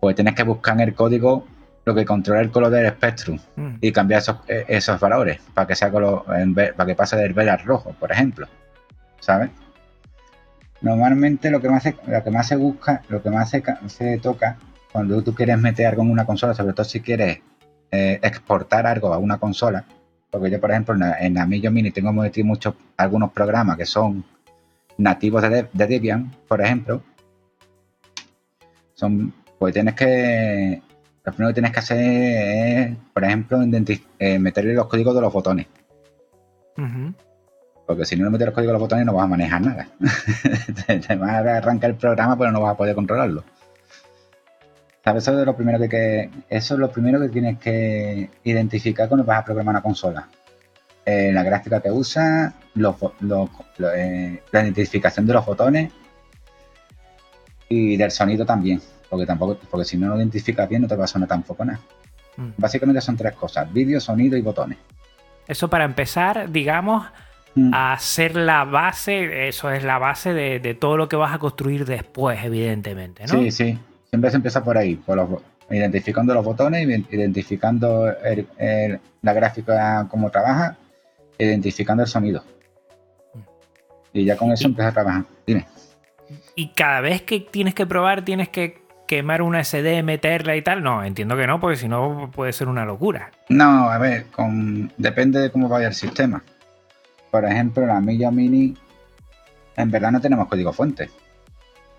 pues 0.00 0.14
tienes 0.14 0.36
que 0.36 0.44
buscar 0.44 0.74
en 0.74 0.80
el 0.80 0.94
código 0.94 1.44
lo 1.84 1.92
que 1.92 2.04
controla 2.04 2.40
el 2.40 2.52
color 2.52 2.70
del 2.70 2.88
Spectrum 2.90 3.36
mm. 3.56 3.74
y 3.80 3.90
cambiar 3.90 4.20
esos, 4.20 4.36
e, 4.46 4.64
esos, 4.68 5.00
valores 5.00 5.40
para 5.52 5.66
que 5.66 5.74
sea 5.74 5.90
color, 5.90 6.24
para 6.24 6.86
que 6.86 6.94
pase 6.94 7.16
del 7.16 7.32
verde 7.32 7.50
al 7.50 7.58
rojo, 7.58 7.96
por 7.98 8.12
ejemplo, 8.12 8.46
¿sabes? 9.18 9.50
Normalmente 10.82 11.50
lo 11.50 11.60
que 11.60 11.68
más 11.68 11.82
se, 11.82 11.96
lo 12.06 12.22
que 12.22 12.30
más 12.30 12.46
se 12.46 12.54
busca, 12.54 13.02
lo 13.08 13.20
que 13.20 13.30
más 13.30 13.50
se, 13.50 13.60
se 13.88 14.18
toca 14.18 14.56
cuando 14.92 15.20
tú 15.22 15.34
quieres 15.34 15.58
meter 15.58 15.86
algo 15.86 16.02
en 16.02 16.12
una 16.12 16.24
consola, 16.24 16.54
sobre 16.54 16.74
todo 16.74 16.84
si 16.84 17.00
quieres 17.00 17.40
eh, 17.90 18.20
exportar 18.22 18.86
algo 18.86 19.12
a 19.12 19.18
una 19.18 19.38
consola, 19.38 19.84
porque 20.30 20.48
yo, 20.48 20.60
por 20.60 20.70
ejemplo, 20.70 20.94
en 20.94 21.34
la, 21.34 21.46
Mini 21.46 21.90
tengo 21.90 22.12
metido 22.12 22.46
muchos, 22.46 22.74
algunos 22.96 23.32
programas 23.32 23.76
que 23.76 23.86
son 23.86 24.24
nativos 24.98 25.42
de, 25.42 25.68
Debian, 25.72 26.32
por 26.48 26.60
ejemplo. 26.60 27.02
Son, 28.94 29.32
pues 29.58 29.74
tienes 29.74 29.94
que, 29.94 30.82
lo 31.24 31.32
primero 31.32 31.50
que 31.50 31.54
tienes 31.54 31.72
que 31.72 31.78
hacer 31.78 31.98
es, 32.00 32.96
por 33.12 33.24
ejemplo, 33.24 33.60
eh, 34.18 34.38
meterle 34.38 34.74
los 34.74 34.86
códigos 34.86 35.14
de 35.14 35.20
los 35.20 35.32
botones. 35.32 35.66
Porque 37.86 38.04
si 38.04 38.16
no 38.16 38.24
le 38.24 38.30
metes 38.30 38.46
los 38.46 38.54
códigos 38.54 38.70
de 38.70 38.72
los 38.72 38.82
botones 38.82 39.06
no 39.06 39.14
vas 39.14 39.24
a 39.24 39.28
manejar 39.28 39.60
nada. 39.60 39.88
te, 40.86 40.98
te 41.06 41.16
vas 41.16 41.30
a 41.30 41.56
arrancar 41.56 41.90
el 41.90 41.96
programa, 41.96 42.36
pero 42.36 42.50
no 42.50 42.60
vas 42.60 42.74
a 42.74 42.76
poder 42.76 42.94
controlarlo. 42.94 43.44
Eso 45.04 45.40
es 45.40 45.46
lo 45.46 45.56
primero 45.56 45.78
que, 45.88 46.30
eso 46.48 46.74
es 46.74 46.80
lo 46.80 46.90
primero 46.90 47.20
que 47.20 47.28
tienes 47.28 47.58
que 47.58 48.30
identificar 48.44 49.08
cuando 49.08 49.24
vas 49.24 49.40
a 49.40 49.44
programar 49.44 49.74
una 49.74 49.82
consola. 49.82 50.28
Eh, 51.04 51.32
la 51.32 51.42
gráfica 51.42 51.80
que 51.80 51.90
usa, 51.90 52.54
eh, 52.76 54.42
la 54.52 54.62
identificación 54.62 55.26
de 55.26 55.32
los 55.32 55.44
botones 55.44 55.92
y 57.72 57.96
del 57.96 58.10
sonido 58.10 58.44
también. 58.44 58.80
Porque 59.08 59.26
tampoco, 59.26 59.58
porque 59.70 59.84
si 59.84 59.96
no 59.96 60.08
lo 60.08 60.16
identificas 60.16 60.68
bien 60.68 60.82
no 60.82 60.88
te 60.88 60.96
va 60.96 61.04
a 61.04 61.06
sonar 61.06 61.28
tampoco 61.28 61.64
nada. 61.64 61.80
Mm. 62.36 62.50
Básicamente 62.56 63.00
son 63.00 63.16
tres 63.16 63.34
cosas: 63.34 63.72
vídeo, 63.72 64.00
sonido 64.00 64.36
y 64.36 64.42
botones. 64.42 64.78
Eso 65.46 65.68
para 65.68 65.84
empezar, 65.84 66.50
digamos, 66.50 67.06
mm. 67.54 67.74
a 67.74 67.92
hacer 67.92 68.36
la 68.36 68.64
base, 68.64 69.48
eso 69.48 69.70
es 69.70 69.84
la 69.84 69.98
base 69.98 70.32
de, 70.32 70.60
de, 70.60 70.74
todo 70.74 70.96
lo 70.96 71.08
que 71.08 71.16
vas 71.16 71.34
a 71.34 71.38
construir 71.38 71.84
después, 71.84 72.42
evidentemente, 72.42 73.24
¿no? 73.24 73.40
Sí, 73.40 73.50
sí. 73.50 73.78
Siempre 74.08 74.30
se 74.30 74.36
empieza 74.36 74.62
por 74.62 74.76
ahí, 74.76 75.00
identificando 75.70 76.34
los 76.34 76.44
botones, 76.44 76.86
identificando 77.10 78.12
la 79.22 79.32
gráfica 79.32 80.06
cómo 80.10 80.30
trabaja, 80.30 80.76
identificando 81.38 82.02
el 82.02 82.08
sonido. 82.08 82.44
Y 84.12 84.24
ya 84.26 84.36
con 84.36 84.52
eso 84.52 84.68
empieza 84.68 84.90
a 84.90 84.92
trabajar. 84.92 85.24
Dime. 85.46 85.66
Y 86.54 86.68
cada 86.74 87.00
vez 87.00 87.22
que 87.22 87.40
tienes 87.40 87.74
que 87.74 87.86
probar, 87.86 88.24
tienes 88.24 88.48
que 88.48 88.82
quemar 89.06 89.42
una 89.42 89.62
SD, 89.62 90.02
meterla 90.02 90.56
y 90.56 90.62
tal. 90.62 90.82
No, 90.82 91.04
entiendo 91.04 91.36
que 91.36 91.46
no, 91.46 91.60
porque 91.60 91.76
si 91.76 91.88
no 91.88 92.30
puede 92.34 92.52
ser 92.52 92.68
una 92.68 92.84
locura. 92.84 93.30
No, 93.48 93.90
a 93.90 93.98
ver, 93.98 94.26
depende 94.96 95.40
de 95.40 95.50
cómo 95.50 95.68
vaya 95.68 95.88
el 95.88 95.94
sistema. 95.94 96.42
Por 97.30 97.44
ejemplo, 97.44 97.86
la 97.86 98.00
Milla 98.00 98.30
Mini, 98.30 98.74
en 99.76 99.90
verdad 99.90 100.12
no 100.12 100.20
tenemos 100.20 100.48
código 100.48 100.72
fuente. 100.72 101.10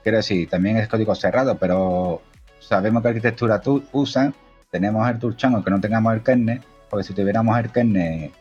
Quiero 0.03 0.17
decir, 0.17 0.49
también 0.49 0.77
es 0.77 0.87
código 0.87 1.15
cerrado, 1.15 1.57
pero 1.57 2.21
sabemos 2.59 3.01
qué 3.01 3.09
arquitectura 3.09 3.61
tú 3.61 3.83
usas, 3.91 4.33
tenemos 4.69 5.07
el 5.09 5.19
toolchain, 5.19 5.53
aunque 5.53 5.71
no 5.71 5.79
tengamos 5.79 6.13
el 6.13 6.23
kernel, 6.23 6.61
porque 6.89 7.03
si 7.03 7.13
tuviéramos 7.13 7.57
el 7.57 7.71
kernel 7.71 8.31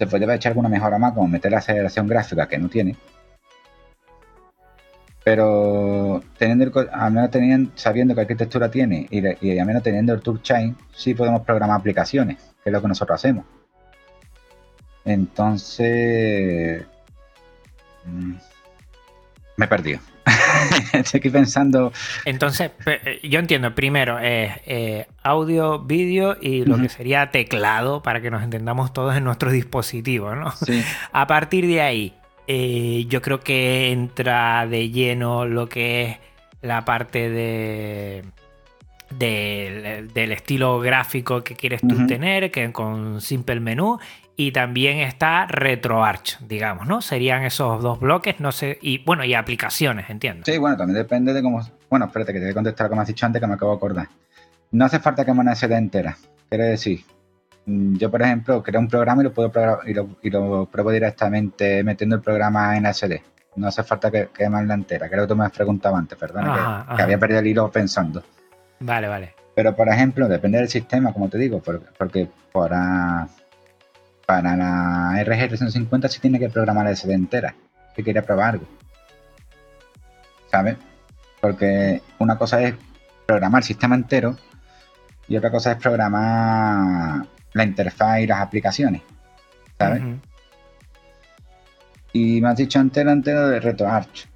se 0.00 0.06
puede 0.06 0.34
echar 0.34 0.52
alguna 0.52 0.70
mejora 0.70 0.98
más, 0.98 1.12
como 1.12 1.28
meter 1.28 1.52
la 1.52 1.58
aceleración 1.58 2.06
gráfica 2.06 2.48
que 2.48 2.58
no 2.58 2.70
tiene. 2.70 2.96
Pero 5.22 6.22
teniendo 6.38 6.80
el, 6.80 6.88
al 6.92 7.12
menos 7.12 7.30
teniendo, 7.30 7.70
sabiendo 7.74 8.14
qué 8.14 8.22
arquitectura 8.22 8.70
tiene 8.70 9.06
y, 9.10 9.22
y 9.46 9.58
al 9.58 9.66
menos 9.66 9.82
teniendo 9.82 10.14
el 10.14 10.22
toolchain, 10.22 10.76
sí 10.92 11.14
podemos 11.14 11.42
programar 11.42 11.78
aplicaciones, 11.78 12.38
que 12.62 12.70
es 12.70 12.72
lo 12.72 12.80
que 12.80 12.88
nosotros 12.88 13.16
hacemos. 13.16 13.44
Entonces, 15.04 16.84
mm, 18.04 18.32
me 19.56 19.64
he 19.64 19.68
perdido. 19.68 20.00
estoy 20.92 21.18
aquí 21.18 21.30
pensando. 21.30 21.92
Entonces, 22.24 22.70
eh, 22.86 23.20
yo 23.22 23.38
entiendo, 23.38 23.74
primero 23.74 24.18
es 24.18 24.52
eh, 24.66 25.06
audio, 25.22 25.80
vídeo 25.80 26.36
y 26.40 26.64
lo 26.64 26.78
que 26.78 26.88
sería 26.88 27.30
teclado 27.30 28.02
para 28.02 28.20
que 28.20 28.30
nos 28.30 28.42
entendamos 28.42 28.92
todos 28.92 29.16
en 29.16 29.24
nuestros 29.24 29.52
dispositivos, 29.52 30.36
¿no? 30.36 30.52
Sí. 30.52 30.84
A 31.12 31.26
partir 31.26 31.66
de 31.66 31.80
ahí, 31.80 32.14
eh, 32.46 33.06
yo 33.08 33.22
creo 33.22 33.40
que 33.40 33.92
entra 33.92 34.66
de 34.66 34.90
lleno 34.90 35.46
lo 35.46 35.68
que 35.68 36.02
es 36.02 36.18
la 36.62 36.84
parte 36.84 37.30
de 37.30 38.24
del, 39.10 40.32
estilo 40.32 40.78
gráfico 40.80 41.42
que 41.42 41.54
quieres 41.54 41.80
tú 41.80 42.06
tener, 42.06 42.50
que 42.50 42.72
con 42.72 43.20
Simple 43.20 43.60
Menú, 43.60 43.98
y 44.36 44.52
también 44.52 44.98
está 44.98 45.46
RetroArch, 45.46 46.38
digamos, 46.40 46.86
¿no? 46.86 47.02
Serían 47.02 47.42
esos 47.42 47.82
dos 47.82 48.00
bloques, 48.00 48.40
no 48.40 48.52
sé, 48.52 48.78
y 48.80 48.98
bueno, 49.04 49.24
y 49.24 49.34
aplicaciones, 49.34 50.08
entiendo. 50.08 50.44
Sí, 50.46 50.56
bueno, 50.58 50.76
también 50.76 50.96
depende 50.96 51.32
de 51.32 51.42
cómo. 51.42 51.60
Bueno, 51.90 52.06
espérate, 52.06 52.32
que 52.32 52.38
te 52.38 52.44
voy 52.46 52.52
a 52.52 52.54
contestar 52.54 52.88
como 52.88 53.00
has 53.00 53.08
dicho 53.08 53.26
antes, 53.26 53.40
que 53.40 53.46
me 53.46 53.54
acabo 53.54 53.72
de 53.72 53.76
acordar. 53.76 54.08
No 54.70 54.84
hace 54.84 55.00
falta 55.00 55.24
que 55.24 55.32
SD 55.32 55.74
entera. 55.76 56.16
Quiere 56.48 56.64
decir, 56.64 57.00
yo, 57.98 58.10
por 58.10 58.22
ejemplo, 58.22 58.62
creo 58.62 58.80
un 58.80 58.88
programa 58.88 59.22
y 59.22 59.24
lo 59.24 59.32
puedo 59.32 59.50
y 59.86 59.94
lo, 59.94 60.16
y 60.22 60.30
lo 60.30 60.66
pruebo 60.66 60.90
directamente 60.90 61.82
metiendo 61.82 62.16
el 62.16 62.22
programa 62.22 62.76
en 62.76 62.92
SD. 62.92 63.22
No 63.56 63.68
hace 63.68 63.82
falta 63.82 64.10
que, 64.10 64.28
que 64.28 64.48
la 64.48 64.74
entera. 64.74 65.08
Creo 65.08 65.24
que 65.24 65.28
tú 65.28 65.36
me 65.36 65.44
has 65.44 65.52
preguntado 65.52 65.96
antes, 65.96 66.16
perdona, 66.16 66.86
que, 66.88 66.96
que, 66.96 67.02
había 67.02 67.18
perdido 67.18 67.40
el 67.40 67.46
hilo 67.46 67.70
pensando. 67.70 68.22
Vale, 68.80 69.08
vale. 69.08 69.34
Pero, 69.54 69.74
por 69.74 69.88
ejemplo, 69.88 70.28
depende 70.28 70.58
del 70.58 70.68
sistema, 70.68 71.12
como 71.12 71.28
te 71.28 71.38
digo, 71.38 71.60
porque, 71.60 72.28
para, 72.52 73.28
para 74.24 74.56
la 74.56 75.12
RG350 75.24 76.08
sí 76.08 76.20
tiene 76.20 76.38
que 76.38 76.48
programar 76.48 76.86
la 76.86 76.94
SD 76.94 77.12
entera, 77.12 77.54
si 77.94 78.02
quiere 78.02 78.22
probar 78.22 78.54
algo. 78.54 78.66
¿Sabes? 80.50 80.76
Porque 81.40 82.02
una 82.18 82.38
cosa 82.38 82.62
es 82.62 82.74
programar 83.26 83.60
el 83.60 83.66
sistema 83.66 83.94
entero 83.94 84.36
y 85.28 85.36
otra 85.36 85.50
cosa 85.50 85.72
es 85.72 85.78
programar 85.78 87.26
la 87.52 87.64
interfaz 87.64 88.20
y 88.20 88.26
las 88.26 88.40
aplicaciones. 88.40 89.02
¿Sabes? 89.78 90.02
Y 92.12 92.40
me 92.40 92.48
has 92.48 92.56
dicho 92.56 92.80
entero, 92.80 93.10
entero 93.10 93.48
de 93.48 93.60
RetroArch. 93.60 94.28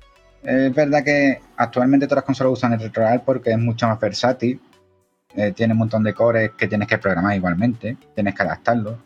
Es 0.42 0.74
verdad 0.74 1.02
que 1.02 1.40
actualmente 1.56 2.06
todas 2.06 2.18
las 2.18 2.24
consolas 2.24 2.52
usan 2.52 2.74
el 2.74 2.80
RetroArch 2.80 3.22
porque 3.22 3.50
es 3.50 3.58
mucho 3.58 3.88
más 3.88 3.98
versátil 3.98 4.60
eh, 5.36 5.52
tiene 5.52 5.72
un 5.72 5.80
montón 5.80 6.04
de 6.04 6.14
cores 6.14 6.52
que 6.52 6.68
tienes 6.68 6.86
que 6.86 6.98
programar 6.98 7.36
igualmente, 7.36 7.96
tienes 8.14 8.34
que 8.34 8.42
adaptarlos. 8.42 8.96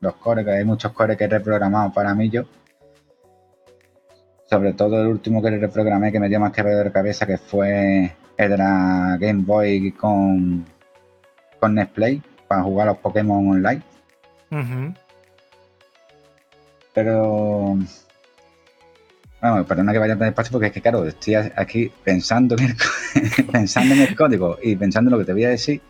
Los 0.00 0.14
cores, 0.16 0.44
que 0.44 0.50
hay 0.50 0.64
muchos 0.64 0.92
cores 0.92 1.16
que 1.16 1.24
he 1.24 1.28
reprogramado 1.28 1.92
para 1.92 2.14
mí 2.14 2.28
yo. 2.28 2.44
Sobre 4.50 4.74
todo 4.74 5.00
el 5.00 5.08
último 5.08 5.42
que 5.42 5.50
reprogramé 5.50 6.12
que 6.12 6.20
me 6.20 6.28
dio 6.28 6.38
más 6.38 6.52
que 6.52 6.62
de 6.62 6.92
cabeza, 6.92 7.26
que 7.26 7.38
fue 7.38 8.14
el 8.36 8.50
de 8.50 8.58
la 8.58 9.16
Game 9.18 9.44
Boy 9.44 9.92
con, 9.92 10.66
con 11.58 11.74
Netplay 11.74 12.22
para 12.48 12.62
jugar 12.62 12.86
los 12.86 12.98
Pokémon 12.98 13.48
online. 13.48 13.82
Pero 16.94 17.78
Vamos, 19.40 19.66
perdona 19.66 19.92
que 19.92 19.98
vaya 19.98 20.16
tan 20.16 20.28
despacio 20.28 20.52
porque 20.52 20.68
es 20.68 20.72
que, 20.72 20.80
claro, 20.80 21.04
estoy 21.04 21.34
aquí 21.34 21.92
pensando 22.02 22.56
en, 22.58 22.64
el, 22.64 23.46
pensando 23.52 23.94
en 23.94 24.00
el 24.00 24.16
código 24.16 24.58
y 24.62 24.76
pensando 24.76 25.08
en 25.08 25.12
lo 25.12 25.18
que 25.18 25.26
te 25.26 25.32
voy 25.32 25.44
a 25.44 25.50
decir. 25.50 25.82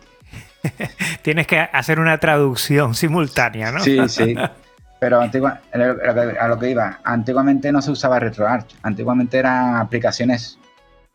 Tienes 1.21 1.47
que 1.47 1.59
hacer 1.59 1.99
una 1.99 2.17
traducción 2.17 2.93
simultánea, 2.93 3.71
¿no? 3.71 3.79
Sí, 3.79 3.97
sí. 4.09 4.35
Pero 4.99 5.21
antigua, 5.21 5.61
a 5.73 6.47
lo 6.47 6.57
que 6.57 6.71
iba, 6.71 6.99
antiguamente 7.03 7.71
no 7.71 7.81
se 7.81 7.91
usaba 7.91 8.19
RetroArch. 8.19 8.75
Antiguamente 8.81 9.37
eran 9.37 9.75
aplicaciones 9.75 10.57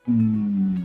mm, 0.07 0.85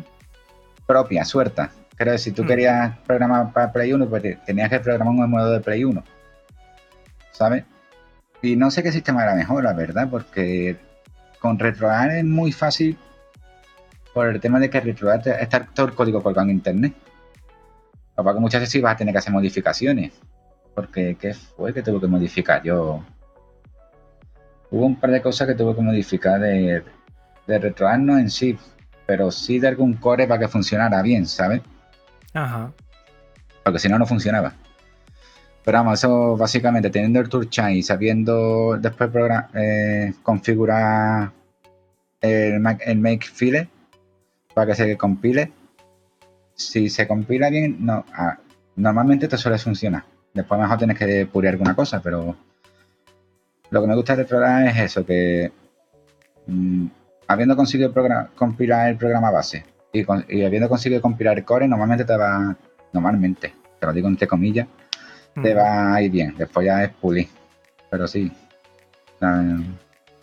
propias, 0.86 1.28
sueltas. 1.28 1.70
Creo 1.97 2.17
si 2.17 2.31
tú 2.31 2.43
mm. 2.43 2.47
querías 2.47 2.97
programar 2.99 3.51
para 3.51 3.71
Play 3.71 3.91
1, 3.91 4.07
pues 4.07 4.45
tenías 4.45 4.69
que 4.69 4.79
programar 4.79 5.13
un 5.13 5.29
modo 5.29 5.51
de 5.51 5.59
Play 5.59 5.83
1. 5.83 6.03
¿Sabes? 7.31 7.65
Y 8.41 8.55
no 8.55 8.69
sé 8.69 8.83
qué 8.83 8.91
sistema 8.91 9.23
era 9.23 9.35
mejor, 9.35 9.63
la 9.63 9.73
verdad, 9.73 10.07
porque 10.09 10.77
con 11.39 11.57
RetroArch 11.57 12.17
es 12.17 12.23
muy 12.23 12.51
fácil 12.51 12.97
por 14.13 14.27
el 14.27 14.39
tema 14.39 14.59
de 14.59 14.69
que 14.69 14.79
RetroArch 14.79 15.27
está 15.27 15.65
todo 15.65 15.87
el 15.87 15.93
código 15.95 16.21
colgado 16.21 16.47
en 16.47 16.55
internet. 16.55 16.93
Papá, 18.15 18.33
que 18.33 18.39
muchas 18.39 18.61
veces 18.61 18.73
sí 18.73 18.81
vas 18.81 18.93
a 18.93 18.97
tener 18.97 19.13
que 19.13 19.19
hacer 19.19 19.33
modificaciones. 19.33 20.13
Porque, 20.75 21.17
¿qué 21.19 21.33
fue 21.33 21.73
que 21.73 21.81
tuve 21.81 21.99
que 22.01 22.07
modificar? 22.07 22.61
Yo. 22.61 23.03
Hubo 24.69 24.85
un 24.85 24.99
par 24.99 25.09
de 25.11 25.21
cosas 25.21 25.47
que 25.47 25.55
tuve 25.55 25.75
que 25.75 25.81
modificar 25.81 26.39
de, 26.39 26.83
de 27.47 27.59
RetroArch, 27.59 28.01
no 28.01 28.17
en 28.19 28.29
sí, 28.29 28.57
pero 29.07 29.31
sí 29.31 29.59
de 29.59 29.69
algún 29.69 29.93
core 29.93 30.27
para 30.27 30.41
que 30.41 30.47
funcionara 30.47 31.01
bien, 31.01 31.25
¿sabes? 31.25 31.61
Ajá. 32.38 32.71
Porque 33.63 33.79
si 33.79 33.89
no, 33.89 33.97
no 33.97 34.05
funcionaba. 34.05 34.53
Pero 35.65 35.79
vamos, 35.79 35.99
eso 35.99 36.38
básicamente 36.38 36.89
teniendo 36.89 37.19
el 37.19 37.29
toolchain 37.29 37.77
y 37.77 37.83
sabiendo 37.83 38.77
después 38.79 39.09
eh, 39.55 40.13
configurar 40.23 41.31
el, 42.21 42.59
make 42.59 43.25
file 43.25 43.69
para 44.53 44.67
que 44.67 44.75
se 44.75 44.97
compile. 44.97 45.51
Si 46.53 46.89
se 46.89 47.07
compila 47.07 47.49
bien, 47.49 47.77
no, 47.79 48.05
ah, 48.13 48.38
normalmente 48.75 49.25
esto 49.25 49.38
suele 49.38 49.57
funcionar. 49.57 50.03
Después 50.33 50.61
mejor 50.61 50.77
tienes 50.77 50.97
que 50.97 51.25
pulir 51.25 51.49
alguna 51.49 51.75
cosa, 51.75 52.01
pero 52.01 52.35
lo 53.69 53.81
que 53.81 53.88
me 53.88 53.95
gusta 53.95 54.15
de 54.15 54.25
programa 54.25 54.69
es 54.69 54.77
eso, 54.77 55.05
que 55.05 55.51
mm, 56.45 56.85
habiendo 57.27 57.55
conseguido 57.55 57.91
compilar 58.35 58.89
el 58.89 58.97
programa 58.97 59.31
base 59.31 59.76
y, 59.97 60.05
y, 60.29 60.45
habiendo 60.45 60.69
conseguido 60.69 61.01
compilar 61.01 61.43
core, 61.43 61.67
normalmente 61.67 62.05
te 62.05 62.15
va, 62.15 62.55
normalmente, 62.93 63.53
te 63.79 63.85
lo 63.85 63.93
digo 63.93 64.07
entre 64.07 64.27
comillas, 64.27 64.67
te 65.41 65.53
va 65.53 65.93
a 65.93 66.01
ir 66.01 66.11
bien. 66.11 66.33
Después 66.37 66.65
ya 66.65 66.83
es 66.83 66.89
pulir. 66.91 67.27
Pero 67.89 68.07
sí. 68.07 68.31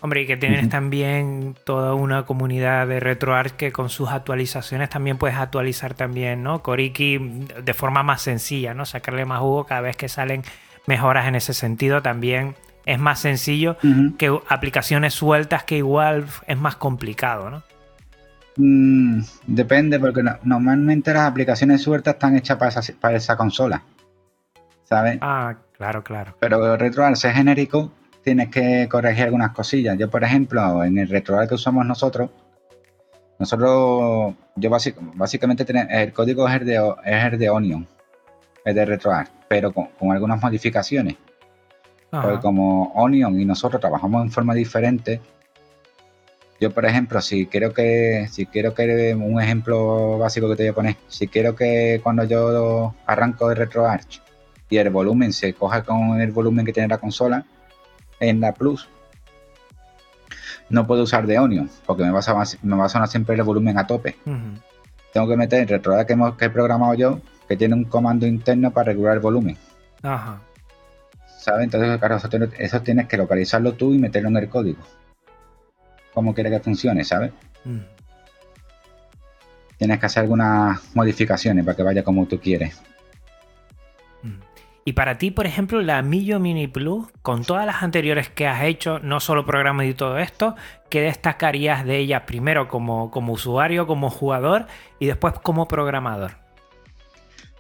Hombre, 0.00 0.22
y 0.22 0.26
que 0.26 0.36
tienes 0.36 0.68
también 0.68 1.54
toda 1.64 1.94
una 1.94 2.26
comunidad 2.26 2.86
de 2.86 3.00
RetroArch 3.00 3.52
que 3.52 3.72
con 3.72 3.88
sus 3.88 4.10
actualizaciones 4.10 4.90
también 4.90 5.16
puedes 5.16 5.36
actualizar 5.36 5.94
también, 5.94 6.42
¿no? 6.42 6.62
Koriki 6.62 7.18
de 7.62 7.74
forma 7.74 8.02
más 8.02 8.22
sencilla, 8.22 8.74
¿no? 8.74 8.84
Sacarle 8.84 9.24
más 9.24 9.40
jugo 9.40 9.64
cada 9.64 9.80
vez 9.80 9.96
que 9.96 10.08
salen 10.08 10.42
mejoras 10.86 11.26
en 11.26 11.36
ese 11.36 11.54
sentido 11.54 12.02
también 12.02 12.54
es 12.84 12.98
más 12.98 13.20
sencillo 13.20 13.78
que 14.18 14.38
aplicaciones 14.48 15.14
sueltas 15.14 15.64
que 15.64 15.78
igual 15.78 16.26
es 16.46 16.58
más 16.58 16.76
complicado, 16.76 17.48
¿no? 17.48 17.62
Mm, 18.56 19.20
depende, 19.46 19.98
porque 19.98 20.22
normalmente 20.42 21.12
las 21.12 21.28
aplicaciones 21.28 21.82
sueltas 21.82 22.14
están 22.14 22.36
hechas 22.36 22.56
para 22.56 22.80
para 23.00 23.16
esa 23.16 23.36
consola. 23.36 23.82
¿sabes? 24.84 25.18
Ah, 25.20 25.56
claro, 25.72 26.02
claro. 26.04 26.36
Pero 26.38 26.76
RetroArch 26.76 27.24
es 27.24 27.34
genérico, 27.34 27.92
tienes 28.22 28.48
que 28.50 28.88
corregir 28.88 29.24
algunas 29.24 29.52
cosillas. 29.52 29.98
Yo, 29.98 30.08
por 30.08 30.22
ejemplo, 30.22 30.84
en 30.84 30.98
el 30.98 31.08
RetroArch 31.08 31.48
que 31.48 31.54
usamos 31.54 31.84
nosotros, 31.86 32.30
nosotros, 33.38 34.34
yo 34.54 34.70
básicamente 35.14 35.66
el 35.90 36.12
código 36.12 36.48
es 36.48 36.54
el 36.54 36.66
de, 36.66 36.94
es 37.04 37.24
el 37.24 37.38
de 37.38 37.50
Onion, 37.50 37.86
es 38.64 38.74
de 38.74 38.84
RetroArch, 38.84 39.30
pero 39.48 39.72
con, 39.72 39.88
algunas 40.10 40.40
modificaciones. 40.40 41.16
Porque 42.10 42.38
como 42.38 42.92
Onion 42.92 43.40
y 43.40 43.44
nosotros 43.44 43.80
trabajamos 43.80 44.22
en 44.22 44.30
forma 44.30 44.54
diferente, 44.54 45.20
yo, 46.60 46.70
por 46.70 46.86
ejemplo, 46.86 47.20
si 47.20 47.46
quiero 47.46 47.72
que, 47.72 48.28
si 48.30 48.46
quiero 48.46 48.74
que 48.74 49.14
un 49.14 49.40
ejemplo 49.40 50.18
básico 50.18 50.48
que 50.48 50.56
te 50.56 50.62
voy 50.62 50.70
a 50.70 50.74
poner, 50.74 50.96
si 51.08 51.28
quiero 51.28 51.54
que 51.56 52.00
cuando 52.02 52.24
yo 52.24 52.94
arranco 53.06 53.48
de 53.48 53.56
RetroArch 53.56 54.22
y 54.70 54.76
el 54.78 54.90
volumen 54.90 55.32
se 55.32 55.52
coja 55.52 55.82
con 55.82 56.20
el 56.20 56.30
volumen 56.30 56.64
que 56.64 56.72
tiene 56.72 56.88
la 56.88 56.98
consola 56.98 57.44
en 58.20 58.40
la 58.40 58.52
Plus, 58.52 58.88
no 60.70 60.86
puedo 60.86 61.02
usar 61.02 61.26
de 61.26 61.38
Onion 61.38 61.70
porque 61.86 62.04
me 62.04 62.10
va 62.10 62.20
a, 62.20 62.44
me 62.62 62.76
va 62.76 62.86
a 62.86 62.88
sonar 62.88 63.08
siempre 63.08 63.34
el 63.34 63.42
volumen 63.42 63.76
a 63.78 63.86
tope. 63.86 64.16
Tengo 65.12 65.28
que 65.28 65.36
meter 65.36 65.62
el 65.62 65.68
retroada 65.68 66.06
que, 66.06 66.14
hemos, 66.14 66.36
que 66.36 66.46
he 66.46 66.50
programado 66.50 66.94
yo, 66.94 67.20
que 67.48 67.56
tiene 67.56 67.74
un 67.74 67.84
comando 67.84 68.26
interno 68.26 68.70
para 68.70 68.86
regular 68.86 69.14
el 69.14 69.20
volumen. 69.20 69.56
Ajá. 70.02 70.40
¿Sabes? 71.38 71.64
Entonces, 71.64 71.98
claro, 71.98 72.16
eso, 72.58 72.82
tienes 72.82 73.06
que 73.06 73.16
localizarlo 73.16 73.74
tú 73.74 73.92
y 73.92 73.98
meterlo 73.98 74.30
en 74.30 74.36
el 74.38 74.48
código. 74.48 74.82
Como 76.14 76.32
quieres 76.32 76.52
que 76.52 76.60
funcione, 76.60 77.04
¿sabes? 77.04 77.32
Tienes 79.76 79.98
que 79.98 80.06
hacer 80.06 80.22
algunas 80.22 80.94
modificaciones 80.94 81.64
para 81.64 81.76
que 81.76 81.82
vaya 81.82 82.04
como 82.04 82.26
tú 82.26 82.40
quieres. 82.40 82.80
Y 84.86 84.92
para 84.92 85.16
ti, 85.16 85.30
por 85.30 85.46
ejemplo, 85.46 85.80
la 85.80 86.02
Millo 86.02 86.38
Mini 86.38 86.68
Plus, 86.68 87.06
con 87.22 87.42
todas 87.42 87.64
las 87.64 87.82
anteriores 87.82 88.28
que 88.28 88.46
has 88.46 88.64
hecho, 88.64 88.98
no 88.98 89.18
solo 89.18 89.46
programas 89.46 89.86
y 89.86 89.94
todo 89.94 90.18
esto, 90.18 90.56
¿qué 90.90 91.00
destacarías 91.00 91.86
de 91.86 91.98
ella 91.98 92.26
primero 92.26 92.68
como, 92.68 93.10
como 93.10 93.32
usuario, 93.32 93.86
como 93.86 94.10
jugador 94.10 94.66
y 94.98 95.06
después 95.06 95.34
como 95.42 95.66
programador? 95.66 96.32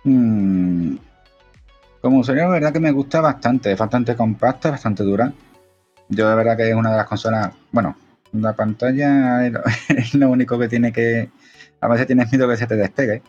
Mm, 0.04 0.96
como 2.02 2.18
usuario, 2.18 2.44
la 2.44 2.50
verdad 2.50 2.72
que 2.74 2.80
me 2.80 2.92
gusta 2.92 3.22
bastante, 3.22 3.72
es 3.72 3.78
bastante 3.78 4.14
compacta, 4.14 4.70
bastante 4.70 5.02
dura. 5.02 5.32
Yo 6.10 6.28
de 6.28 6.34
verdad 6.34 6.58
que 6.58 6.68
es 6.68 6.74
una 6.74 6.90
de 6.90 6.98
las 6.98 7.06
consolas, 7.06 7.54
bueno, 7.72 7.96
La 8.34 8.54
pantalla 8.54 9.46
es 9.88 10.14
lo 10.14 10.30
único 10.30 10.58
que 10.58 10.68
tiene 10.68 10.92
que... 10.92 11.30
A 11.80 11.88
veces 11.88 12.06
tienes 12.06 12.30
miedo 12.30 12.48
que 12.48 12.56
se 12.56 12.66
te 12.66 12.76
despegue. 12.76 13.22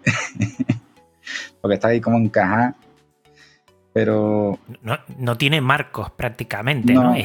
Porque 1.62 1.76
está 1.76 1.89
ahí 1.89 2.01
como 2.01 2.18
encajada. 2.18 2.76
Pero... 3.93 4.60
No, 5.18 5.38
tiene 5.38 5.62
marcos 5.62 6.12
prácticamente, 6.12 6.93
¿no? 6.93 7.16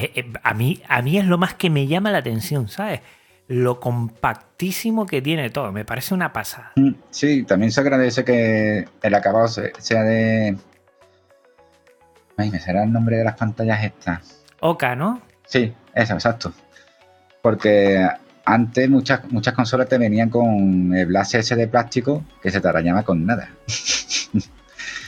a, 0.43 0.53
mí, 0.53 0.81
a 0.87 1.01
mí 1.01 1.17
es 1.17 1.25
lo 1.25 1.37
más 1.37 1.53
que 1.55 1.69
me 1.69 1.87
llama 1.87 2.11
la 2.11 2.19
atención, 2.19 2.69
¿sabes? 2.69 3.01
Lo 3.47 3.79
compactísimo 3.79 5.05
que 5.05 5.21
tiene 5.21 5.49
todo. 5.49 5.71
Me 5.73 5.83
parece 5.83 6.13
una 6.13 6.31
pasada. 6.31 6.71
Mm, 6.77 6.91
sí, 7.09 7.43
también 7.43 7.71
se 7.71 7.81
agradece 7.81 8.23
que 8.23 8.87
el 9.01 9.15
acabado 9.15 9.47
sea 9.47 10.03
de... 10.03 10.57
Ay, 12.37 12.49
me 12.49 12.59
será 12.59 12.83
el 12.83 12.93
nombre 12.93 13.17
de 13.17 13.25
las 13.25 13.35
pantallas 13.35 13.83
estas. 13.83 14.43
Oka, 14.61 14.95
¿no? 14.95 15.21
Sí, 15.45 15.73
eso, 15.93 16.13
exacto. 16.13 16.53
Porque 17.41 18.07
antes 18.45 18.89
muchas, 18.89 19.31
muchas 19.31 19.53
consolas 19.53 19.87
te 19.87 19.97
venían 19.97 20.29
con 20.29 20.93
el 20.93 21.05
blas 21.05 21.33
ese 21.35 21.55
de 21.55 21.67
plástico 21.67 22.23
que 22.41 22.51
se 22.51 22.61
te 22.61 22.67
arañaba 22.67 23.03
con 23.03 23.25
nada. 23.25 23.49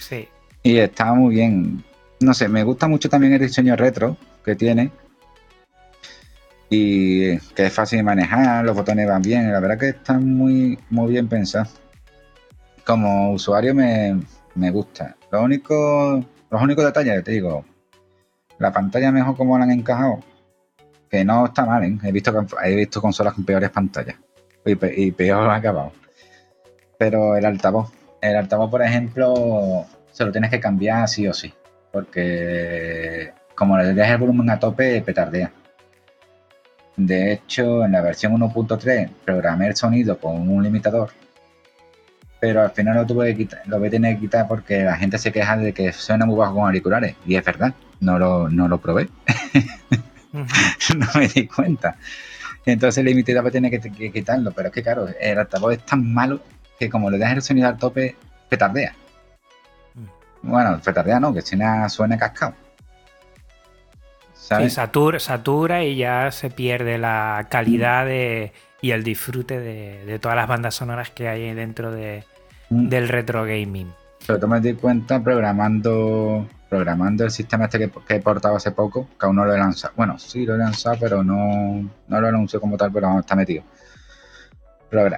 Sí. 0.01 0.27
Y 0.61 0.77
estaba 0.79 1.13
muy 1.13 1.33
bien. 1.33 1.81
No 2.19 2.33
sé, 2.33 2.49
me 2.49 2.63
gusta 2.63 2.89
mucho 2.89 3.07
también 3.07 3.33
el 3.33 3.39
diseño 3.39 3.75
retro 3.77 4.17
que 4.43 4.53
tiene. 4.53 4.91
Y 6.69 7.37
que 7.39 7.67
es 7.67 7.73
fácil 7.73 7.97
de 7.99 8.03
manejar, 8.03 8.65
los 8.65 8.75
botones 8.75 9.07
van 9.07 9.21
bien. 9.21 9.51
La 9.51 9.61
verdad 9.61 9.79
que 9.79 9.89
están 9.89 10.27
muy, 10.27 10.77
muy 10.89 11.13
bien 11.13 11.29
pensados. 11.29 11.79
Como 12.85 13.31
usuario 13.31 13.73
me, 13.73 14.19
me 14.55 14.71
gusta. 14.71 15.15
Lo 15.31 15.41
único, 15.41 16.23
los 16.51 16.61
únicos 16.61 16.83
detalles, 16.83 17.23
te 17.23 17.31
digo, 17.31 17.63
la 18.59 18.73
pantalla 18.73 19.09
mejor 19.11 19.37
como 19.37 19.57
la 19.57 19.63
han 19.63 19.71
encajado 19.71 20.19
que 21.13 21.23
no 21.23 21.45
está 21.45 21.63
mal, 21.63 21.83
¿eh? 21.83 21.95
He 22.01 22.11
visto, 22.11 22.33
he 22.63 22.75
visto 22.75 22.99
consolas 22.99 23.35
con 23.35 23.45
peores 23.45 23.69
pantallas 23.69 24.15
y, 24.65 25.11
peor 25.11 25.47
acabado. 25.51 25.91
Pero 26.97 27.37
el 27.37 27.45
altavoz, 27.45 27.91
el 28.19 28.35
altavoz, 28.35 28.71
por 28.71 28.81
ejemplo, 28.81 29.85
se 30.11 30.25
lo 30.25 30.31
tienes 30.31 30.49
que 30.49 30.59
cambiar 30.59 31.07
sí 31.07 31.27
o 31.27 31.33
sí, 31.35 31.53
porque 31.91 33.31
como 33.53 33.77
le 33.77 33.93
das 33.93 34.09
el 34.09 34.17
volumen 34.17 34.49
a 34.49 34.59
tope, 34.59 35.03
petardea. 35.03 35.51
De 36.97 37.33
hecho, 37.33 37.85
en 37.85 37.91
la 37.91 38.01
versión 38.01 38.33
1.3 38.33 39.11
programé 39.23 39.67
el 39.67 39.75
sonido 39.75 40.17
con 40.17 40.49
un 40.49 40.63
limitador, 40.63 41.11
pero 42.39 42.63
al 42.63 42.71
final 42.71 42.95
lo 42.95 43.05
tuve 43.05 43.27
que 43.27 43.37
quitar, 43.37 43.61
lo 43.67 43.77
voy 43.77 43.89
a 43.89 43.91
tener 43.91 44.15
que 44.15 44.21
quitar 44.21 44.47
porque 44.47 44.81
la 44.81 44.95
gente 44.95 45.19
se 45.19 45.31
queja 45.31 45.57
de 45.57 45.73
que 45.73 45.93
suena 45.93 46.25
muy 46.25 46.37
bajo 46.37 46.55
con 46.55 46.65
auriculares, 46.65 47.15
y 47.23 47.35
es 47.35 47.45
verdad, 47.45 47.75
no 47.99 48.17
lo, 48.17 48.49
no 48.49 48.67
lo 48.67 48.79
probé. 48.79 49.09
no 50.97 51.07
me 51.15 51.27
di 51.27 51.47
cuenta. 51.47 51.95
Entonces 52.65 52.99
el 52.99 53.05
limitador 53.05 53.51
tiene 53.51 53.69
que, 53.69 53.79
que, 53.79 54.11
quitarlo, 54.11 54.51
pero 54.51 54.69
es 54.69 54.73
que 54.73 54.83
claro, 54.83 55.07
el 55.19 55.37
altavoz 55.37 55.73
es 55.73 55.85
tan 55.85 56.13
malo 56.13 56.41
que 56.79 56.89
como 56.89 57.09
le 57.09 57.17
das 57.17 57.33
el 57.33 57.41
sonido 57.41 57.67
al 57.67 57.77
tope, 57.77 58.15
petardea. 58.49 58.93
Mm. 59.95 60.49
Bueno, 60.49 60.79
petardea 60.83 61.19
no, 61.19 61.33
que 61.33 61.41
suena, 61.41 61.87
suena 61.89 62.17
cascado. 62.17 62.55
Sí, 64.33 64.69
satura, 64.69 65.83
y 65.83 65.95
ya 65.95 66.29
se 66.31 66.49
pierde 66.49 66.97
la 66.97 67.47
calidad 67.49 68.07
y 68.81 68.91
el 68.91 69.03
disfrute 69.03 69.59
de, 69.59 70.19
todas 70.19 70.35
las 70.35 70.47
bandas 70.47 70.75
sonoras 70.75 71.11
que 71.11 71.29
hay 71.29 71.53
dentro 71.53 71.91
de, 71.91 72.25
mm. 72.69 72.89
del 72.89 73.07
retro 73.07 73.45
gaming. 73.45 73.91
Pero 74.27 74.47
me 74.47 74.59
di 74.59 74.73
cuenta 74.73 75.21
programando 75.23 76.47
programando 76.73 77.23
el 77.23 77.29
sistema 77.29 77.65
este 77.65 77.77
que, 77.77 78.15
he 78.15 78.19
portado 78.19 78.55
hace 78.55 78.71
poco, 78.71 79.07
que 79.19 79.27
aún 79.27 79.35
no 79.35 79.45
lo 79.45 79.53
he 79.53 79.59
lanzado. 79.59 79.93
Bueno, 79.95 80.17
sí 80.17 80.43
lo 80.43 80.55
he 80.55 80.57
lanzado, 80.57 80.97
pero 80.99 81.23
no, 81.23 81.87
no 82.07 82.21
lo 82.21 82.27
anuncio 82.27 82.59
como 82.59 82.77
tal, 82.77 82.91
pero 82.91 83.19
está 83.19 83.35
metido. 83.35 83.63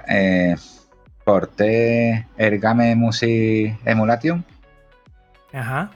eh, 0.06 0.54
porté 1.24 2.28
el 2.36 2.58
Game 2.58 2.94
Music 2.94 3.78
Emulation. 3.86 4.44
Ajá. 5.54 5.90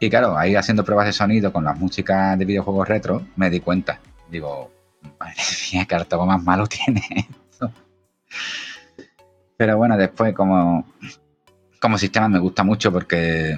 Y 0.00 0.10
claro, 0.10 0.36
ahí 0.36 0.56
haciendo 0.56 0.84
pruebas 0.84 1.06
de 1.06 1.12
sonido 1.12 1.52
con 1.52 1.62
las 1.62 1.78
músicas 1.78 2.36
de 2.36 2.44
videojuegos 2.44 2.88
retro, 2.88 3.28
me 3.36 3.48
di 3.48 3.60
cuenta. 3.60 4.00
Digo, 4.28 4.72
madre 5.20 5.36
mía, 5.72 5.86
qué 5.88 5.94
harto 5.94 6.26
más 6.26 6.42
malo 6.42 6.66
tiene 6.66 7.28
esto. 7.50 7.70
Pero 9.56 9.76
bueno, 9.76 9.96
después 9.96 10.34
como, 10.34 10.84
como 11.80 11.96
sistema 11.96 12.28
me 12.28 12.40
gusta 12.40 12.64
mucho 12.64 12.90
porque 12.92 13.56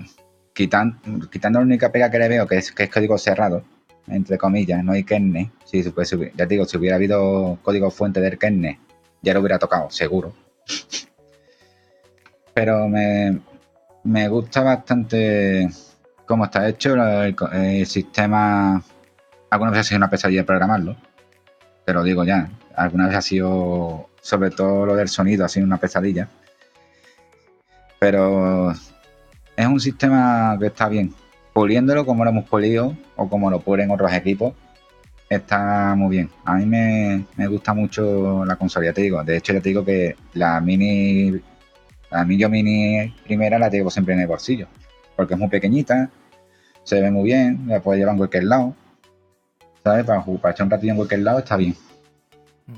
quitando 0.66 1.60
la 1.60 1.64
única 1.64 1.92
pega 1.92 2.10
que 2.10 2.18
le 2.18 2.28
veo, 2.28 2.46
que 2.46 2.56
es, 2.56 2.72
que 2.72 2.84
es 2.84 2.90
código 2.90 3.16
cerrado, 3.16 3.62
entre 4.08 4.36
comillas, 4.36 4.82
no 4.82 4.92
hay 4.92 5.04
kernel. 5.04 5.50
Si, 5.64 5.82
pues, 5.90 6.16
ya 6.34 6.46
digo, 6.46 6.64
si 6.64 6.76
hubiera 6.76 6.96
habido 6.96 7.58
código 7.62 7.90
fuente 7.90 8.20
del 8.20 8.38
kernel, 8.38 8.76
ya 9.22 9.34
lo 9.34 9.40
hubiera 9.40 9.58
tocado, 9.58 9.90
seguro. 9.90 10.34
Pero 12.54 12.88
me, 12.88 14.28
gusta 14.28 14.62
bastante 14.62 15.68
cómo 16.26 16.46
está 16.46 16.68
hecho 16.68 16.94
el, 16.94 17.86
sistema. 17.86 18.82
Alguna 19.50 19.70
vez 19.70 19.80
ha 19.80 19.84
sido 19.84 19.98
una 19.98 20.10
pesadilla 20.10 20.44
programarlo, 20.44 20.96
te 21.86 21.92
lo 21.92 22.02
digo 22.02 22.24
ya. 22.24 22.50
Alguna 22.74 23.06
vez 23.06 23.16
ha 23.16 23.22
sido, 23.22 24.08
sobre 24.20 24.50
todo 24.50 24.86
lo 24.86 24.96
del 24.96 25.08
sonido, 25.08 25.44
ha 25.44 25.48
sido 25.48 25.66
una 25.66 25.78
pesadilla. 25.78 26.28
Pero 27.98 28.72
es 29.58 29.66
un 29.66 29.80
sistema 29.80 30.56
que 30.58 30.66
está 30.66 30.88
bien. 30.88 31.12
Puliéndolo 31.52 32.06
como 32.06 32.24
lo 32.24 32.30
hemos 32.30 32.48
pulido 32.48 32.96
o 33.16 33.28
como 33.28 33.50
lo 33.50 33.60
pulen 33.60 33.90
otros 33.90 34.12
equipos, 34.12 34.54
está 35.28 35.96
muy 35.96 36.10
bien. 36.16 36.30
A 36.44 36.54
mí 36.54 36.64
me, 36.64 37.46
gusta 37.48 37.74
mucho 37.74 38.44
la 38.44 38.54
consola, 38.54 38.86
ya 38.86 38.92
te 38.92 39.02
digo. 39.02 39.22
De 39.24 39.36
hecho, 39.36 39.52
ya 39.52 39.60
te 39.60 39.70
digo 39.70 39.84
que 39.84 40.14
la 40.34 40.60
mini, 40.60 41.40
la 42.10 42.24
Mini 42.24 42.46
Mini 42.46 43.14
primera 43.24 43.58
la 43.58 43.68
tengo 43.68 43.90
siempre 43.90 44.14
en 44.14 44.20
el 44.20 44.28
bolsillo. 44.28 44.68
Porque 45.16 45.34
es 45.34 45.40
muy 45.40 45.48
pequeñita, 45.48 46.08
se 46.84 47.00
ve 47.00 47.10
muy 47.10 47.24
bien, 47.24 47.64
la 47.66 47.80
puedes 47.80 47.98
llevar 47.98 48.14
en 48.14 48.18
cualquier 48.18 48.44
lado. 48.44 48.76
¿Sabes? 49.82 50.04
Para, 50.04 50.24
para 50.24 50.52
echar 50.52 50.66
un 50.66 50.70
ratillo 50.70 50.92
en 50.92 50.98
cualquier 50.98 51.20
lado 51.22 51.40
está 51.40 51.56
bien. 51.56 51.74
Mm. 52.66 52.72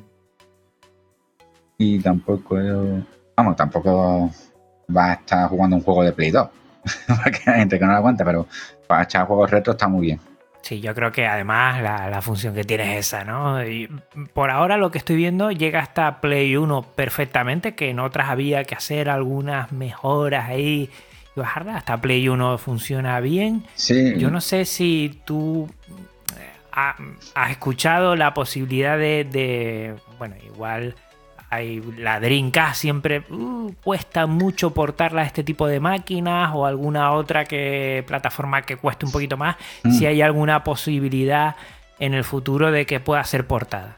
Y 1.77 1.99
tampoco, 2.01 2.57
vamos, 3.37 3.57
tampoco 3.57 4.31
va 4.97 5.11
a 5.11 5.13
estar 5.15 5.47
jugando 5.51 5.77
un 5.77 5.83
juego 5.83 6.05
de 6.05 6.13
Play 6.13 6.31
2. 6.31 6.60
porque 7.07 7.41
hay 7.47 7.61
gente 7.61 7.79
que 7.79 7.85
no 7.85 7.93
la 7.93 7.99
aguanta, 7.99 8.25
pero 8.25 8.47
para 8.87 9.05
echar 9.05 9.27
juegos 9.27 9.51
retro 9.51 9.73
está 9.73 9.89
muy 9.89 10.07
bien. 10.07 10.21
Sí, 10.63 10.81
yo 10.81 10.95
creo 10.95 11.11
que 11.11 11.27
además 11.27 11.83
la, 11.83 12.21
función 12.21 12.55
que 12.55 12.65
tiene 12.65 12.99
es 12.99 13.07
esa, 13.07 13.25
¿no? 13.25 13.65
Y 13.67 13.89
por 14.35 14.51
ahora 14.51 14.77
lo 14.77 14.91
que 14.91 14.99
estoy 14.99 15.17
viendo 15.17 15.51
llega 15.51 15.81
hasta 15.81 16.21
Play 16.21 16.55
1 16.57 16.83
perfectamente, 16.95 17.75
que 17.75 17.91
en 17.91 17.99
otras 17.99 18.29
había 18.29 18.65
que 18.65 18.75
hacer 18.75 19.09
algunas 19.09 19.73
mejoras 19.73 20.51
ahí 20.51 20.91
y 21.35 21.41
bajarla. 21.41 21.77
Hasta 21.77 22.01
Play 22.01 22.29
1 22.29 22.59
funciona 22.59 23.19
bien. 23.21 23.65
Sí. 23.75 24.15
Yo 24.19 24.31
no 24.31 24.43
sé 24.43 24.67
si 24.67 25.21
tú 25.25 25.67
eh, 26.37 26.95
has 27.35 27.51
escuchado 27.51 28.15
la 28.15 28.35
posibilidad 28.35 28.99
de 28.99 29.95
bueno, 30.19 30.37
igual 30.45 30.95
hay 31.51 31.83
la 31.99 32.21
Dreamcast 32.21 32.81
siempre 32.81 33.25
uh, 33.29 33.73
cuesta 33.83 34.27
mucho 34.27 34.71
portarla 34.73 35.23
a 35.23 35.25
este 35.25 35.43
tipo 35.43 35.67
de 35.67 35.81
máquinas 35.81 36.53
o 36.55 36.65
alguna 36.65 37.13
otra 37.13 37.45
que 37.45 38.05
plataforma 38.07 38.63
que 38.63 38.77
cueste 38.77 39.05
un 39.05 39.13
poquito 39.13 39.37
más, 39.37 39.57
mm. 39.83 39.91
si 39.91 40.07
hay 40.07 40.23
alguna 40.23 40.63
posibilidad 40.63 41.57
en 41.99 42.15
el 42.15 42.23
futuro 42.23 42.71
de 42.71 42.87
que 42.87 43.01
pueda 43.01 43.23
ser 43.25 43.47
portada. 43.49 43.97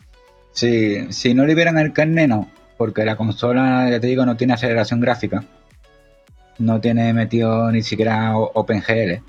Sí, 0.52 1.12
si 1.12 1.34
no 1.34 1.44
liberan 1.44 1.78
el 1.78 1.92
carnet 1.92 2.28
no, 2.28 2.48
porque 2.78 3.04
la 3.04 3.16
consola, 3.16 3.88
ya 3.90 4.00
te 4.00 4.06
digo, 4.06 4.24
no 4.24 4.36
tiene 4.36 4.54
aceleración 4.54 5.00
gráfica, 5.00 5.44
no 6.58 6.80
tiene 6.80 7.12
metido 7.12 7.70
ni 7.70 7.82
siquiera 7.82 8.34
OpenGL, 8.34 9.22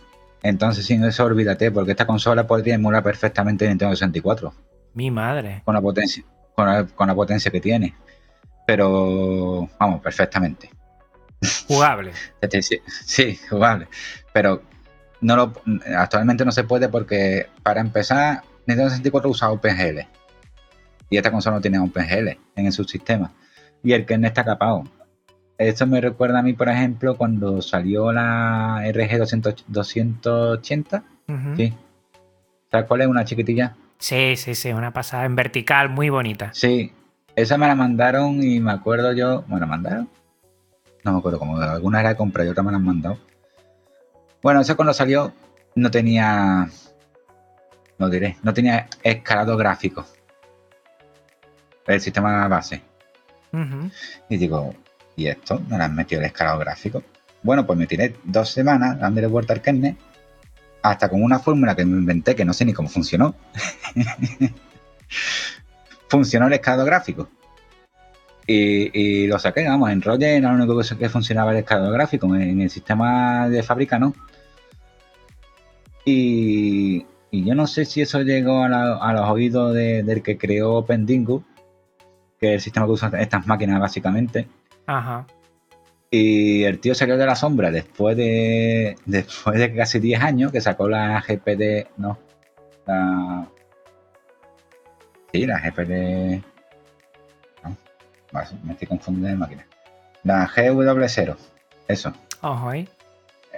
entonces 0.44 0.86
sin 0.86 1.04
eso 1.04 1.26
olvídate, 1.26 1.72
porque 1.72 1.92
esta 1.92 2.08
consola 2.08 2.48
podría 2.48 2.76
emular 2.76 3.04
perfectamente 3.04 3.68
Nintendo 3.68 3.94
64. 3.94 4.54
Mi 4.94 5.12
madre. 5.12 5.62
Con 5.66 5.76
la 5.76 5.82
potencia, 5.82 6.24
con 6.56 7.08
la 7.08 7.16
potencia 7.16 7.52
que 7.52 7.60
tiene 7.60 7.94
pero 8.66 9.70
vamos, 9.80 10.02
perfectamente. 10.02 10.70
Jugable. 11.68 12.14
sí, 13.06 13.40
jugable. 13.50 13.88
Pero 14.32 14.62
no 15.22 15.36
lo, 15.36 15.54
actualmente 15.98 16.46
no 16.46 16.52
se 16.52 16.64
puede 16.64 16.90
porque 16.90 17.48
para 17.64 17.82
empezar, 17.82 18.44
Nintendo 18.66 18.90
64 18.90 19.30
usa 19.30 19.52
OpenGL. 19.52 20.00
Y 21.10 21.18
esta 21.18 21.32
consola 21.32 21.58
no 21.58 21.62
tiene 21.62 21.80
OpenGL 21.80 22.38
en 22.56 22.72
su 22.72 22.84
sistema. 22.84 23.32
Y 23.84 23.94
el 23.94 24.06
que 24.06 24.18
no 24.18 24.28
está 24.28 24.44
capado. 24.44 24.84
Esto 25.58 25.86
me 25.86 26.02
recuerda 26.02 26.40
a 26.40 26.42
mí, 26.42 26.54
por 26.54 26.70
ejemplo, 26.70 27.16
cuando 27.16 27.62
salió 27.62 28.12
la 28.12 28.82
RG 28.92 29.18
280. 29.68 31.04
Sí. 31.56 31.74
¿Sabes 32.72 32.88
cuál 32.88 33.02
es? 33.02 33.08
Una 33.08 33.24
chiquitilla. 33.24 33.76
Sí, 34.00 34.36
sí, 34.36 34.56
sí, 34.56 34.74
una 34.74 34.92
pasada 34.92 35.26
en 35.26 35.36
vertical 35.36 35.90
muy 35.90 36.10
bonita. 36.10 36.50
Sí, 36.54 36.92
esa 37.36 37.58
me 37.58 37.68
la 37.68 37.76
mandaron 37.76 38.42
y 38.44 38.60
me 38.60 38.72
acuerdo 38.72 39.12
yo. 39.14 39.44
¿Me 39.48 39.60
la 39.60 39.66
mandaron? 39.66 40.10
No 41.04 41.14
me 41.14 41.20
acuerdo, 41.20 41.40
como 41.40 41.58
alguna 41.58 42.00
era 42.00 42.10
de 42.10 42.16
compra 42.16 42.46
y 42.46 42.48
otra 42.48 42.64
me 42.64 42.72
la 42.72 42.78
han 42.78 42.86
mandado. 42.86 43.18
Bueno, 44.42 44.62
esa 44.62 44.76
cuando 44.76 44.94
salió 44.94 45.34
no 45.76 45.92
tenía. 45.92 46.68
No 47.98 48.10
diré, 48.10 48.38
no 48.44 48.54
tenía 48.54 48.88
escalado 49.02 49.56
gráfico. 49.58 50.06
el 51.88 52.02
sistema 52.02 52.48
base. 52.48 52.82
Y 54.30 54.38
digo, 54.38 54.74
¿y 55.16 55.28
esto? 55.28 55.60
¿Me 55.70 55.78
lo 55.78 55.84
han 55.84 55.96
metido 55.96 56.22
el 56.22 56.28
escalado 56.28 56.60
gráfico? 56.60 57.04
Bueno, 57.44 57.66
pues 57.66 57.78
me 57.78 57.86
tiré 57.86 58.16
dos 58.24 58.50
semanas 58.50 59.00
dándole 59.00 59.28
vuelta 59.28 59.54
al 59.54 59.62
kernel 59.62 59.96
hasta 60.82 61.10
con 61.10 61.24
una 61.24 61.40
fórmula 61.40 61.76
que 61.76 61.86
me 61.86 61.98
inventé 61.98 62.36
que 62.36 62.46
no 62.46 62.54
sé 62.54 62.66
ni 62.66 62.74
cómo 62.74 62.90
funcionó. 62.90 63.36
funcionó 66.14 66.46
el 66.46 66.54
escalado 66.54 66.86
gráfico. 66.86 67.28
Y, 68.46 69.26
lo 69.26 69.40
saqué, 69.40 69.68
vamos, 69.68 69.90
en 69.90 70.00
Roger 70.00 70.38
era 70.38 70.54
lo 70.54 70.64
único 70.64 70.96
que 70.96 71.10
funcionaba 71.10 71.52
el 71.52 71.58
escalado 71.58 71.92
gráfico 71.92 72.28
en 72.36 72.62
el 72.62 72.70
sistema 72.70 73.50
de 73.50 73.64
fábrica, 73.64 73.98
¿no? 73.98 74.14
Y, 76.06 77.08
yo 77.32 77.56
no 77.56 77.66
sé 77.66 77.86
si 77.86 78.02
eso 78.02 78.22
llegó 78.22 78.62
a, 78.62 79.14
los 79.14 79.28
oídos 79.28 79.74
del 79.74 80.22
que 80.22 80.38
creó 80.38 80.86
Pendingu, 80.86 81.44
que 82.40 82.50
es 82.50 82.54
el 82.56 82.62
sistema 82.62 82.86
que 82.86 82.92
usan 82.92 83.16
estas 83.16 83.48
máquinas 83.48 83.80
básicamente. 83.80 84.48
Ajá. 84.86 85.26
Y 86.12 86.64
el 86.64 86.78
tío 86.80 86.94
salió 86.94 87.18
de 87.18 87.26
la 87.26 87.36
sombra 87.36 87.72
después 87.72 88.16
de 88.16 88.98
después 89.08 89.58
de 89.58 89.74
casi 89.74 89.98
10 89.98 90.22
años 90.22 90.52
que 90.52 90.62
sacó 90.62 90.88
la 90.88 91.20
GPD, 91.28 91.88
no, 91.98 92.20
la 92.86 93.48
Sí, 95.34 95.48
la 95.48 95.60
GPD 95.60 96.44
no, 97.64 97.76
me 98.64 98.74
estoy 98.74 98.88
confundiendo 98.88 99.30
de 99.30 99.36
máquina. 99.36 99.66
La 100.24 100.48
GW0, 100.48 101.36
eso. 101.88 102.14
Ajá. 102.42 102.74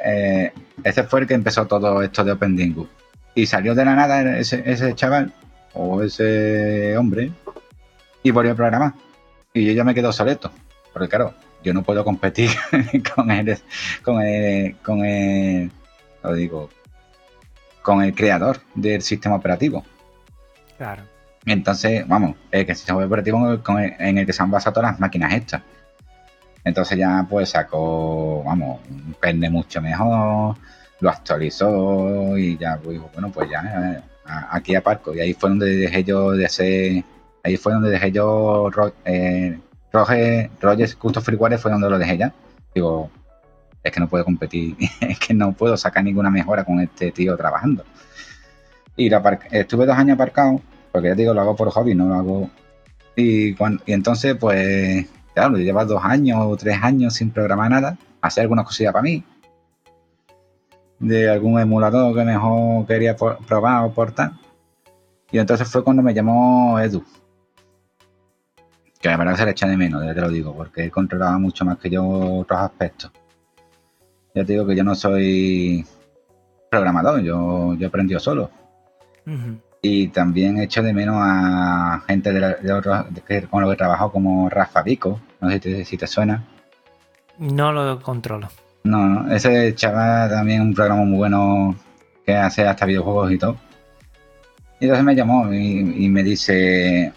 Eh, 0.05 0.53
ese 0.85 1.03
fue 1.03 1.21
el 1.21 1.27
que 1.27 1.33
empezó 1.33 1.67
todo 1.67 2.01
esto 2.01 2.23
de 2.23 2.31
OpenDingo. 2.31 2.87
Y 3.35 3.45
salió 3.45 3.75
de 3.75 3.83
la 3.83 3.93
nada 3.93 4.37
ese, 4.37 4.63
ese 4.65 4.95
chaval 4.95 5.33
o 5.73 6.01
ese 6.01 6.95
hombre 6.97 7.31
y 8.23 8.31
volvió 8.31 8.53
a 8.53 8.55
programar. 8.55 8.93
Y 9.53 9.65
yo 9.65 9.73
ya 9.73 9.83
me 9.83 9.93
quedo 9.93 10.13
soleto. 10.13 10.51
Porque 10.93 11.09
claro, 11.09 11.33
yo 11.61 11.73
no 11.73 11.83
puedo 11.83 12.05
competir 12.05 12.51
con 13.15 13.31
el, 13.31 13.57
con 14.01 14.21
el, 14.21 14.77
con 14.77 15.03
el, 15.03 15.69
lo 16.23 16.33
digo, 16.33 16.69
con 17.81 18.01
el 18.01 18.15
creador 18.15 18.61
del 18.75 19.01
sistema 19.01 19.35
operativo. 19.35 19.83
Claro. 20.77 21.14
Entonces, 21.45 22.07
vamos, 22.07 22.35
el, 22.51 22.67
el 22.67 22.75
sistema 22.75 23.05
operativo 23.05 23.59
en 23.99 24.17
el 24.17 24.25
que 24.25 24.33
se 24.33 24.43
han 24.43 24.51
basado 24.51 24.73
todas 24.75 24.91
las 24.91 24.99
máquinas 24.99 25.33
estas. 25.33 25.61
Entonces 26.65 26.97
ya 26.97 27.25
pues 27.29 27.49
sacó, 27.49 28.43
vamos, 28.43 28.79
un 28.89 29.15
pende 29.19 29.49
mucho 29.51 29.81
mejor, 29.81 30.55
lo 30.99 31.09
actualizó 31.09 32.35
y 32.37 32.57
ya 32.57 32.79
pues 32.83 32.99
bueno, 33.13 33.31
pues 33.31 33.49
ya 33.49 34.03
aquí 34.25 34.75
aparco. 34.75 35.13
Y 35.13 35.19
ahí 35.19 35.33
fue 35.35 35.49
donde 35.49 35.67
dejé 35.77 36.03
yo 36.03 36.31
de 36.31 36.45
hacer, 36.45 37.03
ahí 37.43 37.57
fue 37.57 37.73
donde 37.73 37.91
dejé 37.91 38.11
yo 38.11 38.71
eh, 39.05 39.59
Roger, 39.93 40.49
Rogers 40.59 40.95
Custom 40.95 41.23
Freeware 41.23 41.59
fue 41.59 41.71
donde 41.71 41.89
lo 41.89 41.99
dejé 41.99 42.17
ya. 42.17 42.33
Digo, 42.73 43.11
es 43.83 43.91
que 43.91 43.99
no 43.99 44.09
puedo 44.09 44.25
competir, 44.25 44.75
es 45.01 45.19
que 45.19 45.35
no 45.35 45.53
puedo 45.53 45.77
sacar 45.77 46.03
ninguna 46.03 46.31
mejora 46.31 46.63
con 46.63 46.79
este 46.79 47.11
tío 47.11 47.37
trabajando. 47.37 47.85
Y 48.97 49.11
estuve 49.51 49.85
dos 49.85 49.97
años 49.97 50.15
aparcado, 50.15 50.61
porque 50.95 51.09
ya 51.09 51.15
digo, 51.15 51.33
lo 51.33 51.41
hago 51.41 51.57
por 51.57 51.69
hobby, 51.71 51.93
no 51.93 52.07
lo 52.07 52.15
hago. 52.15 52.49
Y, 53.17 53.53
cuando, 53.55 53.83
y 53.85 53.91
entonces, 53.91 54.33
pues, 54.39 55.05
claro, 55.33 55.57
lleva 55.57 55.83
dos 55.83 56.01
años 56.01 56.39
o 56.41 56.55
tres 56.55 56.77
años 56.81 57.15
sin 57.15 57.31
programar 57.31 57.69
nada, 57.69 57.97
hacer 58.21 58.43
alguna 58.43 58.63
cosilla 58.63 58.93
para 58.93 59.03
mí, 59.03 59.21
de 60.99 61.29
algún 61.29 61.59
emulador 61.59 62.15
que 62.15 62.23
mejor 62.23 62.87
quería 62.87 63.13
probar 63.17 63.83
o 63.83 63.91
portar. 63.91 64.31
Y 65.33 65.37
entonces 65.37 65.67
fue 65.67 65.83
cuando 65.83 66.01
me 66.01 66.13
llamó 66.13 66.79
Edu, 66.79 67.03
que 69.01 69.09
la 69.09 69.17
verdad 69.17 69.35
se 69.35 69.43
le 69.43 69.51
echa 69.51 69.67
de 69.67 69.75
menos, 69.75 70.01
ya 70.01 70.13
te 70.13 70.21
lo 70.21 70.29
digo, 70.29 70.55
porque 70.55 70.85
él 70.85 70.91
controlaba 70.91 71.37
mucho 71.37 71.65
más 71.65 71.77
que 71.77 71.89
yo 71.89 72.07
otros 72.07 72.57
aspectos. 72.61 73.11
Ya 74.33 74.45
te 74.45 74.53
digo 74.53 74.65
que 74.65 74.77
yo 74.77 74.83
no 74.85 74.95
soy 74.95 75.85
programador, 76.71 77.19
yo, 77.19 77.73
yo 77.73 77.85
aprendí 77.85 78.17
solo. 78.17 78.49
Y 79.87 80.07
también 80.07 80.57
echo 80.57 80.81
de 80.81 80.93
menos 80.93 81.17
a 81.19 82.01
gente 82.07 82.33
de, 82.33 82.73
otros 82.73 83.05
con 83.49 83.61
lo 83.61 83.69
que 83.69 83.75
trabajo 83.75 84.11
como 84.11 84.49
Rafa 84.49 84.81
Vico, 84.81 85.19
no 85.39 85.49
sé 85.51 85.85
si 85.85 85.95
te, 85.95 86.07
suena. 86.07 86.43
No 87.37 87.71
lo 87.71 88.01
controlo. 88.01 88.49
No, 88.83 89.31
ese 89.31 89.75
chaval 89.75 90.29
también 90.29 90.61
un 90.61 90.73
programa 90.73 91.03
muy 91.03 91.17
bueno 91.17 91.75
que 92.25 92.35
hace 92.35 92.67
hasta 92.67 92.85
videojuegos 92.85 93.31
y 93.31 93.37
todo. 93.37 93.57
Y 94.79 94.85
entonces 94.85 95.05
me 95.05 95.15
llamó 95.15 95.53
y 95.53 96.09
me 96.09 96.23
dice, 96.23 97.13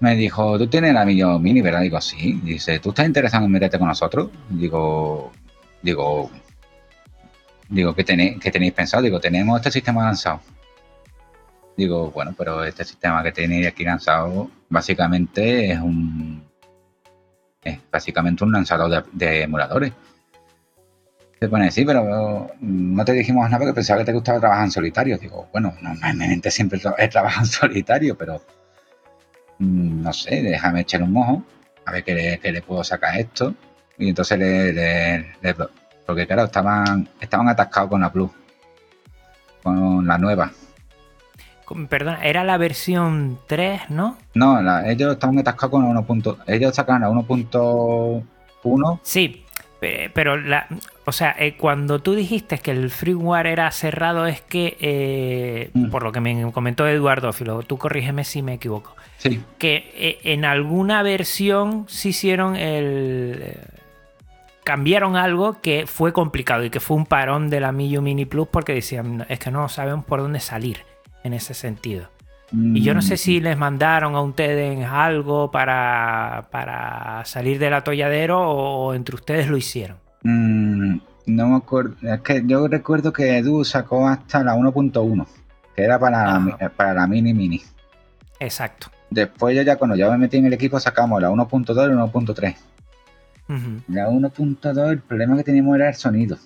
me 0.00 0.16
dijo, 0.16 0.58
tú 0.58 0.66
tienes 0.66 0.92
la 0.94 1.04
Millo 1.04 1.38
Mini, 1.38 1.60
¿verdad? 1.60 1.82
Digo, 1.82 2.00
sí. 2.00 2.40
Dice, 2.42 2.80
¿tú 2.80 2.88
estás 2.88 3.06
interesado 3.06 3.44
en 3.44 3.52
meterte 3.52 3.78
con 3.78 3.86
nosotros? 3.86 4.30
Digo, 4.48 5.30
digo, 5.82 6.30
digo, 7.68 7.94
¿qué 7.94 8.02
tenéis, 8.02 8.40
qué 8.40 8.50
tenéis 8.50 8.72
pensado? 8.72 9.02
Digo, 9.02 9.20
tenemos 9.20 9.56
este 9.58 9.70
sistema 9.70 10.04
lanzado. 10.04 10.40
Digo, 11.80 12.10
bueno, 12.10 12.34
pero 12.36 12.62
este 12.64 12.84
sistema 12.84 13.22
que 13.22 13.32
tenéis 13.32 13.66
aquí 13.66 13.84
lanzado 13.84 14.50
básicamente 14.68 15.72
es 15.72 15.78
un 15.78 16.42
es 17.62 17.78
básicamente 17.90 18.44
un 18.44 18.52
lanzador 18.52 19.06
de, 19.12 19.42
emuladores. 19.42 19.92
Se 21.38 21.48
pone, 21.48 21.70
sí, 21.70 21.84
pero 21.84 22.50
no 22.60 23.04
te 23.04 23.12
dijimos 23.12 23.44
nada 23.46 23.58
porque 23.58 23.74
pensaba 23.74 24.00
que 24.00 24.06
te 24.06 24.12
gustaba 24.12 24.40
trabajar 24.40 24.64
en 24.64 24.70
solitario. 24.70 25.18
Digo, 25.18 25.48
bueno, 25.52 25.74
normalmente 25.80 26.50
siempre 26.50 26.80
he 26.98 27.08
trabajado 27.08 27.46
en 27.46 27.50
solitario, 27.50 28.16
pero 28.16 28.42
Mm, 29.60 30.02
no 30.02 30.12
sé, 30.12 30.42
déjame 30.42 30.80
echar 30.80 31.02
un 31.02 31.12
mojo, 31.12 31.44
a 31.84 31.92
ver 31.92 32.02
qué 32.04 32.40
le, 32.42 32.62
puedo 32.62 32.82
sacar 32.82 33.18
esto. 33.18 33.54
Y 33.98 34.08
entonces 34.08 34.38
le, 34.38 35.34
porque 36.06 36.26
claro, 36.26 36.44
estaban, 36.44 37.08
estaban 37.20 37.48
atascados 37.48 37.90
con 37.90 38.00
la 38.00 38.10
Plus, 38.10 38.30
con 39.62 40.06
la 40.06 40.16
nueva. 40.18 40.50
Perdón, 41.88 42.16
era 42.22 42.44
la 42.44 42.56
versión 42.58 43.38
3, 43.46 43.90
¿no? 43.90 44.16
No, 44.34 44.58
ellos 44.84 45.12
estaban 45.12 45.38
atascados 45.38 45.70
con 45.70 45.84
1. 45.84 46.36
Ellos 46.46 46.74
sacan 46.74 47.04
a 47.04 47.10
1.1. 47.10 49.00
Sí, 49.02 49.44
pero 50.12 50.36
la, 50.36 50.66
o 51.06 51.12
sea, 51.12 51.34
eh, 51.38 51.56
cuando 51.56 52.00
tú 52.00 52.14
dijiste 52.14 52.58
que 52.58 52.70
el 52.70 52.90
freeware 52.90 53.46
era 53.46 53.70
cerrado, 53.70 54.26
es 54.26 54.40
que, 54.42 54.76
eh, 54.80 55.70
mm. 55.72 55.90
por 55.90 56.02
lo 56.02 56.12
que 56.12 56.20
me 56.20 56.52
comentó 56.52 56.86
Eduardo 56.86 57.32
Filo, 57.32 57.62
tú 57.62 57.78
corrígeme 57.78 58.24
si 58.24 58.42
me 58.42 58.54
equivoco, 58.54 58.94
sí. 59.16 59.42
que 59.58 59.90
eh, 59.96 60.18
en 60.24 60.44
alguna 60.44 61.02
versión 61.02 61.86
se 61.88 62.10
hicieron 62.10 62.56
el... 62.56 63.56
cambiaron 64.64 65.16
algo 65.16 65.60
que 65.62 65.86
fue 65.86 66.12
complicado 66.12 66.64
y 66.64 66.70
que 66.70 66.80
fue 66.80 66.96
un 66.98 67.06
parón 67.06 67.48
de 67.48 67.60
la 67.60 67.72
Miyu 67.72 68.02
Mini 68.02 68.26
Plus 68.26 68.48
porque 68.48 68.74
decían, 68.74 69.24
es 69.28 69.38
que 69.38 69.50
no 69.50 69.68
sabemos 69.68 70.04
por 70.04 70.20
dónde 70.20 70.40
salir 70.40 70.84
en 71.24 71.34
ese 71.34 71.54
sentido. 71.54 72.08
Y 72.52 72.82
yo 72.82 72.94
no 72.94 73.02
sé 73.02 73.16
si 73.16 73.40
mm. 73.40 73.44
les 73.44 73.56
mandaron 73.56 74.16
a 74.16 74.22
ustedes 74.22 74.84
algo 74.84 75.52
para, 75.52 76.48
para 76.50 77.24
salir 77.24 77.60
del 77.60 77.74
atolladero 77.74 78.40
o 78.40 78.92
entre 78.94 79.14
ustedes 79.14 79.48
lo 79.48 79.56
hicieron. 79.56 79.98
Mm, 80.24 80.96
no 81.26 81.48
me 81.48 81.56
acuerdo. 81.56 81.94
Es 82.02 82.20
que 82.22 82.42
yo 82.44 82.66
recuerdo 82.66 83.12
que 83.12 83.38
Edu 83.38 83.64
sacó 83.64 84.08
hasta 84.08 84.42
la 84.42 84.56
1.1, 84.56 85.26
que 85.76 85.82
era 85.82 85.98
para, 85.98 86.40
la, 86.40 86.68
para 86.76 86.94
la 86.94 87.06
mini 87.06 87.32
mini. 87.32 87.62
Exacto. 88.40 88.88
Después 89.10 89.54
yo 89.54 89.62
ya 89.62 89.76
cuando 89.76 89.96
ya 89.96 90.10
me 90.10 90.18
metí 90.18 90.36
en 90.38 90.46
el 90.46 90.52
equipo 90.52 90.80
sacamos 90.80 91.20
la 91.22 91.30
1.2 91.30 91.70
y 91.70 91.94
la 91.94 92.04
1.3. 92.04 92.56
La 93.88 94.08
1.2 94.08 94.90
el 94.90 95.00
problema 95.00 95.36
que 95.36 95.44
teníamos 95.44 95.76
era 95.76 95.88
el 95.88 95.94
sonido. 95.94 96.36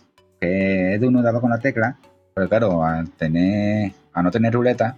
Que 0.41 0.95
Edu 0.95 1.11
no 1.11 1.22
daba 1.22 1.41
con 1.41 1.51
la 1.51 1.59
tecla. 1.59 1.97
Pero 2.35 2.49
claro, 2.49 2.85
al 2.85 3.11
tener, 3.11 3.93
a 4.12 4.22
no 4.22 4.30
tener 4.30 4.53
ruleta, 4.53 4.97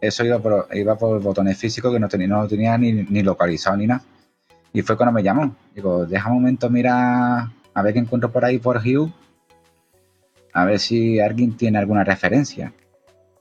eso 0.00 0.24
iba 0.24 0.38
por, 0.38 1.22
botones 1.22 1.56
físicos 1.56 1.92
que 1.92 2.00
no 2.00 2.08
tenía, 2.08 2.26
no 2.26 2.46
tenía 2.48 2.76
ni, 2.76 3.22
localizado 3.22 3.76
ni 3.76 3.86
nada. 3.86 4.02
Y 4.72 4.82
fue 4.82 4.96
cuando 4.96 5.12
me 5.12 5.22
llamó. 5.22 5.54
Digo, 5.74 6.06
deja 6.06 6.28
un 6.28 6.36
momento, 6.36 6.68
mira, 6.68 7.52
a 7.74 7.82
ver 7.82 7.92
qué 7.92 8.00
encuentro 8.00 8.30
por 8.30 8.44
ahí 8.44 8.58
por 8.58 8.78
Hugh. 8.78 9.12
A 10.52 10.64
ver 10.64 10.78
si 10.80 11.20
alguien 11.20 11.56
tiene 11.56 11.78
alguna 11.78 12.04
referencia. 12.04 12.72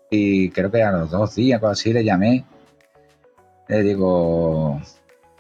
Y 0.09 0.49
creo 0.51 0.72
que 0.72 0.84
a 0.84 0.91
los 0.91 1.09
dos 1.09 1.36
días, 1.36 1.62
o 1.64 1.68
así, 1.68 1.91
le 1.93 2.03
llamé. 2.03 2.45
Le 3.68 3.84
digo, 3.84 4.80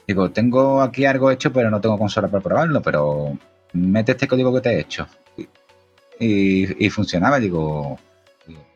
digo, 0.07 0.31
tengo 0.31 0.81
aquí 0.81 1.05
algo 1.05 1.29
hecho, 1.29 1.53
pero 1.53 1.69
no 1.69 1.79
tengo 1.79 1.97
consola 1.97 2.29
para 2.29 2.43
probarlo, 2.43 2.81
pero 2.81 3.37
mete 3.73 4.13
este 4.13 4.27
código 4.27 4.53
que 4.53 4.61
te 4.61 4.69
he 4.71 4.79
hecho. 4.79 5.07
Y, 6.23 6.89
funcionaba, 6.91 7.39
digo, 7.39 7.97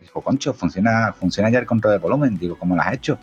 dijo, 0.02 0.22
concho, 0.22 0.52
funciona, 0.54 1.14
funciona 1.14 1.52
ya 1.52 1.60
el 1.60 1.68
control 1.68 1.94
de 1.94 2.00
volumen. 2.00 2.40
Digo, 2.40 2.58
¿cómo 2.58 2.76
lo 2.76 2.82
has 2.82 2.94
hecho? 2.94 3.20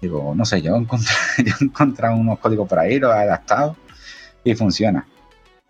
Digo, 0.00 0.32
no 0.36 0.44
sé, 0.44 0.62
yo 0.62 0.76
he 0.76 0.78
encontrado, 0.78 2.16
unos 2.16 2.38
códigos 2.38 2.68
por 2.68 2.78
ahí, 2.78 3.00
los 3.00 3.12
he 3.12 3.18
adaptado 3.18 3.76
y 4.44 4.54
funciona. 4.54 5.06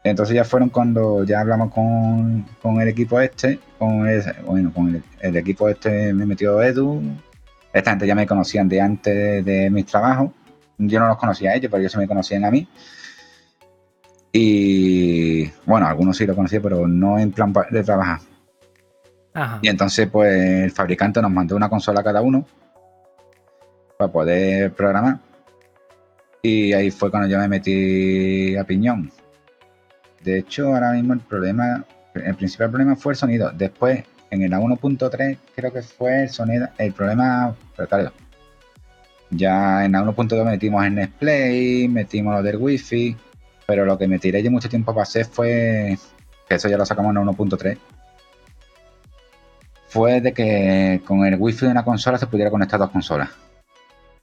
Entonces 0.05 0.37
ya 0.37 0.45
fueron 0.45 0.69
cuando 0.69 1.25
ya 1.25 1.41
hablamos 1.41 1.73
con, 1.73 2.47
el 2.81 2.89
equipo 2.89 3.21
este, 3.21 3.59
con 3.79 4.07
el, 4.07 4.23
bueno, 4.45 4.73
con 4.73 5.03
el, 5.21 5.37
equipo 5.37 5.69
este 5.69 6.13
me 6.13 6.27
metió 6.27 6.63
Edu, 6.63 7.03
esta 7.73 7.91
gente 7.91 8.07
ya 8.07 8.15
me 8.15 8.27
conocían 8.27 8.69
de 8.69 8.81
antes 8.81 9.45
de, 9.45 9.71
mis 9.71 9.87
trabajos. 9.87 10.31
Yo 10.79 11.01
no 11.01 11.09
los 11.09 11.17
conocía 11.17 11.53
a 11.53 11.55
ellos, 11.55 11.71
pero 11.71 11.81
ellos 11.81 11.93
se 11.93 11.99
me 11.99 12.07
conocían 12.07 12.45
a 12.45 12.51
mí. 12.51 12.69
Y 14.39 15.51
bueno, 15.65 15.87
algunos 15.87 16.15
sí 16.15 16.27
lo 16.27 16.35
conocía, 16.35 16.61
pero 16.61 16.87
no 16.87 17.19
en 17.19 17.33
plan 17.33 17.55
de 17.71 17.83
trabajar. 17.83 18.21
Y 19.63 19.69
entonces, 19.69 20.09
pues 20.09 20.65
el 20.65 20.71
fabricante 20.73 21.23
nos 21.23 21.31
mandó 21.31 21.57
una 21.57 21.71
consola 21.71 22.01
a 22.01 22.05
cada 22.05 22.21
uno 22.21 22.47
para 23.99 24.13
poder 24.13 24.75
programar. 24.75 25.21
Y 26.43 26.75
ahí 26.75 26.91
fue 26.91 27.11
cuando 27.11 27.31
yo 27.31 27.39
me 27.39 27.49
metí 27.49 28.55
a 28.57 28.65
piñón. 28.65 29.11
De 30.23 30.41
hecho, 30.41 30.67
ahora 30.75 30.93
mismo 30.93 31.15
el 31.15 31.21
problema, 31.21 31.87
el 32.15 32.35
principal 32.35 32.69
problema 32.69 32.95
fue 32.95 33.15
el 33.15 33.17
sonido. 33.17 33.51
Después, 33.53 34.05
en 34.31 34.43
el 34.43 34.53
A1.3, 34.53 35.39
creo 35.55 35.73
que 35.73 35.81
fue 35.81 36.25
el 36.25 36.29
sonido, 36.29 36.69
el 36.77 36.93
problema, 36.93 37.55
claro, 37.89 38.13
ya 39.31 39.87
en 39.87 39.93
A1.2 39.93 40.45
metimos 40.45 40.85
el 40.85 40.95
Netplay, 40.95 41.89
metimos 41.89 42.35
lo 42.35 42.43
del 42.43 42.57
Wi-Fi, 42.57 43.17
pero 43.67 43.85
lo 43.85 43.99
que 43.99 44.07
me 44.07 44.19
tiré 44.19 44.43
yo 44.43 44.51
mucho 44.51 44.69
tiempo 44.69 44.95
para 44.95 45.03
hacer 45.03 45.27
fue, 45.27 45.99
que 46.49 46.55
eso 46.55 46.69
ya 46.69 46.79
lo 46.79 46.87
sacamos 46.87 47.15
en 47.15 47.23
1.3, 47.23 47.79
fue 49.89 50.21
de 50.21 50.33
que 50.33 51.03
con 51.05 51.25
el 51.25 51.37
Wi-Fi 51.39 51.67
de 51.67 51.73
una 51.73 51.85
consola 51.85 52.19
se 52.19 52.27
pudiera 52.27 52.51
conectar 52.51 52.79
dos 52.79 52.91
consolas. 52.91 53.31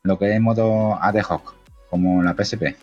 Lo 0.04 0.20
que 0.20 0.34
es 0.34 0.42
modo 0.42 1.02
ad 1.02 1.16
hoc, 1.28 1.56
como 1.90 2.22
la 2.22 2.36
PSP. 2.36 2.76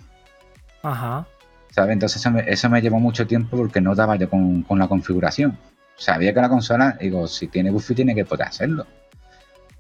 Ajá. 0.82 1.26
¿Sabes? 1.70 1.92
Entonces 1.92 2.26
eso 2.46 2.68
me, 2.70 2.82
llevó 2.82 2.98
mucho 2.98 3.26
tiempo 3.26 3.56
porque 3.56 3.80
no 3.80 3.94
daba 3.94 4.16
yo 4.16 4.28
con, 4.28 4.64
la 4.70 4.88
configuración. 4.88 5.58
Sabía 5.96 6.34
que 6.34 6.40
la 6.40 6.48
consola, 6.48 6.96
digo, 7.00 7.28
si 7.28 7.46
tiene 7.46 7.70
Wi-Fi 7.70 7.94
tiene 7.94 8.14
que 8.14 8.24
poder 8.24 8.48
hacerlo. 8.48 8.86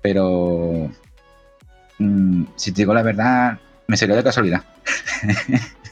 Pero 0.02 0.90
mm, 1.98 2.44
si 2.56 2.72
te 2.72 2.82
digo 2.82 2.94
la 2.94 3.02
verdad, 3.02 3.58
me 3.86 3.96
salió 3.96 4.14
de 4.14 4.22
casualidad. 4.22 4.62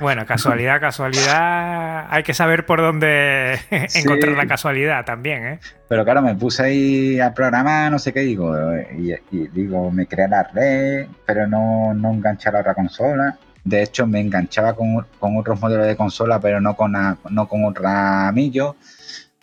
Bueno, 0.00 0.26
casualidad, 0.26 0.80
casualidad. 0.80 2.06
Hay 2.10 2.22
que 2.22 2.34
saber 2.34 2.66
por 2.66 2.80
dónde 2.80 3.58
encontrar 3.94 4.36
la 4.36 4.46
casualidad 4.46 5.04
también, 5.04 5.46
¿eh? 5.46 5.60
Pero 5.88 6.04
claro, 6.04 6.22
me 6.22 6.34
puse 6.34 6.62
ahí 6.62 7.20
a 7.20 7.32
programar, 7.32 7.90
no 7.90 7.98
sé 7.98 8.12
qué 8.12 8.20
digo. 8.20 8.54
Y, 8.96 9.14
digo, 9.48 9.90
me 9.90 10.06
creé 10.06 10.28
la 10.28 10.42
red, 10.42 11.06
pero 11.26 11.46
no, 11.46 11.94
no 11.94 12.12
enganché 12.12 12.48
a 12.48 12.52
la 12.52 12.60
otra 12.60 12.74
consola. 12.74 13.38
De 13.64 13.82
hecho, 13.82 14.06
me 14.06 14.20
enganchaba 14.20 14.74
con, 14.74 15.06
otros 15.20 15.60
modelos 15.60 15.86
de 15.86 15.96
consola, 15.96 16.40
pero 16.40 16.60
no 16.60 16.74
con, 16.74 16.92
no 16.92 17.48
con 17.48 17.64
otro 17.64 17.82
ramillo. 17.84 18.76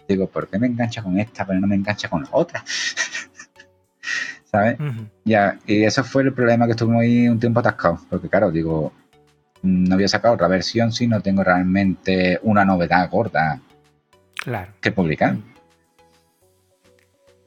Digo, 0.07 0.27
¿por 0.27 0.47
qué 0.47 0.59
me 0.59 0.67
engancha 0.67 1.01
con 1.01 1.19
esta, 1.19 1.45
pero 1.45 1.59
no 1.59 1.67
me 1.67 1.75
engancha 1.75 2.09
con 2.09 2.23
la 2.23 2.29
otra? 2.31 2.63
¿Sabes? 4.51 4.77
Ya, 5.25 5.57
y 5.65 5.83
eso 5.83 6.03
fue 6.03 6.23
el 6.23 6.33
problema 6.33 6.65
que 6.65 6.71
estuve 6.71 6.97
ahí 6.97 7.27
un 7.27 7.39
tiempo 7.39 7.59
atascado. 7.59 7.99
Porque 8.09 8.29
claro, 8.29 8.51
digo, 8.51 8.93
no 9.66 9.95
había 9.95 10.07
sacado 10.07 10.36
otra 10.36 10.47
versión 10.47 10.91
si 10.91 11.07
no 11.07 11.22
tengo 11.22 11.43
realmente 11.43 12.39
una 12.43 12.63
novedad 12.63 13.09
gorda 13.09 13.59
que 14.80 14.91
publicar. 14.91 15.36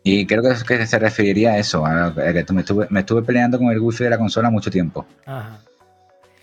Y 0.03 0.27
creo 0.27 0.43
que, 0.43 0.55
que 0.67 0.87
se 0.87 0.99
referiría 0.99 1.53
a 1.53 1.59
eso, 1.59 1.85
a 1.85 2.15
que 2.15 2.53
me 2.53 2.61
estuve, 2.61 2.87
me 2.91 3.01
estuve 3.01 3.23
peleando 3.23 3.59
con 3.59 3.69
el 3.71 3.79
wifi 3.79 4.05
de 4.05 4.11
la 4.11 4.19
consola 4.19 4.51
mucho 4.51 4.71
tiempo. 4.71 5.07
Ajá. 5.27 5.61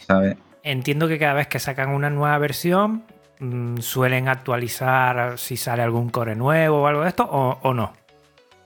¿Sabes? 0.06 0.38
Entiendo 0.64 1.08
que 1.08 1.18
cada 1.18 1.34
vez 1.34 1.48
que 1.48 1.60
sacan 1.60 1.90
una 1.90 2.10
nueva 2.10 2.38
versión 2.38 3.04
mm, 3.40 3.78
suelen 3.78 4.28
actualizar 4.28 5.38
si 5.38 5.58
sale 5.58 5.82
algún 5.82 6.10
core 6.10 6.36
nuevo 6.36 6.84
o 6.84 6.88
algo 6.88 7.04
de 7.04 7.10
esto 7.10 7.28
o, 7.30 7.60
o 7.62 7.74
no. 7.74 7.94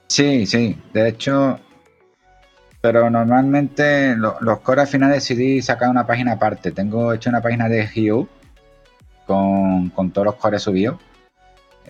Sí, 0.07 0.45
sí. 0.45 0.77
De 0.93 1.07
hecho, 1.07 1.59
pero 2.81 3.09
normalmente 3.09 4.15
los 4.15 4.59
cores 4.59 4.83
al 4.83 4.87
final 4.87 5.11
decidí 5.11 5.61
sacar 5.61 5.89
una 5.89 6.07
página 6.07 6.33
aparte. 6.33 6.71
Tengo 6.71 7.13
hecho 7.13 7.29
una 7.29 7.41
página 7.41 7.67
de 7.67 7.83
Hue 7.83 8.27
con, 9.25 10.11
todos 10.11 10.25
los 10.25 10.35
cores 10.35 10.63
subidos. 10.63 10.97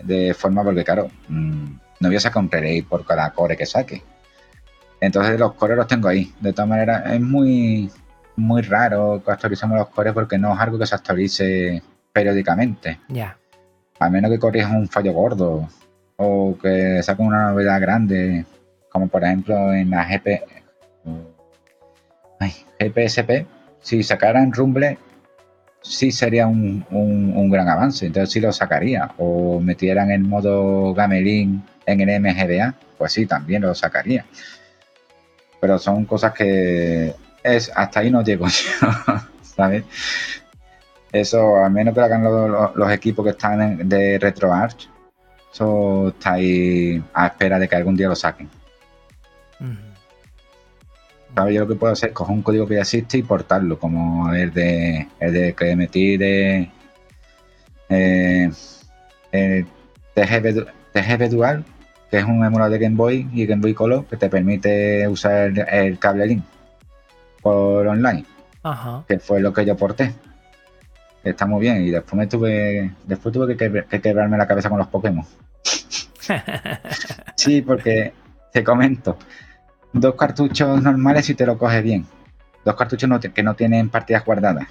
De 0.03 0.33
forma 0.33 0.63
porque, 0.63 0.83
claro, 0.83 1.09
mm, 1.27 1.65
no 1.99 2.07
voy 2.07 2.15
a 2.15 2.19
sacar 2.19 2.41
un 2.41 2.49
relay 2.49 2.81
por 2.81 3.05
cada 3.05 3.29
core 3.31 3.55
que 3.55 3.65
saque. 3.65 4.01
Entonces 4.99 5.39
los 5.39 5.53
cores 5.53 5.77
los 5.77 5.87
tengo 5.87 6.07
ahí. 6.07 6.33
De 6.39 6.53
todas 6.53 6.69
maneras, 6.69 7.03
es 7.11 7.21
muy, 7.21 7.91
muy 8.35 8.61
raro 8.63 9.21
que 9.23 9.31
actualicemos 9.31 9.77
los 9.77 9.89
cores 9.89 10.13
porque 10.13 10.37
no 10.37 10.53
es 10.53 10.59
algo 10.59 10.79
que 10.79 10.87
se 10.87 10.95
actualice 10.95 11.83
periódicamente. 12.11 12.99
Ya. 13.09 13.37
A 13.99 14.09
menos 14.09 14.31
que 14.31 14.39
corrijas 14.39 14.71
un 14.71 14.87
fallo 14.87 15.13
gordo 15.13 15.67
o 16.15 16.57
que 16.61 17.03
saquen 17.03 17.27
una 17.27 17.51
novedad 17.51 17.79
grande, 17.79 18.45
como 18.89 19.07
por 19.07 19.23
ejemplo 19.23 19.73
en 19.73 19.89
la 19.89 20.05
GP, 20.05 20.58
Ay, 22.79 22.89
GPSP, 22.89 23.45
si 23.81 24.03
sacaran 24.03 24.53
Rumble, 24.53 24.97
sí 25.81 26.11
sería 26.11 26.47
un, 26.47 27.49
gran 27.51 27.67
avance. 27.67 28.05
Entonces 28.05 28.31
sí 28.31 28.39
lo 28.39 28.51
sacaría. 28.51 29.11
O 29.17 29.59
metieran 29.59 30.11
el 30.11 30.21
modo 30.21 30.93
Gamelin 30.93 31.63
en 31.85 32.01
el 32.01 32.21
MGDA, 32.21 32.75
pues 32.97 33.13
sí, 33.13 33.25
también 33.25 33.61
lo 33.61 33.73
sacaría. 33.75 34.25
Pero 35.59 35.77
son 35.77 36.05
cosas 36.05 36.33
que 36.33 37.13
es 37.43 37.71
hasta 37.75 38.01
ahí 38.01 38.11
no 38.11 38.23
llego 38.23 38.47
yo, 38.47 38.89
¿sabes? 39.41 39.83
Eso, 41.11 41.57
al 41.57 41.71
menos 41.71 41.93
que 41.93 42.01
hagan 42.01 42.23
los, 42.23 42.91
equipos 42.91 43.25
que 43.25 43.31
están 43.31 43.89
de 43.89 44.19
RetroArch, 44.19 44.87
eso 45.51 46.09
está 46.09 46.33
ahí 46.33 47.03
a 47.13 47.27
espera 47.27 47.57
de 47.57 47.67
que 47.67 47.75
algún 47.75 47.95
día 47.95 48.07
lo 48.07 48.15
saquen. 48.15 48.47
Yo 51.35 51.59
lo 51.61 51.67
que 51.67 51.75
puedo 51.75 51.93
hacer 51.93 52.09
es 52.09 52.15
coger 52.15 52.35
un 52.35 52.41
código 52.41 52.67
que 52.67 52.75
ya 52.75 52.81
existe 52.81 53.17
y 53.17 53.23
portarlo, 53.23 53.79
como 53.79 54.33
el 54.33 54.51
de, 54.51 55.07
el 55.19 55.33
de 55.33 55.53
que 55.53 55.75
metí 55.75 56.17
de 56.17 56.69
eh, 57.89 58.51
TGV, 60.13 61.29
Dual, 61.29 61.63
que 62.09 62.17
es 62.17 62.25
un 62.25 62.43
emulador 62.43 62.73
de 62.73 62.79
Game 62.79 62.95
Boy 62.95 63.29
y 63.31 63.45
Game 63.45 63.61
Boy 63.61 63.73
Color 63.73 64.05
que 64.05 64.17
te 64.17 64.29
permite 64.29 65.07
usar 65.07 65.53
el, 65.71 65.97
cable 65.97 66.27
link 66.27 66.43
por 67.41 67.87
online. 67.87 68.25
Que 69.07 69.19
fue 69.19 69.39
lo 69.39 69.53
que 69.53 69.65
yo 69.65 69.77
porté. 69.77 70.13
está 71.23 71.45
muy 71.45 71.61
bien. 71.61 71.83
Y 71.83 71.91
después 71.91 72.15
me 72.15 72.27
tuve. 72.27 72.91
Después 73.05 73.33
tuve 73.33 73.55
que, 73.55 73.85
que 73.89 74.01
quebrarme 74.01 74.37
la 74.37 74.47
cabeza 74.47 74.69
con 74.69 74.79
los 74.79 74.87
Pokémon. 74.87 75.25
sí, 77.35 77.61
porque 77.61 78.13
te 78.51 78.63
comento 78.63 79.17
dos 79.93 80.15
cartuchos 80.15 80.81
normales 80.81 81.29
y 81.29 81.35
te 81.35 81.45
lo 81.45 81.57
coges 81.57 81.83
bien. 81.83 82.05
Dos 82.65 82.75
cartuchos 82.75 83.09
que 83.33 83.43
no 83.43 83.55
tienen 83.55 83.89
partidas 83.89 84.25
guardadas. 84.25 84.67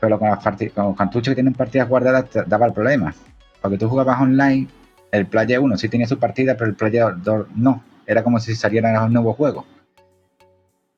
Pero 0.00 0.18
con, 0.18 0.28
los 0.28 0.96
cartuchos 0.96 1.30
que 1.30 1.34
tienen 1.34 1.54
partidas 1.54 1.88
guardadas 1.88 2.26
daba 2.46 2.66
el 2.66 2.72
problema. 2.72 3.14
Porque 3.62 3.78
tú 3.78 3.88
jugabas 3.88 4.20
online, 4.20 4.68
el 5.10 5.26
Player 5.26 5.60
1 5.60 5.78
sí 5.78 5.88
tenía 5.88 6.06
su 6.06 6.18
partida, 6.18 6.56
pero 6.56 6.68
el 6.68 6.76
Player 6.76 7.14
2 7.16 7.46
no. 7.54 7.82
Era 8.06 8.22
como 8.22 8.38
si 8.38 8.54
salieran 8.54 9.02
un 9.02 9.12
nuevo 9.12 9.32
juego. 9.32 9.64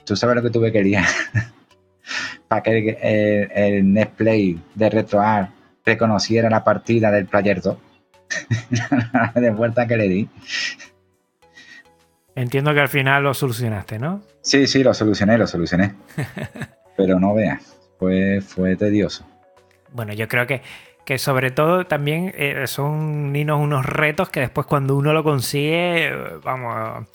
Tú 0.04 0.16
sabes 0.16 0.36
lo 0.36 0.42
que 0.42 0.50
tú 0.50 0.60
querías. 0.60 1.08
Para 2.48 2.62
que 2.62 2.98
el, 3.02 3.50
el, 3.52 3.92
Netplay 3.92 4.60
de 4.74 4.90
RetroArt 4.90 5.50
reconociera 5.84 6.48
la 6.48 6.64
partida 6.64 7.10
del 7.10 7.26
Player 7.26 7.60
2. 7.60 7.76
de 9.34 9.50
vuelta 9.50 9.86
que 9.86 9.96
le 9.96 10.08
di. 10.08 10.28
Entiendo 12.36 12.74
que 12.74 12.80
al 12.80 12.88
final 12.88 13.22
lo 13.22 13.32
solucionaste, 13.32 13.98
¿no? 13.98 14.20
Sí, 14.42 14.66
sí, 14.66 14.84
lo 14.84 14.92
solucioné, 14.92 15.38
lo 15.38 15.46
solucioné. 15.46 15.94
Pero 16.96 17.18
no 17.18 17.34
veas, 17.34 17.78
fue, 17.98 18.42
fue 18.42 18.76
tedioso. 18.76 19.26
Bueno, 19.92 20.12
yo 20.12 20.28
creo 20.28 20.46
que, 20.46 20.60
que 21.06 21.16
sobre 21.16 21.50
todo 21.50 21.86
también 21.86 22.32
eh, 22.36 22.66
son 22.66 23.34
unos 23.34 23.86
retos 23.86 24.28
que 24.28 24.40
después 24.40 24.66
cuando 24.66 24.96
uno 24.96 25.14
lo 25.14 25.24
consigue, 25.24 26.12
vamos, 26.44 27.06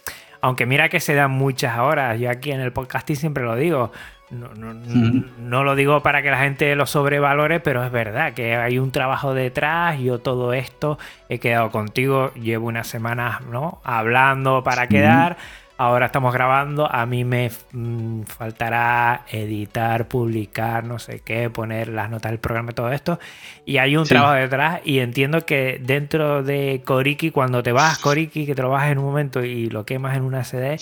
aunque 0.41 0.65
mira 0.65 0.89
que 0.89 0.99
se 0.99 1.13
dan 1.13 1.32
muchas 1.32 1.78
horas, 1.78 2.19
yo 2.19 2.30
aquí 2.32 2.51
en 2.51 2.61
el 2.61 2.74
podcasting 2.74 3.15
siempre 3.15 3.43
lo 3.43 3.55
digo, 3.55 3.91
no, 4.32 5.63
lo 5.63 5.75
digo 5.75 6.01
para 6.01 6.21
que 6.21 6.32
la 6.32 6.39
gente 6.39 6.75
lo 6.75 6.86
sobrevalore, 6.86 7.59
pero 7.59 7.84
es 7.84 7.91
verdad 7.91 8.34
que 8.34 8.55
hay 8.55 8.79
un 8.79 8.91
trabajo 8.91 9.34
detrás. 9.34 9.99
Yo 9.99 10.19
todo 10.19 10.53
esto 10.53 10.97
he 11.29 11.39
quedado 11.39 11.69
contigo, 11.71 12.34
llevo 12.36 12.67
unas 12.67 12.88
semanas 12.88 13.41
¿no? 13.41 13.82
hablando 13.84 14.63
para 14.63 14.88
quedar. 14.88 15.38
Ahora 15.77 16.05
estamos 16.05 16.32
grabando, 16.32 16.88
a 16.93 17.07
mí 17.07 17.23
me 17.23 17.49
mm, 17.71 18.21
faltará 18.23 19.25
editar, 19.32 20.07
publicar, 20.07 20.84
no 20.84 20.99
sé 20.99 21.21
qué, 21.25 21.49
poner 21.49 21.88
las 21.88 22.07
notas 22.07 22.32
del 22.32 22.39
programa 22.39 22.69
y 22.69 22.75
todo 22.75 22.91
esto. 22.91 23.19
Y 23.65 23.77
hay 23.79 23.97
un 23.97 24.05
trabajo 24.05 24.34
detrás 24.34 24.82
y 24.86 24.99
entiendo 24.99 25.43
que 25.43 25.82
dentro 25.84 26.43
de 26.43 26.84
Coriki, 26.86 27.32
cuando 27.32 27.63
te 27.63 27.71
vas 27.71 27.97
Coriki, 27.97 28.45
que 28.45 28.53
te 28.53 28.61
lo 28.61 28.79
en 28.79 28.99
un 28.99 29.05
momento 29.05 29.43
y 29.43 29.71
lo 29.71 29.84
quemas 29.84 30.15
en 30.15 30.21
una 30.21 30.43
CD, 30.43 30.77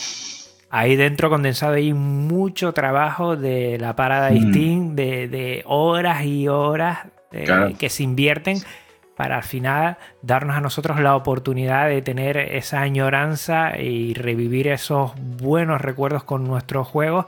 ahí 0.69 0.95
dentro 0.95 1.29
condensado 1.29 1.73
hay 1.73 1.93
mucho 1.93 2.73
trabajo 2.73 3.35
de 3.35 3.77
la 3.79 3.95
parada 3.95 4.31
mm. 4.31 4.95
de, 4.95 5.27
de, 5.27 5.63
horas 5.65 6.23
y 6.23 6.47
horas 6.47 6.99
eh, 7.31 7.75
que 7.77 7.89
se 7.89 8.03
invierten 8.03 8.57
para 9.15 9.37
al 9.37 9.43
final 9.43 9.97
darnos 10.21 10.55
a 10.55 10.61
nosotros 10.61 10.99
la 10.99 11.15
oportunidad 11.15 11.89
de 11.89 12.01
tener 12.01 12.37
esa 12.37 12.81
añoranza 12.81 13.77
y 13.77 14.13
revivir 14.13 14.69
esos 14.69 15.11
buenos 15.17 15.81
recuerdos 15.81 16.23
con 16.23 16.45
nuestros 16.45 16.87
juegos 16.87 17.25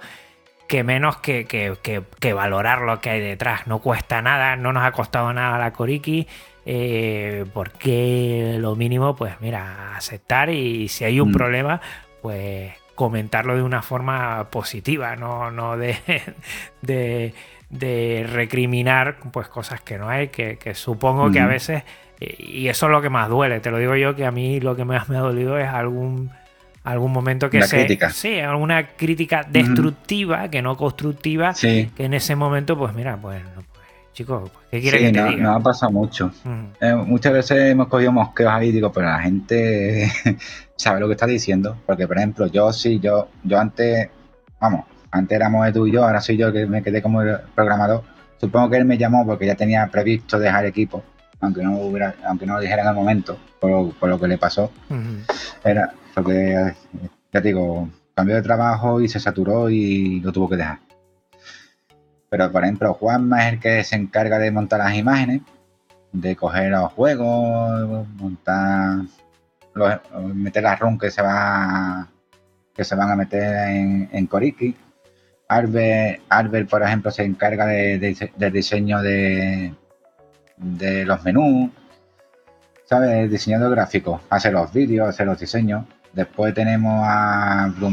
que 0.70 0.86
menos 0.86 1.18
que, 1.18 1.46
que, 1.46 2.34
valorar 2.34 2.84
lo 2.84 3.02
que 3.02 3.10
hay 3.10 3.20
detrás. 3.20 3.68
No 3.68 3.80
cuesta 3.80 4.22
nada, 4.22 4.56
no 4.56 4.72
nos 4.72 4.86
ha 4.86 4.94
costado 4.94 5.34
nada 5.34 5.58
la 5.60 5.74
Koriki. 5.74 6.30
Eh, 6.66 7.44
porque 7.54 8.56
lo 8.58 8.78
mínimo, 8.78 9.14
pues 9.18 9.34
mira, 9.42 9.98
aceptar 9.98 10.50
y 10.50 10.88
si 10.88 11.04
hay 11.04 11.20
un 11.20 11.32
mm. 11.32 11.34
problema, 11.34 11.82
pues 12.22 12.72
comentarlo 13.02 13.56
de 13.56 13.64
una 13.64 13.82
forma 13.82 14.52
positiva, 14.52 15.16
no, 15.16 15.50
no 15.50 15.76
de, 16.82 17.34
de, 17.72 18.30
recriminar 18.32 19.18
pues 19.34 19.48
cosas 19.48 19.82
que 19.82 19.98
no 19.98 20.08
hay, 20.08 20.28
que, 20.28 20.60
supongo 20.76 21.32
que 21.32 21.40
a 21.40 21.48
veces, 21.48 21.82
y 22.20 22.68
eso 22.68 22.86
es 22.86 22.92
lo 22.92 23.02
que 23.02 23.10
más 23.10 23.28
duele, 23.28 23.60
te 23.60 23.72
lo 23.72 23.80
digo 23.80 23.96
yo, 23.96 24.16
que 24.16 24.24
a 24.24 24.30
mí 24.30 24.60
lo 24.60 24.76
que 24.76 24.86
más 24.86 25.10
me 25.10 25.18
ha 25.18 25.22
dolido 25.22 25.58
es 25.58 25.68
algún 25.68 26.30
algún 26.84 27.12
momento 27.12 27.50
que 27.50 27.64
sea 27.64 27.80
Crítica. 27.80 28.12
Sí, 28.12 28.40
alguna 28.40 28.90
crítica 28.90 29.48
destructiva, 29.50 30.50
que 30.50 30.62
no 30.62 30.78
constructiva, 30.78 31.56
que 31.56 31.90
en 31.98 32.14
ese 32.14 32.36
momento, 32.36 32.78
pues 32.78 32.94
mira, 32.94 33.18
pues, 33.18 33.42
pues 33.56 33.66
chicos, 34.22 34.50
pues, 34.50 34.66
¿qué 34.70 34.82
quiere 34.82 35.00
que 35.00 35.12
te 35.12 35.24
diga? 35.24 35.44
No 35.44 35.56
ha 35.56 35.60
pasado 35.60 35.92
mucho. 35.92 36.32
Eh, 36.80 36.96
muchas 36.96 37.34
veces 37.34 37.72
hemos 37.72 37.88
cogido 37.88 38.12
mosqueos 38.12 38.52
ahí 38.52 38.70
y 38.70 38.72
digo, 38.72 38.92
pero 38.92 39.08
la 39.08 39.20
gente 39.20 40.12
sabe 40.76 41.00
lo 41.00 41.08
que 41.08 41.14
está 41.14 41.26
diciendo. 41.26 41.78
Porque, 41.86 42.08
por 42.08 42.18
ejemplo, 42.18 42.48
yo 42.48 42.72
sí, 42.72 43.00
yo, 43.00 43.30
yo 43.44 43.60
antes, 43.60 44.10
vamos, 44.60 44.86
antes 45.12 45.36
éramos 45.36 45.72
tú 45.74 45.88
y 45.88 45.92
yo, 45.92 46.04
ahora 46.04 46.22
soy 46.22 46.38
yo 46.38 46.52
que 46.52 46.66
me 46.66 46.84
quedé 46.84 47.02
como 47.02 47.22
programador. 47.56 48.04
Supongo 48.40 48.70
que 48.70 48.78
él 48.78 48.86
me 48.86 48.98
llamó 48.98 49.26
porque 49.26 49.46
ya 49.46 49.56
tenía 49.56 49.88
previsto 49.88 50.40
dejar 50.40 50.66
equipo, 50.66 51.04
aunque 51.42 51.62
no 51.62 51.78
hubiera, 51.80 52.16
aunque 52.26 52.46
no 52.46 52.56
lo 52.56 52.62
dijera 52.62 52.82
en 52.84 52.90
el 52.90 52.96
momento, 52.96 53.38
por, 53.60 53.94
por 53.96 54.10
lo 54.10 54.20
que 54.20 54.28
le 54.28 54.38
pasó. 54.38 54.72
Era, 55.64 55.94
porque, 56.16 56.74
ya 57.32 57.42
digo, 57.42 57.88
cambió 58.16 58.36
de 58.36 58.42
trabajo 58.42 59.02
y 59.02 59.08
se 59.08 59.20
saturó 59.20 59.70
y 59.70 60.20
lo 60.22 60.32
tuvo 60.32 60.50
que 60.50 60.58
dejar. 60.58 60.80
Pero, 62.32 62.50
por 62.50 62.64
ejemplo, 62.64 62.94
Juanma 62.94 63.46
es 63.46 63.54
el 63.54 63.60
que 63.60 63.84
se 63.84 63.98
encarga 63.98 64.40
de 64.40 64.52
montar 64.52 64.80
las 64.80 64.96
imágenes, 64.96 65.42
de 66.14 66.34
coger 66.38 66.72
los 66.72 66.94
juegos, 66.94 68.08
montar, 68.16 69.00
meter 70.34 70.64
las 70.64 70.80
ROM 70.80 70.98
que 70.98 71.12
se 71.12 71.22
va 71.22 72.08
que 72.74 72.86
se 72.86 72.96
van 72.96 73.12
a 73.12 73.18
meter 73.18 73.70
en, 73.72 74.10
en 74.14 74.28
Koriki. 74.28 74.74
Albert, 75.50 76.70
por 76.70 76.82
ejemplo, 76.82 77.12
se 77.12 77.24
encarga 77.26 77.66
de, 77.66 78.30
del 78.38 78.54
diseño 78.54 79.02
de, 79.02 79.76
de 80.56 81.04
los 81.04 81.22
menús, 81.26 81.70
¿sabes? 82.86 83.30
Diseñador 83.30 83.72
gráfico, 83.72 84.22
hace 84.30 84.54
los 84.54 84.72
vídeos, 84.72 85.10
hace 85.10 85.26
los 85.26 85.38
diseños. 85.38 85.86
Después 86.14 86.54
tenemos 86.54 87.04
a 87.06 87.74
Blue, 87.76 87.90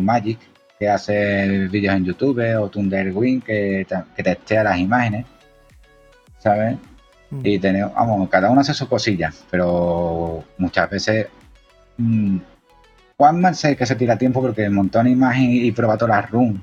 Magic, 0.00 0.38
que 0.82 0.88
hace 0.88 1.68
vídeos 1.68 1.94
en 1.94 2.04
YouTube, 2.04 2.42
o 2.58 2.68
Thunderwind, 2.68 3.44
que, 3.44 3.86
que 4.16 4.22
testea 4.24 4.64
las 4.64 4.78
imágenes, 4.78 5.26
¿sabes? 6.38 6.76
Mm. 7.30 7.40
Y 7.44 7.58
tenemos, 7.60 7.94
vamos, 7.94 8.28
cada 8.28 8.50
uno 8.50 8.62
hace 8.62 8.74
su 8.74 8.88
cosilla, 8.88 9.32
pero 9.48 10.42
muchas 10.58 10.90
veces 10.90 11.28
mmm, 11.98 12.38
Juanman 13.16 13.54
sé 13.54 13.76
que 13.76 13.86
se 13.86 13.94
tira 13.94 14.18
tiempo 14.18 14.42
porque 14.42 14.68
montó 14.68 14.98
una 14.98 15.10
imagen 15.10 15.52
y 15.52 15.70
prueba 15.70 15.96
todas 15.96 16.16
las 16.16 16.30
runs, 16.32 16.60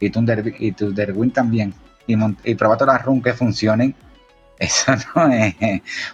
y, 0.00 0.10
Thunder, 0.10 0.52
y 0.58 0.72
Thunderwind 0.72 1.32
también, 1.32 1.72
y, 2.08 2.16
y 2.42 2.54
prueba 2.56 2.76
todas 2.76 2.96
las 2.96 3.04
runs 3.04 3.22
que 3.22 3.34
funcionen. 3.34 3.94
Eso 4.58 4.94
no 5.14 5.28
es 5.28 5.54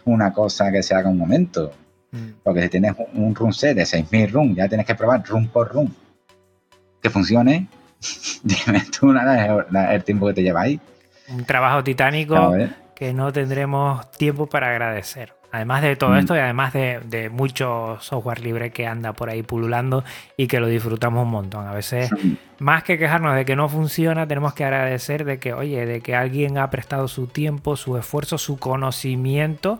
una 0.04 0.30
cosa 0.30 0.70
que 0.70 0.82
se 0.82 0.94
haga 0.94 1.08
un 1.08 1.16
momento. 1.16 1.72
Mm. 2.12 2.42
Porque 2.42 2.62
si 2.64 2.68
tienes 2.68 2.92
un 3.14 3.34
run 3.34 3.54
set 3.54 3.74
de 3.76 3.84
6.000 3.84 4.30
runs, 4.30 4.56
ya 4.56 4.68
tienes 4.68 4.86
que 4.86 4.94
probar 4.94 5.24
run 5.26 5.48
por 5.48 5.72
run. 5.72 6.05
Que 7.06 7.10
funcione. 7.10 7.68
Dime 8.42 8.82
tú 8.98 9.12
nada, 9.12 9.64
el 9.94 10.02
tiempo 10.02 10.26
que 10.26 10.34
te 10.34 10.42
lleva 10.42 10.62
ahí. 10.62 10.80
Un 11.28 11.44
trabajo 11.44 11.84
titánico 11.84 12.52
que 12.96 13.14
no 13.14 13.32
tendremos 13.32 14.10
tiempo 14.10 14.48
para 14.48 14.70
agradecer. 14.70 15.34
Además 15.52 15.82
de 15.82 15.94
todo 15.94 16.10
mm. 16.10 16.16
esto 16.16 16.34
y 16.34 16.40
además 16.40 16.72
de, 16.72 17.30
mucho 17.32 17.96
software 18.00 18.40
libre 18.40 18.72
que 18.72 18.88
anda 18.88 19.12
por 19.12 19.30
ahí 19.30 19.44
pululando 19.44 20.02
y 20.36 20.48
que 20.48 20.58
lo 20.58 20.66
disfrutamos 20.66 21.22
un 21.22 21.30
montón. 21.30 21.68
A 21.68 21.72
veces, 21.72 22.10
más 22.58 22.82
que 22.82 22.98
quejarnos 22.98 23.36
de 23.36 23.44
que 23.44 23.54
no 23.54 23.68
funciona, 23.68 24.26
tenemos 24.26 24.52
que 24.52 24.64
agradecer 24.64 25.24
de 25.24 25.38
que, 25.38 25.52
oye, 25.52 25.86
de 25.86 26.00
que 26.00 26.16
alguien 26.16 26.58
ha 26.58 26.68
prestado 26.70 27.06
su 27.06 27.28
tiempo, 27.28 27.76
su 27.76 27.96
esfuerzo, 27.96 28.36
su 28.36 28.58
conocimiento 28.58 29.78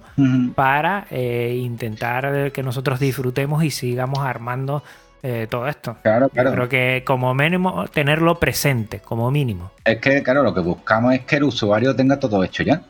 para 0.55 1.09
eh, 1.11 1.59
intentar 1.61 2.53
que 2.53 2.63
nosotros 2.63 3.01
disfrutemos 3.01 3.65
y 3.65 3.73
sigamos 3.73 4.21
armando 4.21 4.85
eh, 5.23 5.47
todo 5.51 5.67
esto. 5.67 5.97
Claro, 6.03 6.29
claro. 6.29 6.53
creo 6.53 6.69
que 6.69 7.03
como 7.05 7.35
mínimo 7.35 7.87
tenerlo 7.89 8.39
presente, 8.39 9.01
como 9.01 9.31
mínimo. 9.31 9.71
Es 9.85 9.99
que, 9.99 10.23
claro, 10.23 10.43
lo 10.43 10.55
que 10.55 10.61
buscamos 10.61 11.15
es 11.15 11.21
que 11.23 11.37
el 11.37 11.45
usuario 11.45 11.97
tenga 11.97 12.19
todo 12.19 12.45
hecho 12.45 12.63
ya. 12.63 12.83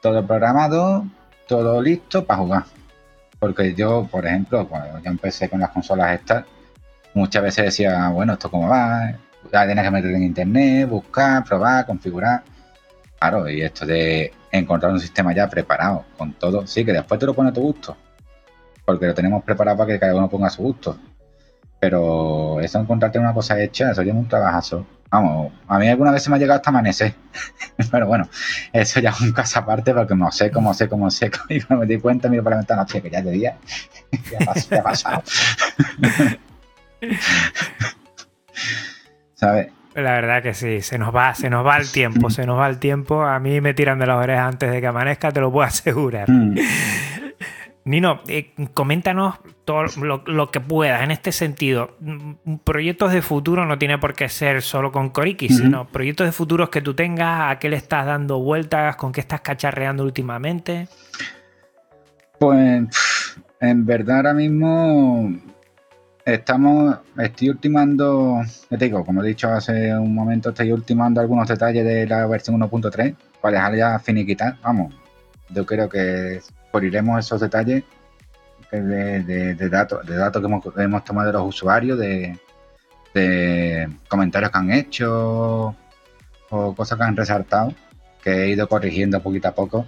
Todo 0.00 0.26
programado, 0.26 1.04
todo 1.46 1.80
listo 1.82 2.24
para 2.24 2.40
jugar. 2.40 2.64
Porque 3.38 3.74
yo, 3.74 4.08
por 4.10 4.26
ejemplo, 4.26 4.66
cuando 4.68 4.98
yo 4.98 5.10
empecé 5.10 5.48
con 5.48 5.60
las 5.60 5.70
consolas 5.70 6.18
estas, 6.18 6.44
muchas 7.14 7.42
veces 7.42 7.66
decía, 7.66 8.08
bueno, 8.08 8.32
¿esto 8.34 8.50
cómo 8.50 8.68
va? 8.68 9.12
Ya 9.52 9.64
tienes 9.64 9.84
que 9.84 9.90
meter 9.90 10.10
en 10.10 10.22
internet, 10.22 10.88
buscar, 10.88 11.44
probar, 11.44 11.86
configurar. 11.86 12.42
Claro, 13.18 13.48
y 13.48 13.62
esto 13.62 13.86
de 13.86 14.32
encontrar 14.52 14.92
un 14.92 15.00
sistema 15.00 15.32
ya 15.32 15.48
preparado 15.48 16.04
con 16.16 16.32
todo, 16.34 16.66
sí, 16.66 16.84
que 16.84 16.92
después 16.92 17.18
te 17.18 17.26
lo 17.26 17.34
pone 17.34 17.50
a 17.50 17.52
tu 17.52 17.60
gusto. 17.60 17.96
Porque 18.84 19.06
lo 19.06 19.14
tenemos 19.14 19.42
preparado 19.44 19.78
para 19.78 19.92
que 19.92 19.98
cada 19.98 20.14
uno 20.14 20.28
ponga 20.28 20.46
a 20.48 20.50
su 20.50 20.62
gusto. 20.62 20.96
Pero 21.80 22.60
eso 22.60 22.80
encontrarte 22.80 23.18
una 23.18 23.32
cosa 23.32 23.60
hecha, 23.60 23.92
eso 23.92 24.02
ya 24.02 24.12
es 24.12 24.18
un 24.18 24.28
trabajazo. 24.28 24.86
Vamos, 25.10 25.52
a 25.66 25.78
mí 25.78 25.88
alguna 25.88 26.10
vez 26.10 26.22
se 26.22 26.28
me 26.28 26.36
ha 26.36 26.38
llegado 26.38 26.58
hasta 26.58 26.70
amanecer. 26.70 27.14
Pero 27.90 28.06
bueno, 28.06 28.28
eso 28.72 29.00
ya 29.00 29.10
es 29.10 29.20
un 29.20 29.32
caso 29.32 29.60
aparte 29.60 29.94
porque 29.94 30.14
no 30.14 30.30
sé 30.30 30.50
cómo 30.50 30.74
sé 30.74 30.88
cómo 30.88 31.10
sé. 31.10 31.30
Y 31.48 31.60
cuando 31.60 31.86
me 31.86 31.94
di 31.94 32.00
cuenta, 32.00 32.28
miro 32.28 32.42
para 32.42 32.56
la 32.56 32.60
ventana, 32.60 32.86
que 32.86 33.10
ya 33.10 33.22
de 33.22 33.30
día. 33.30 33.56
ya 34.30 34.78
ha 34.78 34.82
pasado. 34.82 35.22
¿Sabes? 39.34 39.68
La 39.94 40.12
verdad 40.12 40.42
que 40.42 40.54
sí, 40.54 40.80
se 40.80 40.98
nos 40.98 41.14
va, 41.14 41.34
se 41.34 41.50
nos 41.50 41.66
va 41.66 41.76
el 41.76 41.90
tiempo, 41.90 42.30
se 42.30 42.46
nos 42.46 42.58
va 42.58 42.68
el 42.68 42.78
tiempo. 42.78 43.22
A 43.22 43.40
mí 43.40 43.60
me 43.60 43.74
tiran 43.74 43.98
de 43.98 44.06
las 44.06 44.16
orejas 44.16 44.46
antes 44.46 44.70
de 44.70 44.80
que 44.80 44.86
amanezca, 44.86 45.32
te 45.32 45.40
lo 45.40 45.50
puedo 45.50 45.66
asegurar. 45.66 46.30
Mm. 46.30 46.54
Nino, 47.84 48.20
eh, 48.28 48.52
coméntanos 48.74 49.36
todo 49.68 49.84
lo, 50.24 50.50
que 50.50 50.60
puedas 50.60 51.02
en 51.02 51.10
este 51.10 51.30
sentido. 51.30 51.94
Mm, 52.00 52.54
proyectos 52.64 53.12
de 53.12 53.20
futuro 53.20 53.66
no 53.66 53.78
tiene 53.78 53.98
por 53.98 54.14
qué 54.14 54.30
ser 54.30 54.62
solo 54.62 54.90
con 54.90 55.10
Koriki, 55.10 55.50
sino 55.50 55.86
proyectos 55.86 56.26
de 56.26 56.32
futuros 56.32 56.70
que 56.70 56.80
tú 56.80 56.94
tengas, 56.94 57.52
a 57.52 57.58
qué 57.58 57.68
le 57.68 57.76
estás 57.76 58.06
dando 58.06 58.40
vueltas, 58.40 58.96
con 58.96 59.12
qué 59.12 59.20
estás 59.20 59.42
cacharreando 59.42 60.04
últimamente. 60.04 60.88
Pues 62.38 62.88
en 63.60 63.84
verdad 63.84 64.16
ahora 64.16 64.32
mismo 64.32 65.34
estamos, 66.24 66.96
estoy 67.18 67.50
ultimando, 67.50 68.40
te 68.70 68.76
digo, 68.78 69.04
como 69.04 69.22
he 69.22 69.26
dicho 69.28 69.48
hace 69.52 69.94
un 69.94 70.14
momento, 70.14 70.48
estoy 70.48 70.72
ultimando 70.72 71.20
algunos 71.20 71.46
detalles 71.46 71.84
de 71.84 72.06
la 72.06 72.26
versión 72.26 72.58
1.3 72.58 73.14
para 73.42 73.58
dejar 73.58 73.76
ya 73.76 73.98
finiquitar. 73.98 74.56
Vamos, 74.62 74.94
yo 75.50 75.66
creo 75.66 75.90
que 75.90 76.40
puliremos 76.72 77.18
esos 77.18 77.42
detalles 77.42 77.84
de, 78.70 79.68
datos 79.70 80.06
de 80.06 80.16
datos 80.16 80.42
que 80.42 80.82
hemos, 80.82 81.04
tomado 81.04 81.26
de 81.26 81.32
los 81.32 81.48
usuarios, 81.48 81.98
de, 81.98 82.38
comentarios 84.08 84.50
que 84.50 84.58
han 84.58 84.70
hecho 84.72 85.74
o 86.50 86.74
cosas 86.74 86.98
que 86.98 87.04
han 87.04 87.16
resaltado, 87.16 87.74
que 88.22 88.30
he 88.30 88.48
ido 88.50 88.68
corrigiendo 88.68 89.22
poquito 89.22 89.48
a 89.48 89.54
poco. 89.54 89.86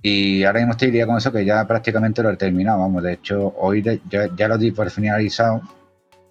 Y 0.00 0.42
ahora 0.44 0.60
mismo 0.60 0.72
estoy 0.72 0.90
día 0.90 1.06
con 1.06 1.16
eso 1.16 1.32
que 1.32 1.44
ya 1.44 1.64
prácticamente 1.66 2.22
lo 2.22 2.30
he 2.30 2.36
terminado. 2.36 2.80
Vamos, 2.80 3.02
de 3.02 3.14
hecho, 3.14 3.54
hoy 3.58 3.82
ya, 4.08 4.48
lo 4.48 4.58
di 4.58 4.72
por 4.72 4.90
finalizado. 4.90 5.62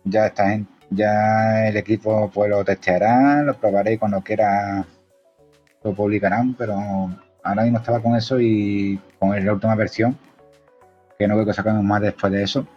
Ya 0.04 0.28
está 0.28 0.54
en, 0.54 0.68
ya 0.90 1.68
el 1.68 1.78
equipo 1.78 2.30
pues 2.34 2.50
lo 2.50 2.66
testeará, 2.66 3.42
lo 3.44 3.54
probaré 3.56 3.94
y 3.94 3.98
cuando 3.98 4.22
quiera 4.22 4.86
lo 5.84 5.94
publicarán, 5.94 6.54
pero 6.54 6.76
ahora 7.44 7.64
mismo 7.64 7.80
estaba 7.80 8.02
con 8.02 8.16
eso 8.16 8.40
y 8.40 9.00
con 9.20 9.46
la 9.46 9.54
última 9.54 9.76
versión, 9.76 10.18
que 11.22 11.28
no 11.28 11.36
creo 11.36 11.46
que 11.46 11.54
sacamos 11.54 11.84
más 11.84 12.02
después 12.02 12.34
de 12.34 12.44
eso, 12.44 12.68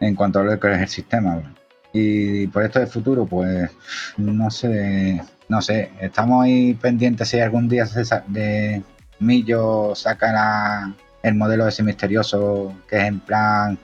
en 0.00 0.14
cuanto 0.14 0.40
a 0.40 0.44
lo 0.44 0.58
que 0.58 0.72
es 0.72 0.80
el 0.80 0.88
sistema. 0.88 1.54
Y 1.92 2.46
por 2.48 2.64
esto 2.64 2.80
de 2.80 2.86
futuro, 2.86 3.26
pues 3.26 3.70
no 4.16 4.50
sé, 4.50 5.22
no 5.48 5.60
sé, 5.60 5.90
estamos 6.00 6.44
ahí 6.44 6.74
pendientes 6.74 7.28
si 7.28 7.40
algún 7.40 7.68
día 7.68 7.84
de 8.26 8.82
Millo 9.20 9.94
saca 9.94 10.92
el 11.22 11.34
modelo 11.34 11.68
ese 11.68 11.82
misterioso 11.82 12.74
que 12.88 12.96
es 12.96 13.04
en 13.04 13.20
plan 13.20 13.78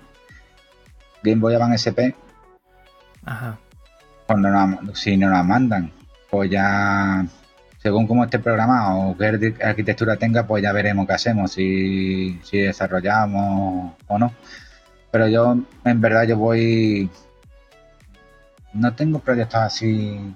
Game 1.22 1.40
Boy 1.40 1.54
Advance 1.54 1.90
SP. 1.92 2.16
Ajá. 3.24 3.58
Cuando 4.26 4.94
si 4.94 5.16
no 5.16 5.28
nos 5.28 5.44
mandan, 5.44 5.92
pues 6.30 6.50
ya 6.50 7.24
según 7.82 8.06
cómo 8.06 8.24
esté 8.24 8.38
programado 8.38 9.10
o 9.10 9.16
qué 9.16 9.54
arquitectura 9.62 10.16
tenga, 10.16 10.46
pues 10.46 10.62
ya 10.62 10.72
veremos 10.72 11.06
qué 11.06 11.14
hacemos, 11.14 11.52
si, 11.52 12.38
si 12.42 12.58
desarrollamos 12.58 13.94
o 14.06 14.18
no. 14.18 14.32
Pero 15.10 15.28
yo, 15.28 15.56
en 15.84 16.00
verdad, 16.00 16.24
yo 16.24 16.36
voy... 16.36 17.10
No 18.74 18.94
tengo 18.94 19.18
proyectos 19.18 19.60
así... 19.60 20.34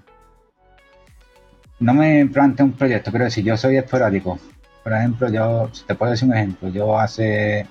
No 1.80 1.92
me 1.92 2.26
planteo 2.26 2.64
un 2.64 2.72
proyecto, 2.72 3.12
pero 3.12 3.28
si 3.28 3.42
yo 3.42 3.57
soy 3.59 3.76
esporádico. 3.76 4.38
Por 4.82 4.92
ejemplo, 4.95 5.28
yo, 5.28 5.70
te 5.86 5.95
puedo 5.95 6.12
decir 6.12 6.28
un 6.28 6.34
ejemplo, 6.34 6.68
yo 6.70 6.99
hace 6.99 7.66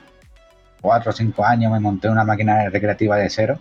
cuatro 0.82 1.10
o 1.10 1.14
cinco 1.14 1.46
años 1.46 1.72
me 1.72 1.80
monté 1.80 2.10
una 2.10 2.24
máquina 2.24 2.70
recreativa 2.70 3.18
de 3.18 3.30
cero. 3.30 3.60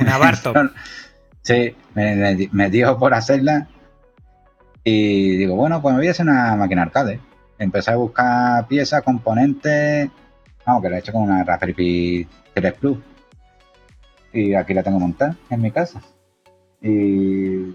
Una 0.00 0.18
Bartok. 0.18 0.56
sí, 1.42 1.74
me, 1.94 2.48
me, 2.52 2.70
dio 2.70 2.96
por 2.96 3.14
hacerla 3.14 3.66
y 4.84 5.36
digo, 5.36 5.56
bueno, 5.56 5.82
pues 5.82 5.94
me 5.94 6.00
voy 6.00 6.08
a 6.08 6.12
hacer 6.12 6.26
una 6.26 6.56
máquina 6.56 6.82
arcade. 6.82 7.20
Empecé 7.58 7.90
a 7.90 7.96
buscar 7.96 8.66
piezas, 8.66 9.02
componentes, 9.02 10.08
vamos, 10.64 10.82
que 10.82 10.90
la 10.90 10.96
he 10.96 10.98
hecho 11.00 11.12
con 11.12 11.22
una 11.22 11.44
Raspberry 11.44 11.74
Pi 11.74 12.28
3 12.54 12.72
Plus. 12.74 12.98
Y 14.32 14.54
aquí 14.54 14.74
la 14.74 14.82
tengo 14.82 14.98
montada 14.98 15.36
en 15.50 15.60
mi 15.60 15.70
casa. 15.70 16.00
Y 16.80 17.74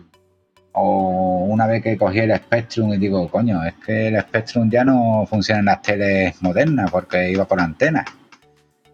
o 0.78 1.46
una 1.48 1.68
vez 1.68 1.82
que 1.82 1.98
cogí 1.98 2.20
el 2.20 2.36
Spectrum 2.36 2.94
y 2.94 2.98
digo, 2.98 3.30
coño, 3.30 3.64
es 3.64 3.76
que 3.76 4.10
el 4.10 4.20
Spectrum 4.20 4.70
ya 4.70 4.84
no 4.84 5.26
funciona 5.26 5.60
en 5.60 5.66
las 5.66 5.82
teles 5.82 6.42
modernas 6.42 6.92
porque 6.92 7.32
iba 7.32 7.46
por 7.46 7.62
antena. 7.62 8.04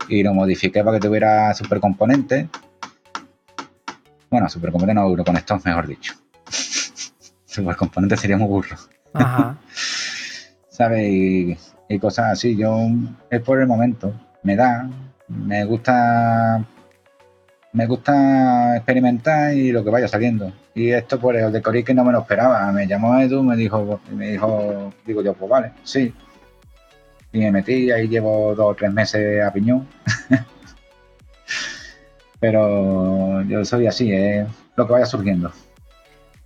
Y 0.08 0.22
lo 0.22 0.34
modifiqué 0.34 0.84
para 0.84 1.00
que 1.00 1.08
tuviera 1.08 1.54
supercomponentes. 1.54 2.48
Bueno, 4.30 4.48
supercomponentes 4.48 5.04
no, 5.04 5.24
con 5.24 5.38
esto 5.38 5.60
mejor 5.64 5.88
dicho. 5.88 6.21
Supercomponentes 7.52 8.20
sería 8.20 8.38
muy 8.38 8.48
burro. 8.48 8.78
Ajá. 9.14 9.58
¿Sabes? 10.70 11.10
Y, 11.10 11.58
y 11.90 12.00
cosas 12.00 12.34
así. 12.34 12.56
Yo, 12.58 12.78
es 13.30 13.42
por 13.42 13.60
el 13.60 13.68
momento. 13.68 14.14
Me 14.44 14.56
da, 14.56 14.90
me 15.28 15.66
gusta 15.66 16.66
me 17.74 17.86
gusta 17.88 18.76
experimentar 18.76 19.54
y 19.54 19.72
lo 19.72 19.84
que 19.84 19.90
vaya 19.90 20.08
saliendo. 20.08 20.52
Y 20.74 20.90
esto, 20.92 21.20
por 21.20 21.36
el 21.36 21.52
de 21.52 21.62
Corique 21.62 21.94
no 21.94 22.04
me 22.04 22.12
lo 22.12 22.20
esperaba. 22.20 22.72
Me 22.72 22.88
llamó 22.88 23.20
Edu, 23.20 23.44
me 23.44 23.56
dijo, 23.56 24.00
me 24.12 24.32
dijo, 24.32 24.94
digo 25.06 25.24
yo, 25.24 25.34
pues 25.34 25.50
vale, 25.50 25.72
sí. 25.84 26.14
Y 27.32 27.40
me 27.40 27.52
metí, 27.52 27.92
ahí 27.92 28.08
llevo 28.08 28.54
dos 28.56 28.72
o 28.72 28.76
tres 28.76 28.92
meses 28.92 29.44
a 29.44 29.54
piñón. 29.54 29.88
Pero 32.40 33.42
yo 33.44 33.64
soy 33.64 33.88
así, 33.88 34.12
es 34.12 34.48
lo 34.76 34.88
que 34.88 34.94
vaya 34.94 35.06
surgiendo. 35.06 35.52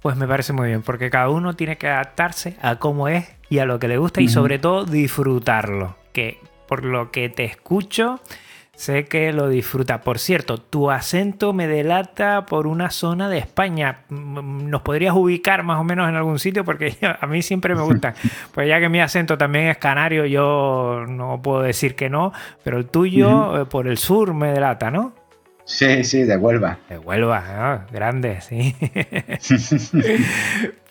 Pues 0.05 0.17
me 0.17 0.27
parece 0.27 0.53
muy 0.53 0.67
bien, 0.67 0.83
porque 0.83 1.09
cada 1.09 1.29
uno 1.29 1.55
tiene 1.55 1.79
que 1.79 1.87
adaptarse 1.87 2.57
a 2.61 2.75
cómo 2.75 3.07
es 3.07 3.27
y 3.49 3.57
a 3.57 3.65
lo 3.65 3.79
que 3.79 3.87
le 3.87 3.97
gusta 3.97 4.21
y 4.21 4.27
sobre 4.27 4.59
todo 4.59 4.85
disfrutarlo. 4.85 5.95
Que 6.13 6.37
por 6.67 6.85
lo 6.85 7.09
que 7.09 7.27
te 7.29 7.43
escucho, 7.43 8.21
Sé 8.75 9.05
que 9.05 9.31
lo 9.31 9.47
disfruta. 9.47 10.01
Por 10.01 10.19
cierto, 10.19 10.57
tu 10.57 10.91
acento 10.91 11.53
me 11.53 11.65
delata 11.65 12.45
por 12.45 12.67
una 12.67 12.91
zona 12.91 13.29
de 13.29 13.37
España. 13.37 14.01
¿Nos 14.09 14.81
podrías 14.81 15.15
ubicar 15.15 15.63
más 15.63 15.79
o 15.79 15.83
menos 15.83 16.07
en 16.09 16.15
algún 16.15 16.39
sitio? 16.39 16.65
Porque 16.65 16.97
a 17.19 17.25
mí 17.25 17.41
siempre 17.41 17.73
me 17.73 17.81
gusta. 17.81 18.13
Pues 18.53 18.67
ya 18.67 18.79
que 18.79 18.89
mi 18.89 18.99
acento 18.99 19.37
también 19.37 19.67
es 19.67 19.77
canario, 19.77 20.25
yo 20.25 21.05
no 21.07 21.41
puedo 21.41 21.61
decir 21.61 21.95
que 21.95 22.09
no, 22.09 22.31
pero 22.63 22.77
el 22.77 22.85
tuyo 22.85 23.61
eh, 23.61 23.65
por 23.65 23.87
el 23.87 23.97
sur 23.97 24.33
me 24.33 24.51
delata, 24.51 24.91
¿no? 24.91 25.13
Sí, 25.65 26.03
sí, 26.03 26.23
de 26.23 26.37
Huelva. 26.37 26.77
De 26.89 26.97
Huelva, 26.97 27.43
¿no? 27.89 27.93
grande, 27.93 28.39
sí. 28.41 28.75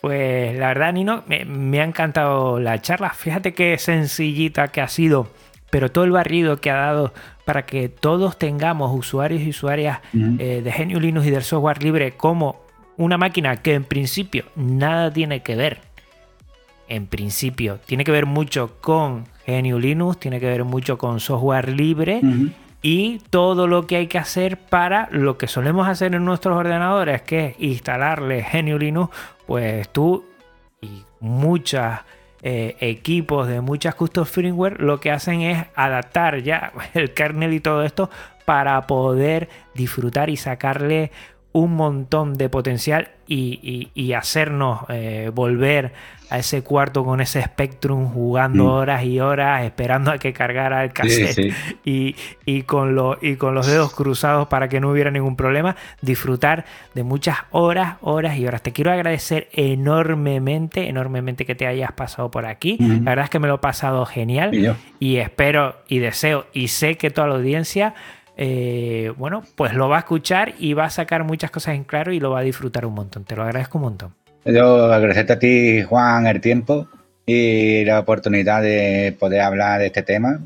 pues 0.01 0.59
la 0.59 0.69
verdad, 0.69 0.93
Nino, 0.93 1.23
me, 1.27 1.45
me 1.45 1.81
ha 1.81 1.85
encantado 1.85 2.61
la 2.61 2.83
charla. 2.83 3.11
Fíjate 3.11 3.55
qué 3.55 3.79
sencillita 3.79 4.69
que 4.69 4.81
ha 4.81 4.89
sido 4.89 5.29
pero 5.75 5.91
todo 5.91 6.05
el 6.05 6.13
barrido 6.13 6.61
que 6.61 6.71
ha 6.71 6.77
dado 6.77 7.13
para 7.45 7.67
que 7.67 7.89
todos 7.89 8.39
tengamos 8.39 8.97
usuarios 8.97 9.43
y 9.43 9.49
usuarias 9.49 9.99
eh, 10.15 10.63
de 10.63 10.71
GNU 10.71 11.01
Linux 11.01 11.27
y 11.27 11.31
del 11.31 11.43
software 11.43 11.83
libre 11.83 12.13
como 12.13 12.61
una 12.97 13.19
máquina 13.19 13.57
que 13.57 13.75
en 13.75 13.83
principio 13.83 14.45
nada 14.55 15.13
tiene 15.13 15.41
que 15.41 15.57
ver. 15.57 15.81
En 16.87 17.09
principio, 17.09 17.81
tiene 17.87 18.05
que 18.05 18.13
ver 18.13 18.25
mucho 18.25 18.77
con 18.81 19.25
GNU 19.49 19.81
Linux, 19.81 20.21
tiene 20.21 20.39
que 20.39 20.47
ver 20.47 20.63
mucho 20.63 20.97
con 20.97 21.19
software 21.19 21.69
libre 21.71 22.21
y 22.87 23.19
todo 23.31 23.67
lo 23.67 23.87
que 23.87 23.97
hay 23.97 24.09
que 24.09 24.19
hacer 24.19 24.59
para 24.59 25.09
lo 25.11 25.39
que 25.39 25.49
solemos 25.49 25.89
hacer 25.89 26.15
en 26.15 26.27
nuestros 26.27 26.55
ordenadores, 26.55 27.23
que 27.23 27.47
es 27.47 27.57
instalarle 27.59 28.45
GNU 28.53 28.79
Linux, 28.79 29.17
pues 29.47 29.89
tú 29.89 30.27
y 30.83 31.03
muchas 31.19 32.03
eh, 32.43 32.77
equipos 32.81 33.49
de 33.49 33.63
muchas 33.63 33.95
custom 33.95 34.27
firmware 34.27 34.83
lo 34.83 35.01
que 35.01 35.11
hacen 35.11 35.41
es 35.41 35.67
adaptar 35.75 36.43
ya 36.43 36.75
el 36.93 37.15
kernel 37.15 37.55
y 37.55 37.61
todo 37.61 37.85
esto 37.85 38.11
para 38.45 38.87
poder 38.87 39.49
disfrutar 39.73 40.29
y 40.29 40.37
sacarle 40.37 41.11
un 41.55 41.77
montón 41.77 42.35
de 42.35 42.49
potencial 42.49 43.11
y, 43.29 44.13
hacernos 44.13 44.81
eh, 44.89 45.31
volver 45.33 45.93
a 46.29 46.39
ese 46.39 46.63
cuarto 46.63 47.05
con 47.05 47.21
ese 47.21 47.41
Spectrum 47.43 48.13
jugando 48.13 48.65
mm. 48.65 48.69
horas 48.69 49.05
y 49.05 49.21
horas, 49.21 49.63
esperando 49.65 50.11
a 50.11 50.19
que 50.19 50.33
cargara 50.33 50.83
el 50.83 50.93
cassette 50.93 51.55
Y, 51.85 52.63
con 52.63 52.99
y 53.23 53.37
con 53.37 53.55
los 53.55 53.69
dedos 53.69 53.95
cruzados 53.95 54.49
para 54.49 54.69
que 54.69 54.81
no 54.81 54.91
hubiera 54.91 55.13
ningún 55.13 55.37
problema, 55.37 55.77
disfrutar 56.03 56.65
de 56.95 57.05
muchas 57.05 57.39
horas, 57.53 57.99
horas 58.01 58.37
y 58.37 58.47
horas. 58.49 58.61
Te 58.61 58.73
quiero 58.73 58.91
agradecer 58.91 59.49
enormemente, 59.53 60.89
enormemente 60.89 61.47
que 61.47 61.55
te 61.55 61.69
hayas 61.69 61.93
pasado 61.93 62.33
por 62.33 62.47
aquí. 62.47 62.79
La 62.81 63.13
verdad 63.13 63.27
es 63.27 63.31
que 63.31 63.39
me 63.39 63.47
lo 63.47 63.55
he 63.55 63.59
pasado 63.59 64.05
genial 64.07 64.77
y 64.99 65.17
espero 65.19 65.77
y 65.87 66.01
deseo 66.01 66.47
y 66.53 66.67
sé 66.67 66.97
que 66.97 67.11
toda 67.11 67.29
la 67.29 67.37
audiencia 67.37 67.95
eh, 68.37 69.13
bueno, 69.17 69.43
pues 69.55 69.75
lo 69.75 69.89
va 69.89 69.97
a 69.97 69.99
escuchar 70.01 70.55
y 70.59 70.75
va 70.75 70.87
a 70.87 70.91
sacar 70.91 71.25
muchas 71.25 71.51
cosas 71.51 71.75
en 71.77 71.85
claro 71.85 72.13
y 72.13 72.21
lo 72.21 72.31
va 72.31 72.41
a 72.41 72.43
disfrutar 72.43 72.85
un 72.87 72.95
montón. 72.95 73.25
Te 73.25 73.37
lo 73.37 73.43
agradezco 73.43 73.79
un 73.79 73.85
montón. 73.85 74.15
Yo 74.45 74.93
agradecerte 74.93 75.33
a 75.35 75.39
ti, 75.39 75.83
Juan, 75.83 76.27
el 76.27 76.41
tiempo 76.41 76.89
y 77.25 77.85
la 77.85 78.01
oportunidad 78.01 78.63
de 78.63 79.17
poder 79.19 79.41
hablar 79.41 79.81
de 79.81 79.87
este 79.87 80.03
tema, 80.03 80.41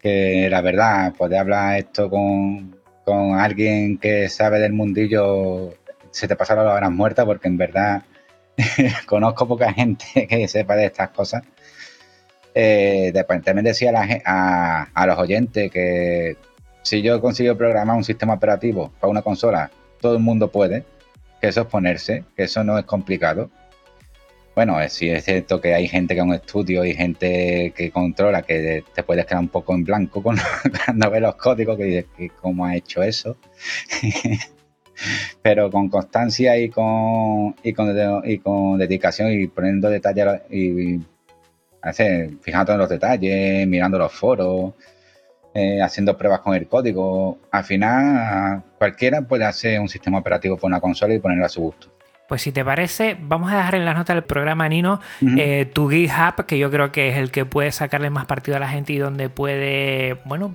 que 0.00 0.48
la 0.50 0.60
verdad, 0.62 1.14
poder 1.14 1.40
hablar 1.40 1.78
esto 1.78 2.10
con, 2.10 2.74
alguien 3.38 3.98
que 3.98 4.28
sabe 4.28 4.58
del 4.58 4.72
mundillo, 4.72 5.74
se 6.10 6.26
te 6.26 6.34
pasaron 6.34 6.64
las 6.64 6.74
horas 6.74 6.90
muertas, 6.90 7.24
porque 7.24 7.46
en 7.46 7.56
verdad 7.56 8.02
conozco 9.06 9.46
poca 9.46 9.72
gente 9.72 10.26
que 10.28 10.48
sepa 10.48 10.74
de 10.74 10.86
estas 10.86 11.10
cosas. 11.10 11.44
Eh, 12.52 13.12
también 13.44 13.64
decía 13.64 13.92
a 14.24 15.06
los 15.06 15.18
oyentes 15.18 15.70
que 15.70 16.36
si 16.86 17.02
yo 17.02 17.20
consigo 17.20 17.56
programar 17.56 17.96
un 17.96 18.04
sistema 18.04 18.34
operativo 18.34 18.92
para 19.00 19.10
una 19.10 19.22
consola, 19.22 19.72
todo 20.00 20.14
el 20.14 20.22
mundo 20.22 20.52
puede, 20.52 20.84
que 21.40 21.48
eso 21.48 21.62
es 21.62 21.66
ponerse, 21.66 22.22
que 22.36 22.44
eso 22.44 22.62
no 22.62 22.78
es 22.78 22.84
complicado. 22.84 23.50
Bueno, 24.54 24.76
sí 24.88 25.10
es 25.10 25.24
cierto 25.24 25.60
que 25.60 25.74
hay 25.74 25.88
gente 25.88 26.14
que 26.14 26.20
es 26.20 26.26
un 26.26 26.34
estudio 26.34 26.84
y 26.84 26.94
gente 26.94 27.72
que 27.76 27.90
controla 27.90 28.42
que 28.42 28.84
te 28.94 29.02
puedes 29.02 29.26
quedar 29.26 29.40
un 29.40 29.48
poco 29.48 29.74
en 29.74 29.82
blanco 29.82 30.22
cuando 30.22 31.10
ves 31.10 31.20
los 31.20 31.34
códigos 31.34 31.76
que 31.76 31.84
dices, 31.84 32.06
¿cómo 32.40 32.64
ha 32.64 32.76
hecho 32.76 33.02
eso? 33.02 33.36
Pero 35.42 35.68
con 35.72 35.88
constancia 35.88 36.56
y 36.56 36.70
con, 36.70 37.56
y 37.64 37.72
con, 37.72 38.78
dedicación 38.78 39.32
y 39.32 39.48
poniendo 39.48 39.90
detalles 39.90 40.42
y, 40.50 41.00
fijándote 42.42 42.72
en 42.72 42.78
los 42.78 42.88
detalles, 42.88 43.66
mirando 43.66 43.98
los 43.98 44.12
foros, 44.12 44.74
eh, 45.58 45.80
haciendo 45.80 46.18
pruebas 46.18 46.40
con 46.40 46.54
el 46.54 46.68
código. 46.68 47.38
Al 47.50 47.64
final, 47.64 48.62
cualquiera 48.76 49.22
puede 49.22 49.46
hacer 49.46 49.80
un 49.80 49.88
sistema 49.88 50.18
operativo 50.18 50.58
por 50.58 50.68
una 50.68 50.82
consola 50.82 51.14
y 51.14 51.18
ponerlo 51.18 51.46
a 51.46 51.48
su 51.48 51.62
gusto. 51.62 51.88
Pues 52.28 52.42
si 52.42 52.52
te 52.52 52.62
parece, 52.62 53.16
vamos 53.18 53.50
a 53.50 53.56
dejar 53.56 53.76
en 53.76 53.86
las 53.86 53.96
notas 53.96 54.16
del 54.16 54.24
programa, 54.24 54.68
Nino, 54.68 55.00
eh, 55.38 55.64
tu 55.72 55.88
GitHub, 55.88 56.44
que 56.44 56.58
yo 56.58 56.70
creo 56.70 56.92
que 56.92 57.08
es 57.08 57.16
el 57.16 57.30
que 57.30 57.46
puede 57.46 57.72
sacarle 57.72 58.10
más 58.10 58.26
partido 58.26 58.58
a 58.58 58.60
la 58.60 58.68
gente 58.68 58.92
y 58.92 58.98
donde 58.98 59.30
puede, 59.30 60.18
bueno, 60.26 60.54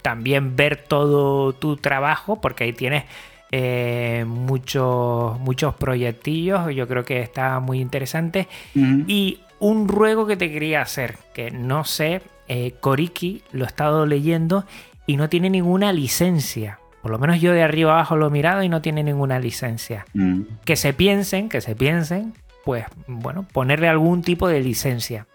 también 0.00 0.56
ver 0.56 0.76
todo 0.78 1.52
tu 1.52 1.76
trabajo, 1.76 2.40
porque 2.40 2.64
ahí 2.64 2.72
tienes 2.72 3.04
eh, 3.52 4.24
muchos, 4.26 5.38
muchos 5.40 5.74
proyectillos, 5.74 6.74
yo 6.74 6.88
creo 6.88 7.04
que 7.04 7.20
está 7.20 7.60
muy 7.60 7.80
interesante. 7.80 8.48
Y 8.74 9.40
un 9.58 9.88
ruego 9.88 10.26
que 10.26 10.38
te 10.38 10.50
quería 10.50 10.80
hacer, 10.80 11.18
que 11.34 11.50
no 11.50 11.84
sé 11.84 12.22
eh, 12.48 12.74
Koriki 12.80 13.42
lo 13.52 13.64
he 13.64 13.66
estado 13.66 14.06
leyendo 14.06 14.64
y 15.06 15.16
no 15.16 15.28
tiene 15.28 15.50
ninguna 15.50 15.92
licencia. 15.92 16.80
Por 17.02 17.10
lo 17.10 17.18
menos 17.18 17.40
yo 17.40 17.52
de 17.52 17.62
arriba 17.62 17.92
abajo 17.92 18.16
lo 18.16 18.26
he 18.26 18.30
mirado 18.30 18.62
y 18.62 18.68
no 18.68 18.82
tiene 18.82 19.02
ninguna 19.02 19.38
licencia. 19.38 20.04
Mm. 20.14 20.42
Que 20.64 20.76
se 20.76 20.92
piensen, 20.92 21.48
que 21.48 21.60
se 21.60 21.76
piensen, 21.76 22.34
pues 22.64 22.84
bueno, 23.06 23.46
ponerle 23.52 23.88
algún 23.88 24.22
tipo 24.22 24.48
de 24.48 24.60
licencia. 24.60 25.26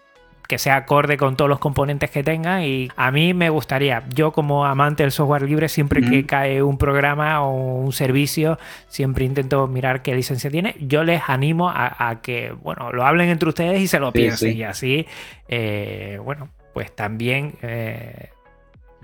que 0.46 0.58
sea 0.58 0.76
acorde 0.76 1.16
con 1.16 1.36
todos 1.36 1.48
los 1.48 1.58
componentes 1.58 2.10
que 2.10 2.22
tenga 2.22 2.64
y 2.66 2.90
a 2.96 3.10
mí 3.10 3.32
me 3.32 3.48
gustaría, 3.48 4.04
yo 4.14 4.30
como 4.30 4.66
amante 4.66 5.02
del 5.02 5.10
software 5.10 5.42
libre, 5.42 5.70
siempre 5.70 6.02
que 6.02 6.26
cae 6.26 6.62
un 6.62 6.76
programa 6.76 7.42
o 7.42 7.78
un 7.80 7.92
servicio, 7.94 8.58
siempre 8.88 9.24
intento 9.24 9.66
mirar 9.66 10.02
qué 10.02 10.14
licencia 10.14 10.50
tiene. 10.50 10.76
Yo 10.80 11.02
les 11.02 11.22
animo 11.28 11.70
a, 11.70 12.20
que, 12.22 12.52
bueno, 12.62 12.92
lo 12.92 13.06
hablen 13.06 13.30
entre 13.30 13.48
ustedes 13.48 13.80
y 13.80 13.88
se 13.88 13.98
lo 13.98 14.12
piensen 14.12 14.54
y 14.54 14.64
así, 14.64 15.06
eh, 15.48 16.20
bueno, 16.22 16.50
pues 16.74 16.94
también... 16.94 17.54
Eh, 17.62 18.28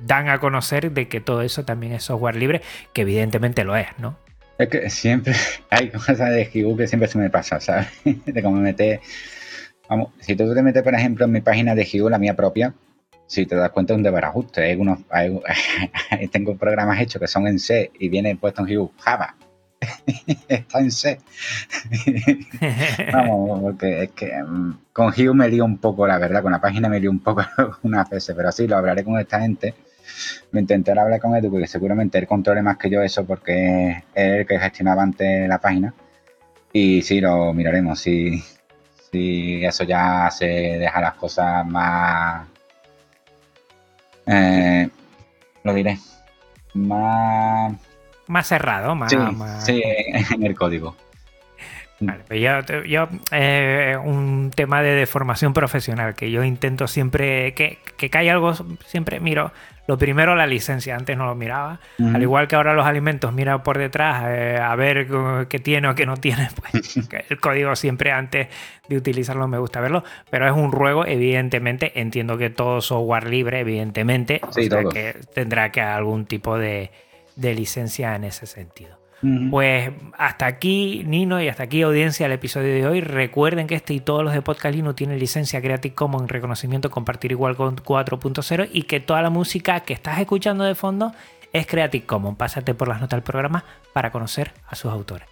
dan 0.02 0.30
a 0.30 0.38
conocer 0.38 0.92
de 0.92 1.08
que 1.08 1.20
todo 1.20 1.42
eso 1.42 1.66
también 1.66 1.92
es 1.92 2.04
software 2.04 2.34
libre, 2.34 2.62
que 2.94 3.02
evidentemente 3.02 3.64
lo 3.64 3.76
es, 3.76 3.86
¿no? 3.98 4.16
Es 4.56 4.68
que 4.70 4.88
siempre 4.88 5.34
hay 5.70 5.90
cosas 5.90 6.30
de 6.30 6.46
GU 6.46 6.74
que 6.74 6.86
siempre 6.86 7.06
se 7.06 7.18
me 7.18 7.28
pasa, 7.28 7.60
¿sabes? 7.60 7.88
De 8.24 8.42
cómo 8.42 8.56
meter 8.56 9.00
Vamos, 9.90 10.10
si 10.20 10.36
tú 10.36 10.54
te 10.54 10.62
metes, 10.62 10.84
por 10.84 10.94
ejemplo, 10.94 11.24
en 11.24 11.32
mi 11.32 11.40
página 11.40 11.74
de 11.74 11.82
Hue, 11.82 12.08
la 12.08 12.18
mía 12.18 12.36
propia, 12.36 12.72
si 13.26 13.44
te 13.44 13.56
das 13.56 13.70
cuenta 13.70 13.92
es 13.92 13.96
un 13.96 14.04
desbarajuste. 14.04 14.62
Hay 14.62 14.76
unos, 14.76 15.00
hay, 15.10 16.28
tengo 16.30 16.56
programas 16.56 17.00
hechos 17.00 17.20
que 17.20 17.26
son 17.26 17.48
en 17.48 17.58
C 17.58 17.90
y 17.98 18.08
viene 18.08 18.36
puesto 18.36 18.64
en 18.64 18.78
Hue 18.78 18.88
Java. 18.98 19.34
Está 20.48 20.80
en 20.80 20.90
C. 20.90 21.20
Vamos, 23.12 23.60
porque 23.62 24.04
es 24.04 24.10
que 24.10 24.42
mm, 24.42 24.78
con 24.92 25.08
Hue 25.08 25.34
me 25.34 25.48
lío 25.48 25.64
un 25.64 25.78
poco, 25.78 26.06
la 26.06 26.18
verdad, 26.18 26.42
con 26.42 26.52
la 26.52 26.60
página 26.60 26.88
me 26.88 27.00
lío 27.00 27.10
un 27.10 27.20
poco 27.20 27.42
una 27.82 28.04
veces, 28.04 28.34
pero 28.36 28.52
sí, 28.52 28.66
lo 28.66 28.76
hablaré 28.76 29.04
con 29.04 29.18
esta 29.18 29.40
gente. 29.40 29.74
Me 30.52 30.60
intentaré 30.60 31.00
hablar 31.00 31.20
con 31.20 31.34
Edu, 31.36 31.50
porque 31.50 31.66
seguramente 31.66 32.18
él 32.18 32.26
controle 32.26 32.62
más 32.62 32.76
que 32.76 32.90
yo 32.90 33.02
eso, 33.02 33.24
porque 33.24 34.04
es 34.14 34.40
el 34.40 34.46
que 34.46 34.58
gestionaba 34.58 35.02
antes 35.02 35.48
la 35.48 35.58
página. 35.58 35.94
Y 36.72 37.02
sí, 37.02 37.20
lo 37.20 37.52
miraremos. 37.54 38.00
Si, 38.00 38.42
si 39.10 39.64
eso 39.64 39.84
ya 39.84 40.30
se 40.30 40.46
deja 40.46 41.00
las 41.00 41.14
cosas 41.14 41.66
más, 41.66 42.46
eh, 44.26 44.88
lo 45.64 45.74
diré, 45.74 45.98
más... 46.74 47.89
Más 48.30 48.46
cerrado, 48.46 48.94
más... 48.94 49.12
Sí, 49.64 49.82
en 50.30 50.42
el 50.44 50.54
código. 50.54 50.96
Vale, 51.98 52.22
pues 52.26 52.40
yo, 52.40 52.84
yo 52.84 53.08
eh, 53.30 53.94
un 54.02 54.50
tema 54.54 54.80
de 54.80 54.94
deformación 54.94 55.52
profesional 55.52 56.14
que 56.14 56.30
yo 56.30 56.42
intento 56.42 56.88
siempre 56.88 57.52
que, 57.52 57.78
que 57.98 58.08
cae 58.08 58.30
algo, 58.30 58.54
siempre 58.86 59.20
miro 59.20 59.52
lo 59.90 59.98
primero, 59.98 60.36
la 60.36 60.46
licencia. 60.46 60.94
Antes 60.94 61.16
no 61.16 61.26
lo 61.26 61.34
miraba. 61.34 61.80
Al 61.98 62.22
igual 62.22 62.46
que 62.46 62.54
ahora 62.54 62.74
los 62.74 62.86
alimentos, 62.86 63.32
mira 63.32 63.64
por 63.64 63.76
detrás 63.76 64.22
eh, 64.28 64.56
a 64.56 64.76
ver 64.76 65.08
qué 65.48 65.58
tiene 65.58 65.88
o 65.88 65.96
qué 65.96 66.06
no 66.06 66.16
tiene. 66.16 66.48
Pues, 66.70 66.96
el 67.28 67.40
código 67.40 67.74
siempre 67.74 68.12
antes 68.12 68.46
de 68.88 68.96
utilizarlo 68.96 69.48
me 69.48 69.58
gusta 69.58 69.80
verlo. 69.80 70.04
Pero 70.30 70.46
es 70.46 70.52
un 70.52 70.70
ruego, 70.70 71.04
evidentemente. 71.06 72.00
Entiendo 72.00 72.38
que 72.38 72.50
todo 72.50 72.80
software 72.80 73.28
libre, 73.28 73.58
evidentemente. 73.60 74.40
que 74.92 75.16
tendrá 75.34 75.72
que 75.72 75.80
algún 75.80 76.24
tipo 76.24 76.56
de, 76.56 76.92
de 77.40 77.54
licencia 77.54 78.14
en 78.14 78.24
ese 78.24 78.46
sentido. 78.46 79.00
Pues 79.50 79.90
hasta 80.16 80.46
aquí, 80.46 81.02
Nino, 81.06 81.42
y 81.42 81.48
hasta 81.48 81.64
aquí, 81.64 81.82
audiencia, 81.82 82.24
el 82.24 82.32
episodio 82.32 82.72
de 82.72 82.86
hoy. 82.86 83.00
Recuerden 83.02 83.66
que 83.66 83.74
este 83.74 83.92
y 83.92 84.00
todos 84.00 84.24
los 84.24 84.32
de 84.32 84.40
Podcast 84.40 84.74
Linux 84.74 84.96
tienen 84.96 85.18
licencia 85.18 85.60
Creative 85.60 85.94
Commons 85.94 86.22
en 86.22 86.28
reconocimiento 86.30 86.90
compartir 86.90 87.32
igual 87.32 87.54
con 87.54 87.76
4.0 87.76 88.70
y 88.72 88.84
que 88.84 89.00
toda 89.00 89.20
la 89.20 89.28
música 89.28 89.80
que 89.80 89.92
estás 89.92 90.18
escuchando 90.20 90.64
de 90.64 90.74
fondo 90.74 91.12
es 91.52 91.66
Creative 91.66 92.06
Commons. 92.06 92.38
Pásate 92.38 92.72
por 92.72 92.88
las 92.88 93.00
notas 93.00 93.18
del 93.18 93.24
programa 93.24 93.64
para 93.92 94.10
conocer 94.10 94.52
a 94.66 94.74
sus 94.74 94.90
autores. 94.90 95.29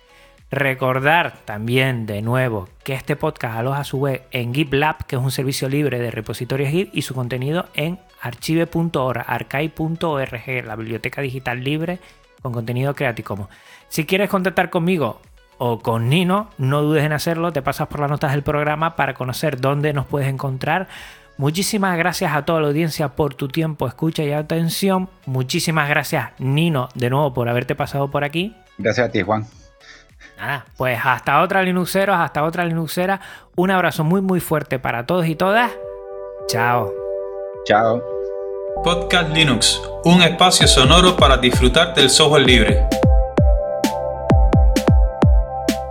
Recordar 0.50 1.34
también 1.44 2.06
de 2.06 2.22
nuevo 2.22 2.68
que 2.82 2.94
este 2.94 3.16
podcast 3.16 3.58
aloja 3.58 3.84
su 3.84 3.98
web 3.98 4.22
en 4.30 4.54
GitLab, 4.54 5.04
que 5.06 5.16
es 5.16 5.22
un 5.22 5.30
servicio 5.30 5.68
libre 5.68 5.98
de 5.98 6.10
repositorios 6.10 6.70
Git, 6.70 6.90
y 6.94 7.02
su 7.02 7.14
contenido 7.14 7.66
en 7.74 7.98
archive.org, 8.22 9.24
archive.org, 9.26 10.64
la 10.64 10.76
biblioteca 10.76 11.20
digital 11.20 11.62
libre 11.62 12.00
con 12.40 12.52
contenido 12.52 12.94
Creative 12.94 13.26
Commons. 13.26 13.50
Si 13.88 14.06
quieres 14.06 14.30
contactar 14.30 14.70
conmigo 14.70 15.20
o 15.58 15.80
con 15.80 16.08
Nino, 16.08 16.50
no 16.56 16.82
dudes 16.82 17.04
en 17.04 17.12
hacerlo, 17.12 17.52
te 17.52 17.60
pasas 17.60 17.88
por 17.88 18.00
las 18.00 18.10
notas 18.10 18.32
del 18.32 18.42
programa 18.42 18.96
para 18.96 19.12
conocer 19.14 19.60
dónde 19.60 19.92
nos 19.92 20.06
puedes 20.06 20.28
encontrar. 20.28 20.88
Muchísimas 21.36 21.96
gracias 21.98 22.34
a 22.34 22.44
toda 22.44 22.60
la 22.60 22.68
audiencia 22.68 23.10
por 23.10 23.34
tu 23.34 23.48
tiempo, 23.48 23.86
escucha 23.86 24.22
y 24.24 24.32
atención. 24.32 25.10
Muchísimas 25.26 25.88
gracias, 25.88 26.30
Nino, 26.38 26.88
de 26.94 27.10
nuevo 27.10 27.34
por 27.34 27.48
haberte 27.48 27.74
pasado 27.74 28.10
por 28.10 28.24
aquí. 28.24 28.56
Gracias 28.78 29.08
a 29.08 29.12
ti, 29.12 29.22
Juan. 29.22 29.46
Nada, 30.38 30.66
pues 30.76 30.96
hasta 31.04 31.42
otra 31.42 31.62
Linuxeros, 31.62 32.16
hasta 32.16 32.44
otra 32.44 32.64
Linuxera. 32.64 33.20
Un 33.56 33.72
abrazo 33.72 34.04
muy 34.04 34.20
muy 34.20 34.38
fuerte 34.38 34.78
para 34.78 35.04
todos 35.04 35.26
y 35.26 35.34
todas. 35.34 35.72
Chao. 36.46 36.92
Chao. 37.64 38.00
Podcast 38.84 39.30
Linux, 39.30 39.82
un 40.04 40.22
espacio 40.22 40.68
sonoro 40.68 41.16
para 41.16 41.36
disfrutar 41.36 41.92
del 41.94 42.08
software 42.08 42.46
libre. 42.46 42.88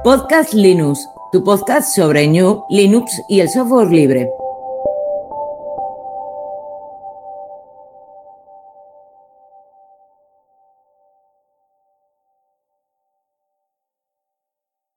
Podcast 0.01 0.53
Linux, 0.53 1.05
tu 1.33 1.43
podcast 1.43 1.93
sobre 1.93 2.25
New, 2.27 2.63
Linux 2.69 3.21
y 3.27 3.41
el 3.41 3.49
software 3.49 3.89
libre. 3.89 4.29